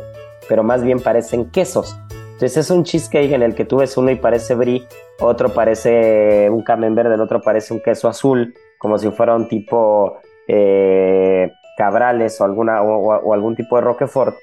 pero 0.47 0.61
más 0.63 0.83
bien 0.83 0.99
parecen 0.99 1.49
quesos. 1.49 1.97
Entonces 2.37 2.57
es 2.57 2.69
un 2.69 2.83
cheesecake 2.83 3.31
en 3.31 3.41
el 3.41 3.55
que 3.55 3.65
tú 3.65 3.77
ves 3.77 3.97
uno 3.97 4.11
y 4.11 4.15
parece 4.15 4.53
brie, 4.53 4.87
otro 5.19 5.49
parece 5.49 6.47
un 6.51 6.61
camembert, 6.61 7.11
el 7.11 7.19
otro 7.19 7.41
parece 7.41 7.73
un 7.73 7.79
queso 7.79 8.07
azul, 8.07 8.53
como 8.77 8.99
si 8.99 9.09
fuera 9.09 9.35
un 9.35 9.47
tipo 9.47 10.19
eh, 10.47 11.51
cabrales 11.79 12.39
o, 12.39 12.43
algún 13.33 13.55
tipo 13.55 13.77
de 13.77 13.81
roquefort. 13.81 14.35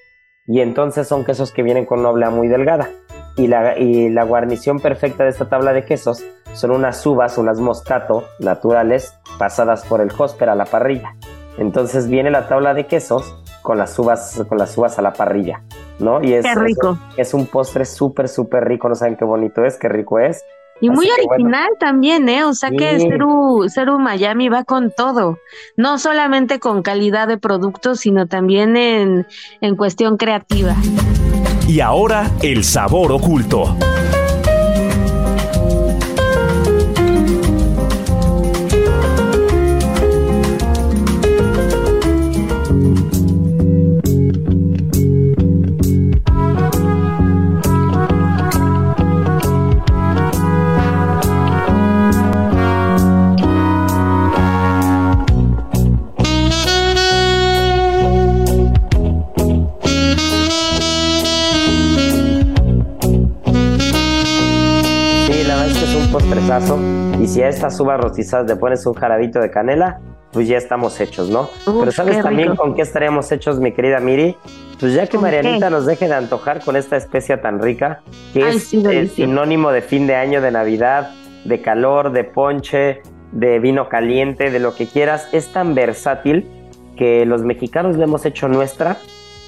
Y 0.45 0.59
entonces 0.61 1.07
son 1.07 1.24
quesos 1.24 1.53
que 1.53 1.62
vienen 1.62 1.86
con 1.86 2.01
una 2.01 2.11
oblea 2.11 2.30
muy 2.30 2.49
delgada. 2.49 2.90
Y 3.36 3.47
la, 3.47 4.24
guarnición 4.24 4.80
perfecta 4.80 5.22
de 5.22 5.30
esta 5.30 5.49
tabla 5.49 5.72
de 5.72 5.84
quesos 5.84 6.24
son 6.53 6.72
unas 6.72 7.07
uvas, 7.07 7.38
unas 7.38 7.61
moscato 7.61 8.24
naturales 8.40 9.16
pasadas 9.38 9.84
por 9.84 10.01
el 10.01 10.11
hósper 10.18 10.49
a 10.49 10.57
la 10.57 10.64
parrilla. 10.64 11.14
Entonces 11.59 12.09
viene 12.09 12.32
la 12.32 12.49
tabla 12.49 12.74
de 12.74 12.88
quesos 12.88 13.40
con 13.65 13.79
las 13.79 13.99
uvas, 13.99 14.45
con 14.47 14.59
las 14.59 14.77
uvas 14.77 14.99
a 14.99 15.03
la 15.03 15.15
parrilla. 15.15 15.62
¿no? 15.99 16.23
Y 16.23 16.35
es, 16.35 16.45
rico. 16.55 16.99
Es, 17.17 17.33
un 17.33 17.47
postre 17.47 17.87
súper, 17.87 18.29
súper 18.29 18.65
rico, 18.65 18.91
no 18.91 18.95
saben 18.95 19.17
qué 19.17 19.25
bonito 19.25 19.65
es, 19.65 19.79
qué 19.79 19.89
rico 19.89 20.19
es. 20.19 20.45
Y 20.83 20.91
muy 20.91 21.09
original 21.09 21.71
también, 21.81 22.29
¿eh? 22.29 22.45
O 22.45 22.53
sea 22.53 22.71
que 22.71 22.99
Ceru, 22.99 23.67
Ceru 23.69 23.99
Miami 23.99 24.51
va 24.51 24.65
con 24.65 24.91
todo, 24.91 25.39
no 25.77 25.99
solamente 25.99 26.59
con 26.59 26.83
calidad 26.83 27.27
de 27.27 27.39
productos, 27.39 28.01
sino 28.01 28.27
también 28.27 28.77
en, 28.77 29.27
en 29.62 29.77
cuestión 29.77 30.19
creativa. 30.19 30.75
Y 31.67 31.81
ahora, 31.81 32.31
el 32.43 32.65
sabor 32.65 33.12
oculto. 33.12 33.77
Y 67.20 67.27
si 67.27 67.43
a 67.43 67.49
estas 67.49 67.79
uvas 67.81 68.01
rostizadas 68.01 68.47
le 68.49 68.57
pones 68.57 68.85
un 68.87 68.95
jarabito 68.95 69.41
de 69.41 69.51
canela, 69.51 70.01
pues 70.33 70.49
ya 70.49 70.57
estamos 70.57 71.01
hechos, 71.01 71.31
¿no? 71.31 71.49
Pero 71.64 71.93
¿sabes 71.93 72.20
también 72.22 72.57
con 72.57 72.75
qué 72.75 72.83
estaríamos 72.83 73.31
hechos, 73.31 73.61
mi 73.61 73.72
querida 73.72 74.01
Miri? 74.01 74.37
Pues 74.81 74.95
ya 74.95 75.07
que 75.07 75.16
Marianita 75.16 75.70
nos 75.70 75.87
deje 75.87 76.09
de 76.09 76.14
antojar 76.14 76.62
con 76.64 76.77
esta 76.77 76.97
especia 76.97 77.41
tan 77.41 77.62
rica, 77.62 78.03
que 78.33 78.49
es, 78.49 78.64
sinónimo 79.14 79.70
de 79.70 79.81
fin 79.81 80.07
de 80.07 80.16
año, 80.16 80.41
de 80.41 80.51
Navidad, 80.51 81.11
de 81.45 81.61
calor, 81.61 82.12
de 82.12 82.25
ponche, 82.25 83.03
de 83.33 83.59
vino 83.61 83.89
caliente, 83.89 84.51
de 84.51 84.59
lo 84.59 84.75
que 84.75 84.87
quieras, 84.87 85.29
es 85.33 85.53
tan 85.53 85.75
versátil 85.75 86.47
que 86.97 87.25
los 87.27 87.43
mexicanos 87.43 87.97
le 87.97 88.05
hemos 88.05 88.25
hecho 88.27 88.49
nuestra 88.49 88.99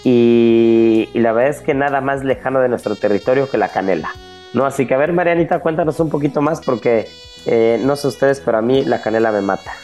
y, 0.05 1.09
y 1.13 1.19
la 1.21 1.33
verdad 1.33 1.51
es 1.51 1.61
que 1.63 1.75
nada 1.75 2.01
más 2.01 2.25
lejano 2.25 2.61
de 2.61 2.69
nuestro 2.69 2.97
territorio 2.97 3.51
que 3.51 3.59
la 3.59 3.69
canela. 3.69 4.11
¿No? 4.57 4.65
Así 4.65 4.87
que 4.87 4.95
a 4.95 4.97
ver, 4.97 5.13
Marianita, 5.13 5.61
cuéntanos 5.61 6.01
un 6.01 6.09
poquito 6.09 6.41
más 6.41 6.61
porque 6.63 7.09
eh, 7.45 7.79
no 7.85 7.95
sé 7.95 8.09
ustedes, 8.09 8.41
pero 8.41 8.59
a 8.59 8.63
mí 8.63 8.85
la 8.85 9.03
canela 9.03 9.31
me 9.31 9.43
mata. 9.43 9.75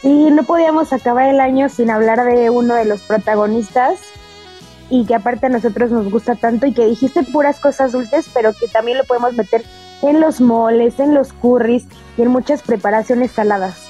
Sí, 0.00 0.30
no 0.30 0.44
podíamos 0.44 0.94
acabar 0.94 1.28
el 1.28 1.40
año 1.40 1.68
sin 1.68 1.90
hablar 1.90 2.24
de 2.24 2.48
uno 2.48 2.74
de 2.74 2.86
los 2.86 3.02
protagonistas 3.02 4.00
y 4.88 5.04
que 5.04 5.14
aparte 5.14 5.46
a 5.46 5.50
nosotros 5.50 5.90
nos 5.90 6.10
gusta 6.10 6.36
tanto 6.36 6.66
y 6.66 6.72
que 6.72 6.86
dijiste 6.86 7.22
puras 7.22 7.60
cosas 7.60 7.92
dulces, 7.92 8.30
pero 8.32 8.54
que 8.54 8.66
también 8.66 8.96
lo 8.96 9.04
podemos 9.04 9.34
meter 9.34 9.62
en 10.00 10.20
los 10.20 10.40
moles, 10.40 10.98
en 10.98 11.12
los 11.12 11.34
curries 11.34 11.86
y 12.16 12.22
en 12.22 12.28
muchas 12.28 12.62
preparaciones 12.62 13.32
saladas. 13.32 13.86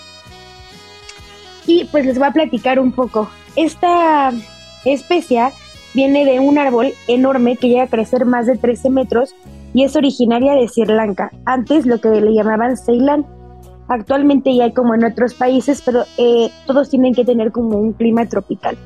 Y 1.66 1.84
pues 1.84 2.04
les 2.04 2.18
voy 2.18 2.26
a 2.26 2.32
platicar 2.32 2.80
un 2.80 2.90
poco. 2.90 3.30
Esta 3.54 4.32
especia 4.84 5.52
viene 5.94 6.24
de 6.24 6.40
un 6.40 6.58
árbol 6.58 6.92
enorme 7.06 7.56
que 7.56 7.68
llega 7.68 7.84
a 7.84 7.88
crecer 7.88 8.24
más 8.24 8.46
de 8.46 8.56
13 8.56 8.90
metros 8.90 9.34
y 9.72 9.84
es 9.84 9.96
originaria 9.96 10.54
de 10.54 10.68
Sri 10.68 10.86
Lanka, 10.86 11.30
antes 11.44 11.86
lo 11.86 12.00
que 12.00 12.08
le 12.08 12.34
llamaban 12.34 12.76
Ceilán. 12.76 13.26
Actualmente 13.88 14.54
ya 14.54 14.64
hay 14.64 14.72
como 14.72 14.94
en 14.94 15.04
otros 15.04 15.34
países, 15.34 15.82
pero 15.84 16.04
eh, 16.16 16.50
todos 16.66 16.90
tienen 16.90 17.14
que 17.14 17.24
tener 17.24 17.50
como 17.50 17.78
un 17.78 17.92
clima 17.92 18.26
tropical. 18.26 18.76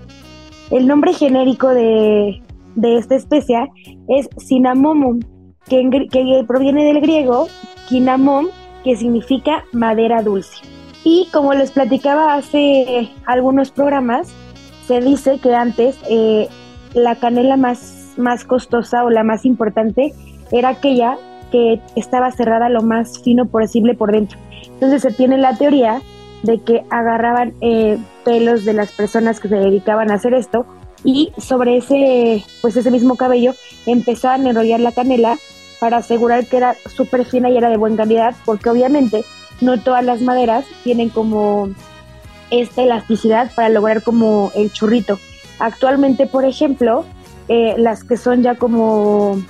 El 0.71 0.87
nombre 0.87 1.13
genérico 1.13 1.69
de, 1.69 2.41
esta 2.83 3.15
especie 3.15 3.71
es 4.09 4.29
Cinnamomum, 4.39 5.21
que, 5.69 6.09
que 6.11 6.45
proviene 6.47 6.85
del 6.85 7.01
griego 7.01 7.49
kinamom, 7.89 8.47
que 8.83 8.97
significa 8.97 9.65
madera 9.73 10.23
dulce. 10.23 10.57
Y 11.05 11.29
como 11.33 11.53
les 11.53 11.71
platicaba 11.71 12.35
hace 12.35 13.11
algunos 13.27 13.71
programas, 13.71 14.35
se 14.87 15.01
dice 15.01 15.39
que 15.39 15.55
antes 15.55 15.99
eh, 16.09 16.49
la 16.95 17.17
canela 17.17 17.57
más, 17.57 18.15
más 18.17 18.45
costosa 18.45 19.05
o 19.05 19.11
la 19.11 19.23
más 19.23 19.45
importante 19.45 20.15
era 20.55 20.71
aquella 20.71 21.19
que 21.51 21.81
estaba 21.97 22.31
cerrada 22.31 22.69
lo 22.69 22.83
más 22.83 23.21
fino 23.23 23.47
posible 23.47 23.95
por 23.95 24.13
dentro. 24.13 24.39
Entonces 24.67 25.03
se 25.03 25.11
tiene 25.11 25.37
la 25.37 25.57
teoría 25.57 26.01
de 26.43 26.61
que 26.61 26.85
agarraban 26.91 27.55
eh, 27.61 27.99
pelos 28.25 28.65
de 28.65 28.73
las 28.73 28.93
personas 28.93 29.41
que 29.41 29.49
se 29.49 29.57
dedicaban 29.57 30.11
a 30.11 30.15
hacer 30.15 30.33
esto 30.33 30.65
y 31.03 31.33
sobre 31.39 31.77
ese, 31.77 32.45
pues 32.63 32.77
ese 32.77 32.91
mismo 32.91 33.17
cabello 33.17 33.53
empezaban 33.87 34.47
a 34.47 34.51
enrollar 34.51 34.81
la 34.81 34.93
canela 34.93 35.37
para 35.81 35.99
asegurar 35.99 36.47
que 36.47 36.57
era 36.57 36.77
súper 36.87 37.25
fina 37.25 37.51
y 37.51 37.57
era 37.57 37.69
de 37.69 37.77
buena 37.77 37.97
calidad, 37.97 38.35
porque 38.45 38.71
obviamente 38.71 39.25
no 39.61 39.81
todas 39.81 40.05
las 40.05 40.23
maderas 40.23 40.65
tienen 40.83 41.09
como 41.09 41.69
esta 42.51 42.83
elasticidad 42.83 43.51
para 43.55 43.69
lograr 43.69 44.03
como 44.03 44.53
el 44.55 44.73
churrito. 44.73 45.19
Actualmente, 45.59 46.27
por 46.27 46.45
ejemplo, 46.45 47.05
eh, 47.49 47.75
las 47.77 48.05
que 48.05 48.17
son 48.17 48.43
ya 48.43 48.55
como, 48.55 49.43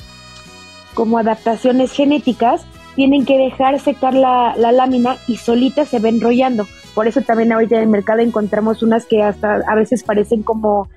como 0.95 1.18
adaptaciones 1.18 1.92
genéticas, 1.92 2.64
tienen 2.95 3.24
que 3.24 3.36
dejar 3.36 3.78
secar 3.80 4.14
la, 4.14 4.55
la 4.57 4.72
lámina 4.72 5.16
y 5.26 5.36
solitas 5.36 5.88
se 5.88 5.99
ven 5.99 6.16
enrollando. 6.16 6.66
Por 6.95 7.09
eso 7.09 7.20
también 7.22 7.53
ahorita 7.53 7.76
en 7.76 7.82
el 7.82 7.88
mercado 7.88 8.20
encontramos 8.20 8.82
unas 8.82 9.05
que 9.07 9.22
hasta 9.22 9.57
a 9.66 9.74
veces 9.74 10.05
parecen 10.05 10.42
como 10.42 10.88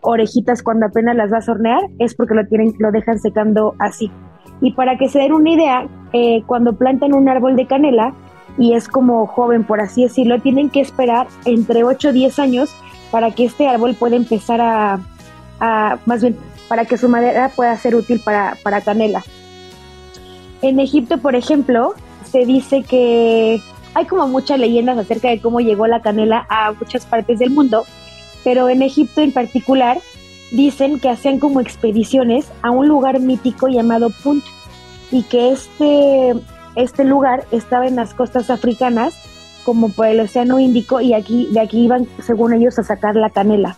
orejitas 0.00 0.62
cuando 0.62 0.86
apenas 0.86 1.16
las 1.16 1.30
vas 1.30 1.48
a 1.48 1.52
hornear, 1.52 1.80
es 1.98 2.14
porque 2.14 2.34
lo, 2.34 2.46
tienen, 2.46 2.74
lo 2.78 2.90
dejan 2.92 3.18
secando 3.18 3.74
así. 3.78 4.10
Y 4.60 4.72
para 4.72 4.98
que 4.98 5.08
se 5.08 5.18
den 5.18 5.32
una 5.32 5.50
idea, 5.50 5.88
eh, 6.12 6.42
cuando 6.46 6.76
plantan 6.76 7.14
un 7.14 7.28
árbol 7.28 7.56
de 7.56 7.66
canela 7.66 8.14
y 8.58 8.74
es 8.74 8.88
como 8.88 9.26
joven, 9.26 9.64
por 9.64 9.80
así 9.80 10.04
decirlo, 10.04 10.40
tienen 10.40 10.70
que 10.70 10.80
esperar 10.80 11.26
entre 11.44 11.84
8 11.84 12.08
o 12.08 12.12
10 12.12 12.38
años 12.38 12.74
para 13.10 13.30
que 13.30 13.44
este 13.44 13.66
árbol 13.68 13.94
pueda 13.94 14.16
empezar 14.16 14.60
a, 14.60 15.00
más 16.06 16.22
bien, 16.22 16.36
para 16.68 16.84
que 16.84 16.96
su 16.96 17.08
madera 17.08 17.50
pueda 17.54 17.76
ser 17.76 17.94
útil 17.94 18.20
para, 18.24 18.56
para 18.62 18.80
canela. 18.80 19.22
En 20.64 20.80
Egipto, 20.80 21.18
por 21.18 21.36
ejemplo, 21.36 21.92
se 22.24 22.46
dice 22.46 22.82
que 22.84 23.60
hay 23.92 24.06
como 24.06 24.26
muchas 24.28 24.58
leyendas 24.58 24.96
acerca 24.96 25.28
de 25.28 25.38
cómo 25.38 25.60
llegó 25.60 25.86
la 25.86 26.00
canela 26.00 26.46
a 26.48 26.72
muchas 26.72 27.04
partes 27.04 27.38
del 27.38 27.50
mundo, 27.50 27.84
pero 28.44 28.70
en 28.70 28.80
Egipto 28.80 29.20
en 29.20 29.30
particular 29.30 29.98
dicen 30.52 31.00
que 31.00 31.10
hacían 31.10 31.38
como 31.38 31.60
expediciones 31.60 32.46
a 32.62 32.70
un 32.70 32.88
lugar 32.88 33.20
mítico 33.20 33.68
llamado 33.68 34.08
Punt 34.08 34.42
y 35.12 35.24
que 35.24 35.52
este, 35.52 36.32
este 36.76 37.04
lugar 37.04 37.44
estaba 37.52 37.86
en 37.86 37.96
las 37.96 38.14
costas 38.14 38.48
africanas 38.48 39.14
como 39.66 39.90
por 39.90 40.06
el 40.06 40.20
Océano 40.20 40.58
Índico 40.60 41.02
y 41.02 41.12
aquí 41.12 41.46
de 41.52 41.60
aquí 41.60 41.84
iban 41.84 42.08
según 42.22 42.54
ellos 42.54 42.78
a 42.78 42.84
sacar 42.84 43.16
la 43.16 43.28
canela. 43.28 43.76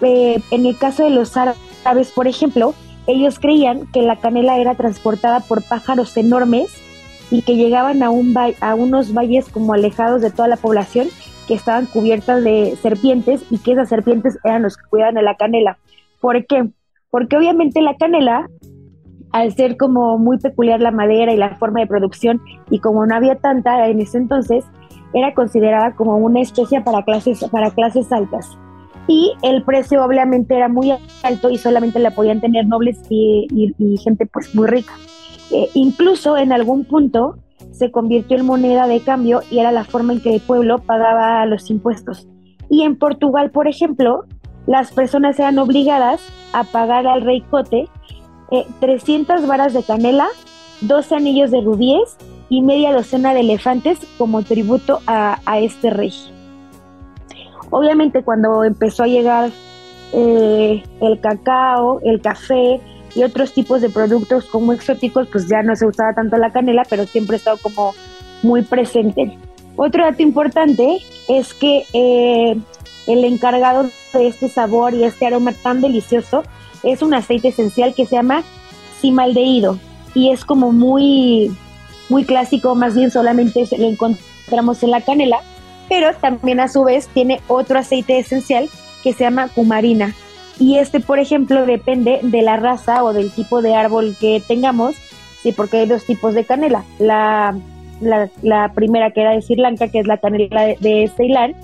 Eh, 0.00 0.40
en 0.52 0.64
el 0.64 0.78
caso 0.78 1.02
de 1.02 1.10
los 1.10 1.36
árabes, 1.36 2.12
por 2.14 2.28
ejemplo, 2.28 2.72
ellos 3.10 3.38
creían 3.38 3.86
que 3.92 4.02
la 4.02 4.16
canela 4.16 4.58
era 4.58 4.74
transportada 4.74 5.40
por 5.40 5.62
pájaros 5.62 6.16
enormes 6.16 6.70
y 7.30 7.42
que 7.42 7.56
llegaban 7.56 8.02
a, 8.02 8.10
un 8.10 8.34
a 8.60 8.74
unos 8.74 9.14
valles 9.14 9.48
como 9.48 9.72
alejados 9.72 10.20
de 10.20 10.30
toda 10.30 10.48
la 10.48 10.56
población 10.56 11.08
que 11.46 11.54
estaban 11.54 11.86
cubiertas 11.86 12.44
de 12.44 12.76
serpientes 12.80 13.44
y 13.50 13.58
que 13.58 13.72
esas 13.72 13.88
serpientes 13.88 14.38
eran 14.44 14.62
los 14.62 14.76
que 14.76 14.88
cuidaban 14.88 15.14
de 15.14 15.22
la 15.22 15.36
canela. 15.36 15.78
¿Por 16.20 16.46
qué? 16.46 16.68
Porque 17.10 17.36
obviamente 17.36 17.80
la 17.80 17.96
canela, 17.96 18.48
al 19.32 19.52
ser 19.54 19.76
como 19.76 20.18
muy 20.18 20.38
peculiar 20.38 20.80
la 20.80 20.90
madera 20.90 21.32
y 21.32 21.36
la 21.36 21.56
forma 21.56 21.80
de 21.80 21.86
producción, 21.86 22.40
y 22.70 22.78
como 22.78 23.04
no 23.06 23.14
había 23.14 23.36
tanta 23.36 23.88
en 23.88 24.00
ese 24.00 24.18
entonces, 24.18 24.64
era 25.12 25.34
considerada 25.34 25.94
como 25.94 26.16
una 26.18 26.40
especie 26.40 26.80
para 26.82 27.02
clases, 27.02 27.44
para 27.50 27.70
clases 27.70 28.12
altas. 28.12 28.56
Y 29.06 29.32
el 29.42 29.62
precio 29.64 30.04
obviamente 30.04 30.56
era 30.56 30.68
muy 30.68 30.92
alto 31.22 31.50
y 31.50 31.58
solamente 31.58 31.98
la 31.98 32.12
podían 32.12 32.40
tener 32.40 32.66
nobles 32.66 32.98
y, 33.08 33.48
gente 34.02 34.26
pues 34.26 34.54
muy 34.54 34.66
rica. 34.68 34.92
Eh, 35.50 35.68
incluso 35.74 36.36
en 36.36 36.52
algún 36.52 36.84
punto 36.84 37.36
se 37.72 37.90
convirtió 37.90 38.36
en 38.36 38.46
moneda 38.46 38.86
de 38.86 39.00
cambio 39.00 39.40
y 39.50 39.58
era 39.58 39.72
la 39.72 39.84
forma 39.84 40.12
en 40.12 40.20
que 40.20 40.34
el 40.34 40.40
pueblo 40.40 40.78
pagaba 40.78 41.44
los 41.46 41.70
impuestos. 41.70 42.28
Y 42.68 42.82
en 42.82 42.96
Portugal, 42.96 43.50
por 43.50 43.66
ejemplo, 43.66 44.24
las 44.66 44.92
personas 44.92 45.38
eran 45.38 45.58
obligadas 45.58 46.20
a 46.52 46.64
pagar 46.64 47.06
al 47.06 47.22
rey 47.22 47.40
Cote 47.40 47.88
300 48.80 49.42
eh, 49.42 49.46
varas 49.46 49.72
de 49.72 49.82
canela, 49.82 50.28
12 50.82 51.14
anillos 51.14 51.50
de 51.50 51.60
rubíes 51.60 52.16
y 52.48 52.62
media 52.62 52.92
docena 52.92 53.32
de 53.32 53.40
elefantes 53.40 53.98
como 54.18 54.42
tributo 54.42 55.00
a, 55.06 55.38
este 55.58 55.90
rey. 55.90 56.12
Obviamente 57.70 58.22
cuando 58.22 58.64
empezó 58.64 59.04
a 59.04 59.06
llegar 59.06 59.50
eh, 60.12 60.82
el 61.00 61.20
cacao, 61.20 62.00
el 62.04 62.20
café 62.20 62.80
y 63.14 63.22
otros 63.22 63.52
tipos 63.52 63.80
de 63.80 63.90
productos 63.90 64.46
como 64.46 64.72
exóticos, 64.72 65.28
pues 65.30 65.48
ya 65.48 65.62
no 65.62 65.74
se 65.76 65.86
usaba 65.86 66.14
tanto 66.14 66.36
la 66.36 66.52
canela, 66.52 66.82
pero 66.88 67.06
siempre 67.06 67.36
ha 67.36 67.38
estado 67.38 67.58
como 67.58 67.94
muy 68.42 68.62
presente. 68.62 69.36
Otro 69.76 70.04
dato 70.04 70.22
importante 70.22 70.98
es 71.28 71.54
que 71.54 71.84
eh, 71.92 72.56
el 73.06 73.24
encargado 73.24 73.84
de 74.12 74.26
este 74.26 74.48
sabor 74.48 74.94
y 74.94 75.04
este 75.04 75.26
aroma 75.26 75.52
tan 75.52 75.80
delicioso 75.80 76.42
es 76.82 77.02
un 77.02 77.14
aceite 77.14 77.48
esencial 77.48 77.94
que 77.94 78.06
se 78.06 78.16
llama 78.16 78.42
cimaldehído 79.00 79.78
y 80.14 80.30
es 80.30 80.44
como 80.44 80.72
muy, 80.72 81.56
muy 82.08 82.24
clásico, 82.24 82.74
más 82.74 82.94
bien 82.94 83.10
solamente 83.10 83.64
lo 83.78 83.86
encontramos 83.86 84.82
en 84.82 84.90
la 84.90 85.00
canela, 85.02 85.40
pero 85.90 86.14
también 86.14 86.60
a 86.60 86.68
su 86.68 86.84
vez 86.84 87.08
tiene 87.08 87.40
otro 87.48 87.80
aceite 87.80 88.18
esencial 88.18 88.70
que 89.02 89.12
se 89.12 89.24
llama 89.24 89.48
cumarina. 89.48 90.14
Y 90.58 90.78
este, 90.78 91.00
por 91.00 91.18
ejemplo, 91.18 91.66
depende 91.66 92.20
de 92.22 92.42
la 92.42 92.56
raza 92.56 93.02
o 93.02 93.12
del 93.12 93.30
tipo 93.32 93.60
de 93.60 93.74
árbol 93.74 94.14
que 94.20 94.40
tengamos, 94.46 94.94
sí, 95.42 95.52
porque 95.52 95.78
hay 95.78 95.86
dos 95.86 96.06
tipos 96.06 96.34
de 96.34 96.44
canela. 96.44 96.84
La, 97.00 97.58
la, 98.00 98.72
primera 98.72 99.10
que 99.10 99.22
era 99.22 99.32
de 99.32 99.42
Sri 99.42 99.56
Lanka, 99.56 99.88
que 99.88 99.98
es 99.98 100.06
la 100.06 100.18
canela 100.18 100.64
de, 100.64 100.76
de 100.80 101.10
Ceilán, 101.16 101.56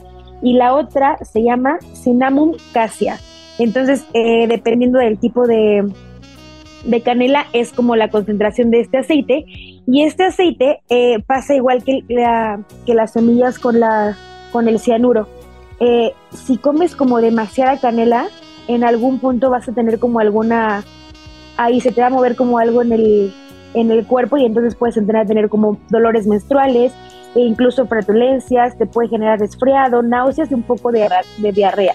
y 0.42 0.54
la 0.54 0.74
otra 0.74 1.18
se 1.24 1.42
llama 1.42 1.78
Cinnamon 1.94 2.56
cassia. 2.72 3.20
Entonces, 3.58 4.04
eh, 4.12 4.46
dependiendo 4.48 4.98
del 4.98 5.18
tipo 5.18 5.46
de, 5.46 5.88
de, 6.84 7.00
canela, 7.00 7.46
es 7.52 7.72
como 7.72 7.94
la 7.94 8.10
concentración 8.10 8.70
de 8.70 8.80
este 8.80 8.98
aceite. 8.98 9.46
Y 9.86 10.02
este 10.02 10.24
aceite 10.24 10.82
eh, 10.88 11.22
pasa 11.26 11.54
igual 11.54 11.84
que, 11.84 12.02
la, 12.08 12.60
que 12.84 12.94
las 12.94 13.12
semillas 13.12 13.58
con, 13.58 13.78
la, 13.78 14.16
con 14.52 14.66
el 14.68 14.80
cianuro. 14.80 15.28
Eh, 15.78 16.12
si 16.32 16.58
comes 16.58 16.96
como 16.96 17.20
demasiada 17.20 17.78
canela, 17.78 18.26
en 18.66 18.82
algún 18.82 19.20
punto 19.20 19.50
vas 19.50 19.68
a 19.68 19.72
tener 19.72 19.98
como 20.00 20.18
alguna, 20.18 20.82
ahí 21.56 21.80
se 21.80 21.92
te 21.92 22.00
va 22.00 22.08
a 22.08 22.10
mover 22.10 22.34
como 22.34 22.58
algo 22.58 22.82
en 22.82 22.92
el, 22.92 23.34
en 23.74 23.90
el 23.92 24.06
cuerpo 24.06 24.36
y 24.36 24.44
entonces 24.44 24.74
puedes 24.74 24.96
entrar 24.96 25.22
a 25.22 25.26
tener 25.26 25.48
como 25.48 25.78
dolores 25.88 26.26
menstruales, 26.26 26.92
e 27.36 27.40
incluso 27.40 27.86
flatulencias, 27.86 28.76
te 28.78 28.86
puede 28.86 29.08
generar 29.08 29.38
resfriado, 29.38 30.02
náuseas 30.02 30.50
y 30.50 30.54
un 30.54 30.62
poco 30.62 30.90
de, 30.90 31.08
de 31.38 31.52
diarrea. 31.52 31.94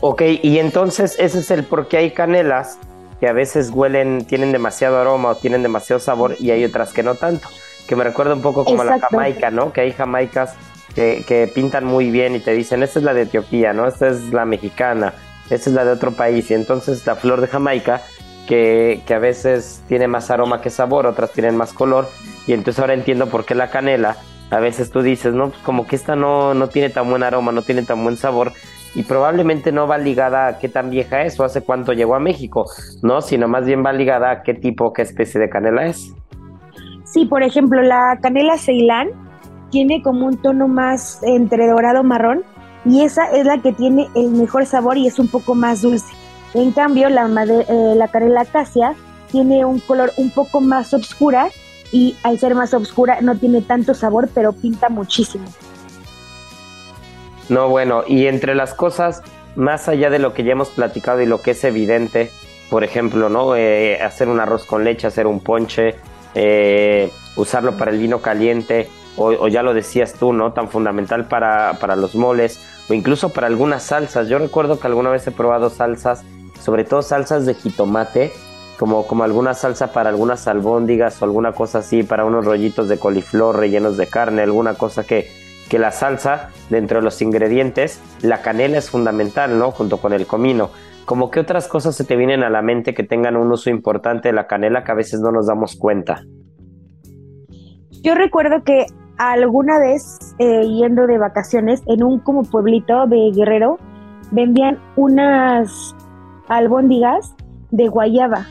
Ok, 0.00 0.22
y 0.42 0.58
entonces 0.58 1.16
ese 1.20 1.38
es 1.38 1.50
el 1.52 1.62
por 1.62 1.86
qué 1.86 1.98
hay 1.98 2.10
canelas 2.10 2.78
que 3.22 3.28
a 3.28 3.32
veces 3.32 3.70
huelen, 3.70 4.24
tienen 4.24 4.50
demasiado 4.50 4.98
aroma 4.98 5.28
o 5.28 5.36
tienen 5.36 5.62
demasiado 5.62 6.00
sabor 6.00 6.34
y 6.40 6.50
hay 6.50 6.64
otras 6.64 6.92
que 6.92 7.04
no 7.04 7.14
tanto. 7.14 7.48
Que 7.86 7.94
me 7.94 8.02
recuerda 8.02 8.34
un 8.34 8.42
poco 8.42 8.64
como 8.64 8.82
la 8.82 8.98
jamaica, 8.98 9.52
¿no? 9.52 9.72
Que 9.72 9.82
hay 9.82 9.92
jamaicas 9.92 10.56
que, 10.96 11.24
que, 11.24 11.46
pintan 11.46 11.84
muy 11.84 12.10
bien 12.10 12.34
y 12.34 12.40
te 12.40 12.50
dicen, 12.50 12.82
esta 12.82 12.98
es 12.98 13.04
la 13.04 13.14
de 13.14 13.22
Etiopía, 13.22 13.72
¿no? 13.74 13.86
Esta 13.86 14.08
es 14.08 14.32
la 14.32 14.44
mexicana, 14.44 15.14
esta 15.50 15.70
es 15.70 15.76
la 15.76 15.84
de 15.84 15.92
otro 15.92 16.10
país. 16.10 16.50
Y 16.50 16.54
entonces 16.54 17.06
la 17.06 17.14
flor 17.14 17.40
de 17.40 17.46
Jamaica, 17.46 18.02
que, 18.48 19.02
que 19.06 19.14
a 19.14 19.20
veces 19.20 19.84
tiene 19.86 20.08
más 20.08 20.32
aroma 20.32 20.60
que 20.60 20.70
sabor, 20.70 21.06
otras 21.06 21.30
tienen 21.30 21.56
más 21.56 21.72
color, 21.72 22.08
y 22.48 22.54
entonces 22.54 22.80
ahora 22.80 22.94
entiendo 22.94 23.28
por 23.28 23.44
qué 23.44 23.54
la 23.54 23.70
canela, 23.70 24.16
a 24.50 24.58
veces 24.58 24.90
tú 24.90 25.00
dices, 25.00 25.32
no, 25.32 25.50
pues 25.50 25.62
como 25.62 25.86
que 25.86 25.94
esta 25.94 26.16
no, 26.16 26.54
no 26.54 26.68
tiene 26.68 26.90
tan 26.90 27.08
buen 27.08 27.22
aroma, 27.22 27.52
no 27.52 27.62
tiene 27.62 27.82
tan 27.84 28.02
buen 28.02 28.16
sabor, 28.16 28.52
y 28.94 29.02
probablemente 29.02 29.72
no 29.72 29.86
va 29.86 29.98
ligada 29.98 30.46
a 30.46 30.58
qué 30.58 30.68
tan 30.68 30.90
vieja 30.90 31.22
es 31.22 31.38
o 31.40 31.44
hace 31.44 31.62
cuánto 31.62 31.92
llegó 31.92 32.14
a 32.14 32.20
México, 32.20 32.66
¿no? 33.02 33.22
Sino 33.22 33.48
más 33.48 33.64
bien 33.64 33.84
va 33.84 33.92
ligada 33.92 34.30
a 34.30 34.42
qué 34.42 34.54
tipo, 34.54 34.92
qué 34.92 35.02
especie 35.02 35.40
de 35.40 35.48
canela 35.48 35.86
es. 35.86 36.14
Sí, 37.04 37.26
por 37.26 37.42
ejemplo, 37.42 37.82
la 37.82 38.18
canela 38.22 38.56
Ceilán 38.58 39.08
tiene 39.70 40.02
como 40.02 40.26
un 40.26 40.36
tono 40.36 40.68
más 40.68 41.20
entre 41.22 41.66
dorado 41.66 42.02
marrón 42.02 42.42
y 42.84 43.02
esa 43.02 43.30
es 43.32 43.46
la 43.46 43.58
que 43.58 43.72
tiene 43.72 44.08
el 44.14 44.30
mejor 44.30 44.66
sabor 44.66 44.98
y 44.98 45.06
es 45.06 45.18
un 45.18 45.28
poco 45.28 45.54
más 45.54 45.82
dulce. 45.82 46.14
En 46.54 46.72
cambio, 46.72 47.08
la, 47.08 47.26
eh, 47.44 47.94
la 47.96 48.08
canela 48.08 48.42
acacia 48.42 48.94
tiene 49.30 49.64
un 49.64 49.80
color 49.80 50.12
un 50.18 50.30
poco 50.30 50.60
más 50.60 50.92
oscura 50.92 51.48
y 51.90 52.16
al 52.22 52.38
ser 52.38 52.54
más 52.54 52.74
oscura 52.74 53.20
no 53.20 53.36
tiene 53.36 53.62
tanto 53.62 53.94
sabor, 53.94 54.28
pero 54.34 54.52
pinta 54.52 54.88
muchísimo. 54.88 55.44
No, 57.52 57.68
bueno, 57.68 58.02
y 58.06 58.28
entre 58.28 58.54
las 58.54 58.72
cosas, 58.72 59.22
más 59.56 59.86
allá 59.86 60.08
de 60.08 60.18
lo 60.18 60.32
que 60.32 60.42
ya 60.42 60.52
hemos 60.52 60.70
platicado 60.70 61.20
y 61.20 61.26
lo 61.26 61.42
que 61.42 61.50
es 61.50 61.62
evidente, 61.64 62.30
por 62.70 62.82
ejemplo, 62.82 63.28
¿no? 63.28 63.54
Eh, 63.56 64.00
hacer 64.00 64.28
un 64.28 64.40
arroz 64.40 64.64
con 64.64 64.84
leche, 64.84 65.06
hacer 65.06 65.26
un 65.26 65.38
ponche, 65.38 65.96
eh, 66.34 67.10
usarlo 67.36 67.76
para 67.76 67.90
el 67.90 67.98
vino 67.98 68.22
caliente, 68.22 68.88
o, 69.18 69.48
ya 69.48 69.62
lo 69.62 69.74
decías 69.74 70.14
tú, 70.14 70.32
¿no? 70.32 70.54
Tan 70.54 70.70
fundamental 70.70 71.26
para, 71.26 71.74
para 71.78 71.94
los 71.94 72.14
moles, 72.14 72.58
o 72.88 72.94
incluso 72.94 73.28
para 73.28 73.48
algunas 73.48 73.82
salsas. 73.82 74.28
Yo 74.28 74.38
recuerdo 74.38 74.80
que 74.80 74.86
alguna 74.86 75.10
vez 75.10 75.26
he 75.26 75.30
probado 75.30 75.68
salsas, 75.68 76.24
sobre 76.58 76.84
todo 76.84 77.02
salsas 77.02 77.44
de 77.44 77.52
jitomate, 77.52 78.32
como, 78.78 79.06
como 79.06 79.24
alguna 79.24 79.52
salsa 79.52 79.92
para 79.92 80.08
algunas 80.08 80.48
albóndigas 80.48 81.20
o 81.20 81.26
alguna 81.26 81.52
cosa 81.52 81.80
así, 81.80 82.02
para 82.02 82.24
unos 82.24 82.46
rollitos 82.46 82.88
de 82.88 82.98
coliflor 82.98 83.58
rellenos 83.58 83.98
de 83.98 84.06
carne, 84.06 84.40
alguna 84.40 84.72
cosa 84.72 85.04
que, 85.04 85.41
que 85.68 85.78
la 85.78 85.90
salsa, 85.90 86.50
dentro 86.70 86.98
de 86.98 87.04
los 87.04 87.22
ingredientes, 87.22 88.00
la 88.22 88.42
canela 88.42 88.78
es 88.78 88.90
fundamental, 88.90 89.58
¿no? 89.58 89.70
Junto 89.70 89.98
con 89.98 90.12
el 90.12 90.26
comino. 90.26 90.70
Como 91.04 91.30
que 91.30 91.40
otras 91.40 91.66
cosas 91.68 91.96
se 91.96 92.04
te 92.04 92.16
vienen 92.16 92.42
a 92.42 92.50
la 92.50 92.62
mente 92.62 92.94
que 92.94 93.02
tengan 93.02 93.36
un 93.36 93.50
uso 93.50 93.70
importante 93.70 94.28
de 94.28 94.34
la 94.34 94.46
canela 94.46 94.84
que 94.84 94.92
a 94.92 94.94
veces 94.94 95.20
no 95.20 95.32
nos 95.32 95.46
damos 95.46 95.76
cuenta. 95.76 96.22
Yo 98.02 98.14
recuerdo 98.14 98.62
que 98.64 98.86
alguna 99.18 99.78
vez 99.78 100.34
eh, 100.38 100.62
yendo 100.66 101.06
de 101.06 101.18
vacaciones 101.18 101.82
en 101.86 102.02
un 102.02 102.18
como 102.18 102.42
pueblito 102.42 103.06
de 103.06 103.30
Guerrero 103.34 103.78
vendían 104.30 104.78
unas 104.96 105.94
albóndigas 106.48 107.34
de 107.70 107.88
guayaba, 107.88 108.46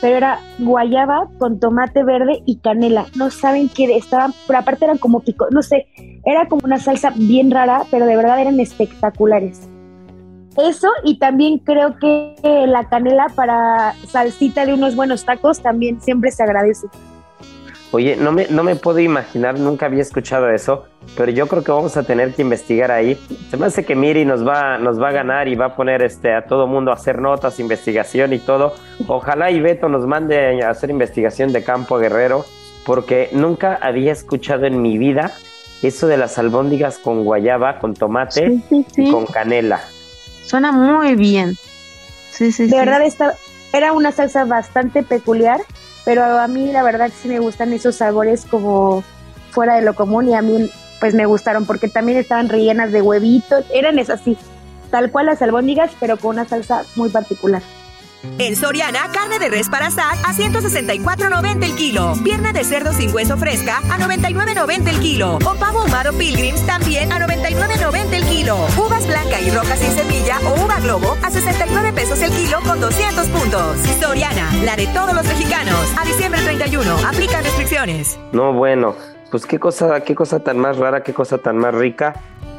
pero 0.00 0.16
era 0.16 0.40
guayaba 0.58 1.28
con 1.38 1.58
tomate 1.60 2.04
verde 2.04 2.42
y 2.46 2.56
canela. 2.56 3.06
No 3.16 3.30
saben 3.30 3.68
qué 3.68 3.96
estaban, 3.96 4.32
pero 4.46 4.58
aparte 4.58 4.84
eran 4.84 4.98
como 4.98 5.20
pico, 5.20 5.46
no 5.50 5.62
sé, 5.62 5.86
era 6.24 6.48
como 6.48 6.62
una 6.64 6.78
salsa 6.78 7.12
bien 7.14 7.50
rara, 7.50 7.82
pero 7.90 8.06
de 8.06 8.16
verdad 8.16 8.40
eran 8.40 8.60
espectaculares. 8.60 9.68
Eso 10.56 10.88
y 11.04 11.18
también 11.18 11.58
creo 11.58 11.98
que 11.98 12.34
la 12.66 12.88
canela 12.88 13.26
para 13.34 13.94
salsita 14.08 14.64
de 14.64 14.72
unos 14.72 14.96
buenos 14.96 15.24
tacos 15.24 15.60
también 15.60 16.00
siempre 16.00 16.30
se 16.30 16.42
agradece. 16.42 16.86
Oye, 17.92 18.16
no 18.16 18.32
me, 18.32 18.46
no 18.48 18.64
me 18.64 18.74
puedo 18.74 18.98
imaginar, 18.98 19.58
nunca 19.58 19.86
había 19.86 20.02
escuchado 20.02 20.50
eso, 20.50 20.86
pero 21.16 21.30
yo 21.30 21.46
creo 21.46 21.62
que 21.62 21.70
vamos 21.70 21.96
a 21.96 22.02
tener 22.02 22.34
que 22.34 22.42
investigar 22.42 22.90
ahí. 22.90 23.18
Se 23.48 23.56
me 23.56 23.66
hace 23.66 23.84
que 23.84 23.94
Miri 23.94 24.24
nos 24.24 24.46
va, 24.46 24.76
nos 24.78 25.00
va 25.00 25.10
a 25.10 25.12
ganar 25.12 25.46
y 25.46 25.54
va 25.54 25.66
a 25.66 25.76
poner 25.76 26.02
este, 26.02 26.34
a 26.34 26.46
todo 26.46 26.66
mundo 26.66 26.90
a 26.90 26.94
hacer 26.94 27.20
notas, 27.20 27.60
investigación 27.60 28.32
y 28.32 28.38
todo. 28.38 28.74
Ojalá 29.06 29.50
y 29.50 29.60
Beto 29.60 29.88
nos 29.88 30.04
mande 30.06 30.62
a 30.62 30.70
hacer 30.70 30.90
investigación 30.90 31.52
de 31.52 31.62
campo 31.62 31.98
guerrero, 31.98 32.44
porque 32.84 33.30
nunca 33.32 33.78
había 33.80 34.12
escuchado 34.12 34.66
en 34.66 34.82
mi 34.82 34.98
vida 34.98 35.32
eso 35.82 36.06
de 36.06 36.16
las 36.16 36.38
albóndigas 36.38 36.98
con 36.98 37.24
guayaba, 37.24 37.78
con 37.78 37.94
tomate 37.94 38.60
y 38.96 39.10
con 39.10 39.26
canela. 39.26 39.80
Suena 40.44 40.72
muy 40.72 41.14
bien. 41.14 41.56
Sí, 42.30 42.52
sí, 42.52 42.66
de 42.66 42.76
verdad, 42.76 43.02
esta 43.02 43.34
era 43.72 43.92
una 43.92 44.12
salsa 44.12 44.44
bastante 44.44 45.02
peculiar 45.02 45.60
pero 46.06 46.22
a 46.38 46.46
mí 46.46 46.70
la 46.70 46.84
verdad 46.84 47.10
sí 47.20 47.26
me 47.26 47.40
gustan 47.40 47.72
esos 47.72 47.96
sabores 47.96 48.46
como 48.46 49.02
fuera 49.50 49.74
de 49.74 49.82
lo 49.82 49.94
común 49.94 50.28
y 50.28 50.34
a 50.34 50.40
mí 50.40 50.70
pues 51.00 51.14
me 51.14 51.26
gustaron 51.26 51.66
porque 51.66 51.88
también 51.88 52.16
estaban 52.16 52.48
rellenas 52.48 52.92
de 52.92 53.02
huevitos, 53.02 53.64
eran 53.74 53.98
esas 53.98 54.20
así, 54.20 54.38
tal 54.90 55.10
cual 55.10 55.26
las 55.26 55.42
albóndigas, 55.42 55.90
pero 55.98 56.16
con 56.16 56.36
una 56.36 56.46
salsa 56.46 56.84
muy 56.94 57.10
particular. 57.10 57.60
En 58.38 58.56
Soriana, 58.56 59.10
carne 59.12 59.38
de 59.38 59.48
res 59.48 59.68
para 59.68 59.86
asar 59.86 60.16
a 60.24 60.32
164.90 60.32 61.64
el 61.64 61.74
kilo. 61.76 62.14
Pierna 62.22 62.52
de 62.52 62.64
cerdo 62.64 62.92
sin 62.92 63.14
hueso 63.14 63.36
fresca 63.36 63.78
a 63.78 63.98
99.90 63.98 64.88
el 64.88 65.00
kilo. 65.00 65.36
O 65.36 65.54
pavo 65.54 65.80
ahumado 65.80 66.12
Pilgrims 66.12 66.64
también 66.66 67.12
a 67.12 67.18
99.90 67.18 68.12
el 68.12 68.24
kilo. 68.24 68.56
Uvas 68.76 69.06
blanca 69.06 69.40
y 69.40 69.50
rojas 69.50 69.78
sin 69.78 69.92
semilla 69.92 70.38
o 70.44 70.64
uva 70.64 70.80
globo 70.80 71.16
a 71.22 71.30
69 71.30 71.92
pesos 71.92 72.20
el 72.20 72.30
kilo 72.30 72.58
con 72.62 72.80
200 72.80 73.26
puntos. 73.28 73.78
Soriana, 74.00 74.52
la 74.64 74.76
de 74.76 74.86
todos 74.88 75.14
los 75.14 75.24
mexicanos. 75.26 75.92
A 75.98 76.04
diciembre 76.04 76.40
31, 76.42 76.90
aplica 77.06 77.40
restricciones. 77.40 78.18
No, 78.32 78.52
bueno, 78.52 78.94
pues 79.30 79.46
qué 79.46 79.58
cosa, 79.58 80.00
qué 80.00 80.14
cosa 80.14 80.40
tan 80.40 80.58
más 80.58 80.76
rara, 80.76 81.02
qué 81.02 81.12
cosa 81.12 81.38
tan 81.38 81.58
más 81.58 81.74
rica. 81.74 82.14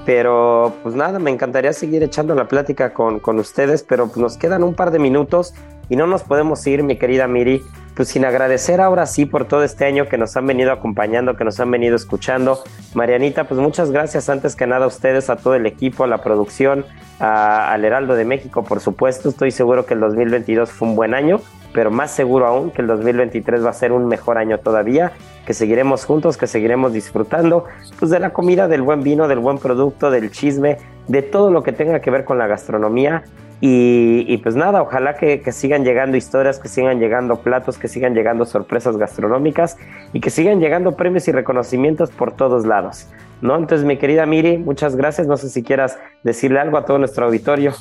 Pero 0.07 0.73
pues 0.83 0.95
nada, 0.95 1.19
me 1.19 1.31
encantaría 1.31 1.73
seguir 1.73 2.01
echando 2.01 2.33
la 2.33 2.47
plática 2.47 2.93
con, 2.93 3.19
con 3.19 3.39
ustedes, 3.39 3.83
pero 3.83 4.07
pues, 4.07 4.15
nos 4.15 4.37
quedan 4.37 4.63
un 4.63 4.73
par 4.73 4.91
de 4.91 4.99
minutos 4.99 5.53
y 5.89 5.97
no 5.97 6.07
nos 6.07 6.23
podemos 6.23 6.65
ir, 6.65 6.81
mi 6.81 6.95
querida 6.95 7.27
Miri, 7.27 7.61
pues 7.93 8.07
sin 8.07 8.23
agradecer 8.23 8.79
ahora 8.79 9.05
sí 9.05 9.25
por 9.25 9.49
todo 9.49 9.63
este 9.63 9.83
año 9.83 10.07
que 10.07 10.17
nos 10.17 10.37
han 10.37 10.47
venido 10.47 10.71
acompañando, 10.71 11.35
que 11.35 11.43
nos 11.43 11.59
han 11.59 11.69
venido 11.71 11.97
escuchando. 11.97 12.63
Marianita, 12.93 13.49
pues 13.49 13.59
muchas 13.59 13.91
gracias 13.91 14.29
antes 14.29 14.55
que 14.55 14.65
nada 14.65 14.85
a 14.85 14.87
ustedes, 14.87 15.29
a 15.29 15.35
todo 15.35 15.55
el 15.55 15.65
equipo, 15.65 16.05
a 16.05 16.07
la 16.07 16.23
producción, 16.23 16.85
al 17.19 17.83
Heraldo 17.83 18.15
de 18.15 18.23
México, 18.23 18.63
por 18.63 18.79
supuesto. 18.79 19.27
Estoy 19.27 19.51
seguro 19.51 19.85
que 19.85 19.93
el 19.93 19.99
2022 19.99 20.71
fue 20.71 20.87
un 20.87 20.95
buen 20.95 21.15
año, 21.15 21.41
pero 21.73 21.91
más 21.91 22.11
seguro 22.11 22.47
aún 22.47 22.71
que 22.71 22.81
el 22.81 22.87
2023 22.87 23.65
va 23.65 23.71
a 23.71 23.73
ser 23.73 23.91
un 23.91 24.07
mejor 24.07 24.37
año 24.37 24.57
todavía 24.59 25.11
que 25.47 25.53
seguiremos 25.53 26.03
juntos, 26.03 26.35
que 26.35 26.45
seguiremos 26.45 26.91
disfrutando 26.91 27.63
pues 27.97 28.11
de 28.11 28.19
la 28.19 28.33
comida, 28.33 28.67
del 28.67 28.81
buen 28.81 29.01
vino, 29.01 29.29
del 29.29 29.39
buen 29.39 29.59
producto, 29.59 30.11
del 30.11 30.29
chisme, 30.29 30.77
de 31.07 31.21
todo 31.21 31.51
lo 31.51 31.63
que 31.63 31.71
tenga 31.71 32.01
que 32.01 32.11
ver 32.11 32.25
con 32.25 32.37
la 32.37 32.47
gastronomía. 32.47 33.23
Y, 33.61 34.37
pues 34.43 34.55
nada, 34.55 34.81
ojalá 34.81 35.15
que, 35.15 35.41
sigan 35.53 35.85
llegando 35.85 36.17
historias, 36.17 36.59
que 36.59 36.67
sigan 36.67 36.99
llegando 36.99 37.37
platos, 37.37 37.77
que 37.77 37.87
sigan 37.87 38.13
llegando 38.13 38.43
sorpresas 38.43 38.97
gastronómicas 38.97 39.77
y 40.11 40.19
que 40.19 40.29
sigan 40.29 40.59
llegando 40.59 40.97
premios 40.97 41.29
y 41.29 41.31
reconocimientos 41.31 42.11
por 42.11 42.33
todos 42.33 42.65
lados. 42.67 43.07
¿no? 43.41 43.55
Entonces, 43.55 43.87
mi 43.87 43.97
querida 43.97 44.25
Miri, 44.25 44.57
muchas 44.57 44.97
gracias. 44.97 45.27
No 45.27 45.37
sé 45.37 45.49
si 45.49 45.63
quieras 45.63 45.97
decirle 46.23 46.59
algo 46.59 46.77
a 46.77 46.83
todo 46.83 46.99
nuestro 46.99 47.25
auditorio. 47.25 47.71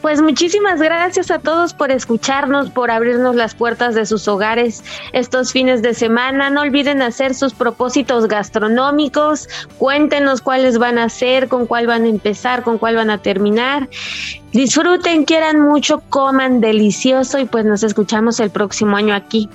Pues 0.00 0.22
muchísimas 0.22 0.80
gracias 0.80 1.30
a 1.30 1.40
todos 1.40 1.74
por 1.74 1.90
escucharnos, 1.90 2.70
por 2.70 2.90
abrirnos 2.90 3.34
las 3.34 3.54
puertas 3.54 3.94
de 3.94 4.06
sus 4.06 4.26
hogares 4.28 4.82
estos 5.12 5.52
fines 5.52 5.82
de 5.82 5.92
semana. 5.92 6.48
No 6.48 6.62
olviden 6.62 7.02
hacer 7.02 7.34
sus 7.34 7.52
propósitos 7.52 8.26
gastronómicos. 8.26 9.48
Cuéntenos 9.76 10.40
cuáles 10.40 10.78
van 10.78 10.96
a 10.96 11.04
hacer, 11.04 11.48
con 11.48 11.66
cuál 11.66 11.86
van 11.86 12.04
a 12.04 12.08
empezar, 12.08 12.62
con 12.62 12.78
cuál 12.78 12.96
van 12.96 13.10
a 13.10 13.18
terminar. 13.18 13.90
Disfruten, 14.52 15.24
quieran 15.24 15.60
mucho, 15.60 16.02
coman 16.08 16.60
delicioso 16.60 17.38
y 17.38 17.44
pues 17.44 17.66
nos 17.66 17.82
escuchamos 17.82 18.40
el 18.40 18.48
próximo 18.48 18.96
año 18.96 19.14
aquí. 19.14 19.50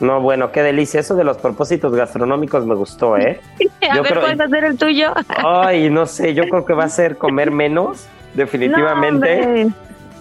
No, 0.00 0.20
bueno, 0.20 0.50
qué 0.50 0.62
delicia. 0.62 0.98
Eso 0.98 1.14
de 1.14 1.22
los 1.22 1.36
propósitos 1.36 1.94
gastronómicos 1.94 2.66
me 2.66 2.74
gustó, 2.74 3.16
¿eh? 3.16 3.40
a 3.88 4.00
ver, 4.00 4.18
¿puedes 4.18 4.40
hacer 4.40 4.64
el 4.64 4.76
tuyo? 4.76 5.14
Ay, 5.28 5.88
no 5.88 6.04
sé, 6.04 6.34
yo 6.34 6.42
creo 6.48 6.64
que 6.64 6.72
va 6.72 6.84
a 6.84 6.88
ser 6.88 7.16
comer 7.16 7.52
menos 7.52 8.08
definitivamente. 8.34 9.68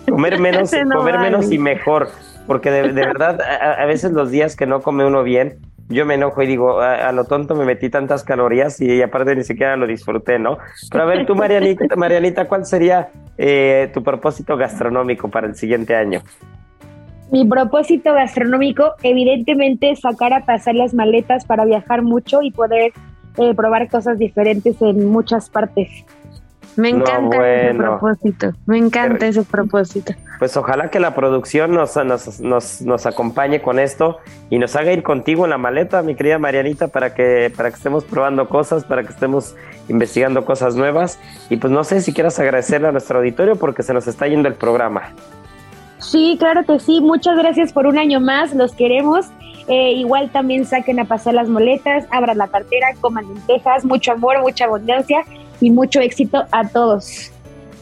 comer 0.09 0.39
menos, 0.39 0.71
comer 0.93 1.19
menos 1.19 1.51
y 1.51 1.57
mejor, 1.57 2.09
porque 2.47 2.71
de, 2.71 2.91
verdad 2.91 3.39
a, 3.41 3.85
veces 3.85 4.11
los 4.11 4.31
días 4.31 4.55
que 4.55 4.65
no 4.65 4.81
come 4.81 5.05
uno 5.05 5.23
bien, 5.23 5.57
yo 5.89 6.05
me 6.05 6.15
enojo 6.15 6.41
y 6.41 6.47
digo, 6.47 6.79
a, 6.79 7.11
lo 7.11 7.25
tonto 7.25 7.55
me 7.55 7.65
metí 7.65 7.89
tantas 7.89 8.23
calorías 8.23 8.79
y 8.81 9.01
aparte 9.01 9.35
ni 9.35 9.43
siquiera 9.43 9.75
lo 9.75 9.85
disfruté, 9.85 10.39
¿no? 10.39 10.57
Pero 10.89 11.03
a 11.03 11.07
ver, 11.07 11.25
tú 11.25 11.35
Marianita, 11.35 11.85
Marianita 11.95 12.47
¿cuál 12.47 12.65
sería 12.65 13.09
eh, 13.37 13.89
tu 13.93 14.03
propósito 14.03 14.57
gastronómico 14.57 15.29
para 15.29 15.47
el 15.47 15.55
siguiente 15.55 15.95
año? 15.95 16.21
Mi 17.31 17.45
propósito 17.45 18.13
gastronómico, 18.13 18.93
evidentemente, 19.01 19.95
sacar 19.95 20.33
a 20.33 20.45
pasar 20.45 20.75
las 20.75 20.93
maletas 20.93 21.45
para 21.45 21.65
viajar 21.65 22.03
mucho 22.03 22.43
y 22.43 22.51
poder 22.51 22.93
eh, 23.37 23.55
probar 23.55 23.89
cosas 23.89 24.19
diferentes 24.19 24.79
en 24.81 25.07
muchas 25.07 25.49
partes. 25.49 25.89
Me 26.75 26.89
encanta 26.89 27.47
ese 27.47 27.77
propósito, 27.77 28.51
me 28.65 28.77
encanta 28.77 29.27
ese 29.27 29.43
propósito. 29.43 30.13
Pues 30.39 30.57
ojalá 30.57 30.89
que 30.89 30.99
la 30.99 31.13
producción 31.13 31.71
nos, 31.71 31.95
nos, 31.95 32.39
nos, 32.39 32.81
nos, 32.81 33.05
acompañe 33.05 33.61
con 33.61 33.79
esto 33.79 34.17
y 34.49 34.57
nos 34.57 34.75
haga 34.75 34.91
ir 34.91 35.03
contigo 35.03 35.45
en 35.45 35.51
la 35.51 35.57
maleta, 35.57 36.01
mi 36.01 36.15
querida 36.15 36.39
Marianita, 36.39 36.87
para 36.87 37.13
que, 37.13 37.51
para 37.55 37.69
que 37.69 37.75
estemos 37.75 38.03
probando 38.03 38.49
cosas, 38.49 38.83
para 38.83 39.03
que 39.03 39.09
estemos 39.09 39.55
investigando 39.87 40.45
cosas 40.45 40.75
nuevas. 40.75 41.19
Y 41.49 41.57
pues 41.57 41.71
no 41.71 41.83
sé 41.83 42.01
si 42.01 42.13
quieras 42.13 42.39
agradecerle 42.39 42.87
a 42.87 42.91
nuestro 42.91 43.19
auditorio 43.19 43.55
porque 43.55 43.83
se 43.83 43.93
nos 43.93 44.07
está 44.07 44.27
yendo 44.27 44.47
el 44.47 44.55
programa. 44.55 45.13
Sí, 45.99 46.35
claro 46.39 46.65
que 46.65 46.79
sí. 46.79 46.99
Muchas 47.01 47.37
gracias 47.37 47.71
por 47.71 47.85
un 47.85 47.97
año 47.97 48.19
más. 48.19 48.53
Los 48.53 48.73
queremos. 48.73 49.27
Eh, 49.67 49.93
igual 49.93 50.29
también 50.31 50.65
saquen 50.65 50.99
a 50.99 51.05
pasar 51.05 51.35
las 51.35 51.47
moletas, 51.47 52.05
abran 52.11 52.37
la 52.37 52.49
cartera, 52.49 52.87
coman 52.99 53.25
lentejas, 53.29 53.85
mucho 53.85 54.11
amor, 54.11 54.41
mucha 54.41 54.65
abundancia 54.65 55.23
y 55.59 55.71
mucho 55.71 55.99
éxito 55.99 56.45
a 56.51 56.67
todos. 56.67 57.31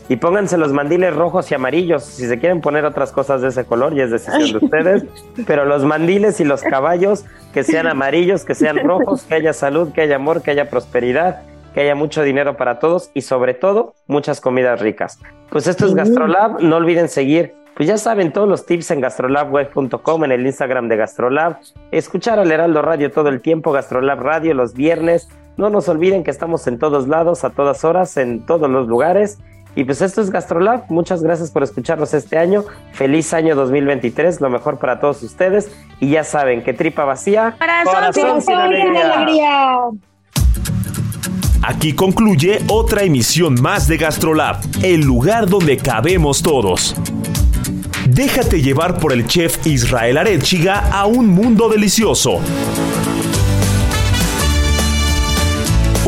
Y 0.10 0.18
pónganse 0.18 0.58
los 0.58 0.74
mandiles 0.74 1.16
rojos 1.16 1.50
y 1.52 1.56
amarillos. 1.56 2.04
Si 2.04 2.28
se 2.28 2.38
quieren 2.38 2.60
poner 2.60 2.84
otras 2.84 3.12
cosas 3.12 3.42
de 3.42 3.48
ese 3.48 3.64
color, 3.64 3.96
ya 3.96 4.04
es 4.04 4.12
decisión 4.12 4.52
de 4.52 4.58
ustedes. 4.66 5.06
Pero 5.48 5.64
los 5.64 5.86
mandiles 5.86 6.42
y 6.42 6.44
los 6.44 6.62
caballos, 6.62 7.24
que 7.54 7.64
sean 7.64 7.88
amarillos, 7.88 8.44
que 8.44 8.54
sean 8.54 8.78
rojos, 8.86 9.24
que 9.24 9.36
haya 9.36 9.54
salud, 9.54 9.94
que 9.94 10.02
haya 10.02 10.18
amor, 10.18 10.42
que 10.42 10.52
haya 10.52 10.70
prosperidad, 10.70 11.44
que 11.74 11.82
haya 11.82 11.96
mucho 11.96 12.24
dinero 12.24 12.58
para 12.58 12.80
todos 12.80 13.10
y 13.14 13.22
sobre 13.22 13.54
todo 13.54 13.94
muchas 14.08 14.42
comidas 14.42 14.82
ricas. 14.82 15.18
Pues 15.50 15.68
esto 15.68 15.86
es 15.86 15.96
GastroLab. 15.96 16.62
No 16.62 16.76
olviden 16.76 17.08
seguir 17.08 17.54
pues 17.76 17.88
ya 17.88 17.98
saben 17.98 18.32
todos 18.32 18.48
los 18.48 18.66
tips 18.66 18.92
en 18.92 19.02
gastrolabweb.com, 19.02 20.24
en 20.26 20.32
el 20.32 20.46
Instagram 20.46 20.88
de 20.88 20.98
Gastrolab, 20.98 21.58
escuchar 21.92 22.38
al 22.38 22.52
Heraldo 22.52 22.82
Radio 22.82 23.12
todo 23.12 23.30
el 23.30 23.42
tiempo, 23.42 23.72
Gastrolab 23.72 24.20
Radio 24.20 24.54
los 24.54 24.74
viernes, 24.74 25.30
no 25.62 25.70
nos 25.70 25.88
olviden 25.88 26.24
que 26.24 26.32
estamos 26.32 26.66
en 26.68 26.80
todos 26.80 27.07
lados, 27.07 27.43
a 27.43 27.51
todas 27.51 27.86
horas, 27.86 28.18
en 28.18 28.45
todos 28.45 28.70
los 28.70 28.88
lugares. 28.88 29.38
Y 29.76 29.86
pues 29.86 30.01
esto 30.01 30.22
es 30.22 30.32
Gastrolab. 30.32 30.89
Muchas 30.89 31.24
gracias 31.24 31.51
por 31.51 31.64
escucharnos 31.64 32.14
este 32.14 32.38
año. 32.38 32.66
Feliz 32.91 33.34
año 33.34 33.55
2023, 33.55 34.41
lo 34.41 34.49
mejor 34.49 34.80
para 34.80 34.99
todos 34.99 35.24
ustedes. 35.24 35.72
Y 35.99 36.09
ya 36.09 36.26
saben 36.26 36.64
que 36.64 36.74
tripa 36.74 37.05
vacía, 37.05 37.55
corazón, 37.86 38.41
sin 38.41 38.55
alegría. 38.55 39.78
Aquí 41.64 41.93
concluye 41.93 42.59
otra 42.68 43.03
emisión 43.03 43.53
más 43.62 43.88
de 43.88 43.97
Gastrolab, 43.97 44.57
el 44.82 45.01
lugar 45.01 45.47
donde 45.47 45.78
cabemos 45.78 46.41
todos. 46.41 46.95
Déjate 48.09 48.62
llevar 48.62 48.99
por 48.99 49.14
el 49.14 49.28
chef 49.28 49.66
Israel 49.68 50.18
Arechiga 50.18 50.89
a 50.91 51.05
un 51.05 51.28
mundo 51.28 51.70
delicioso. 51.70 52.41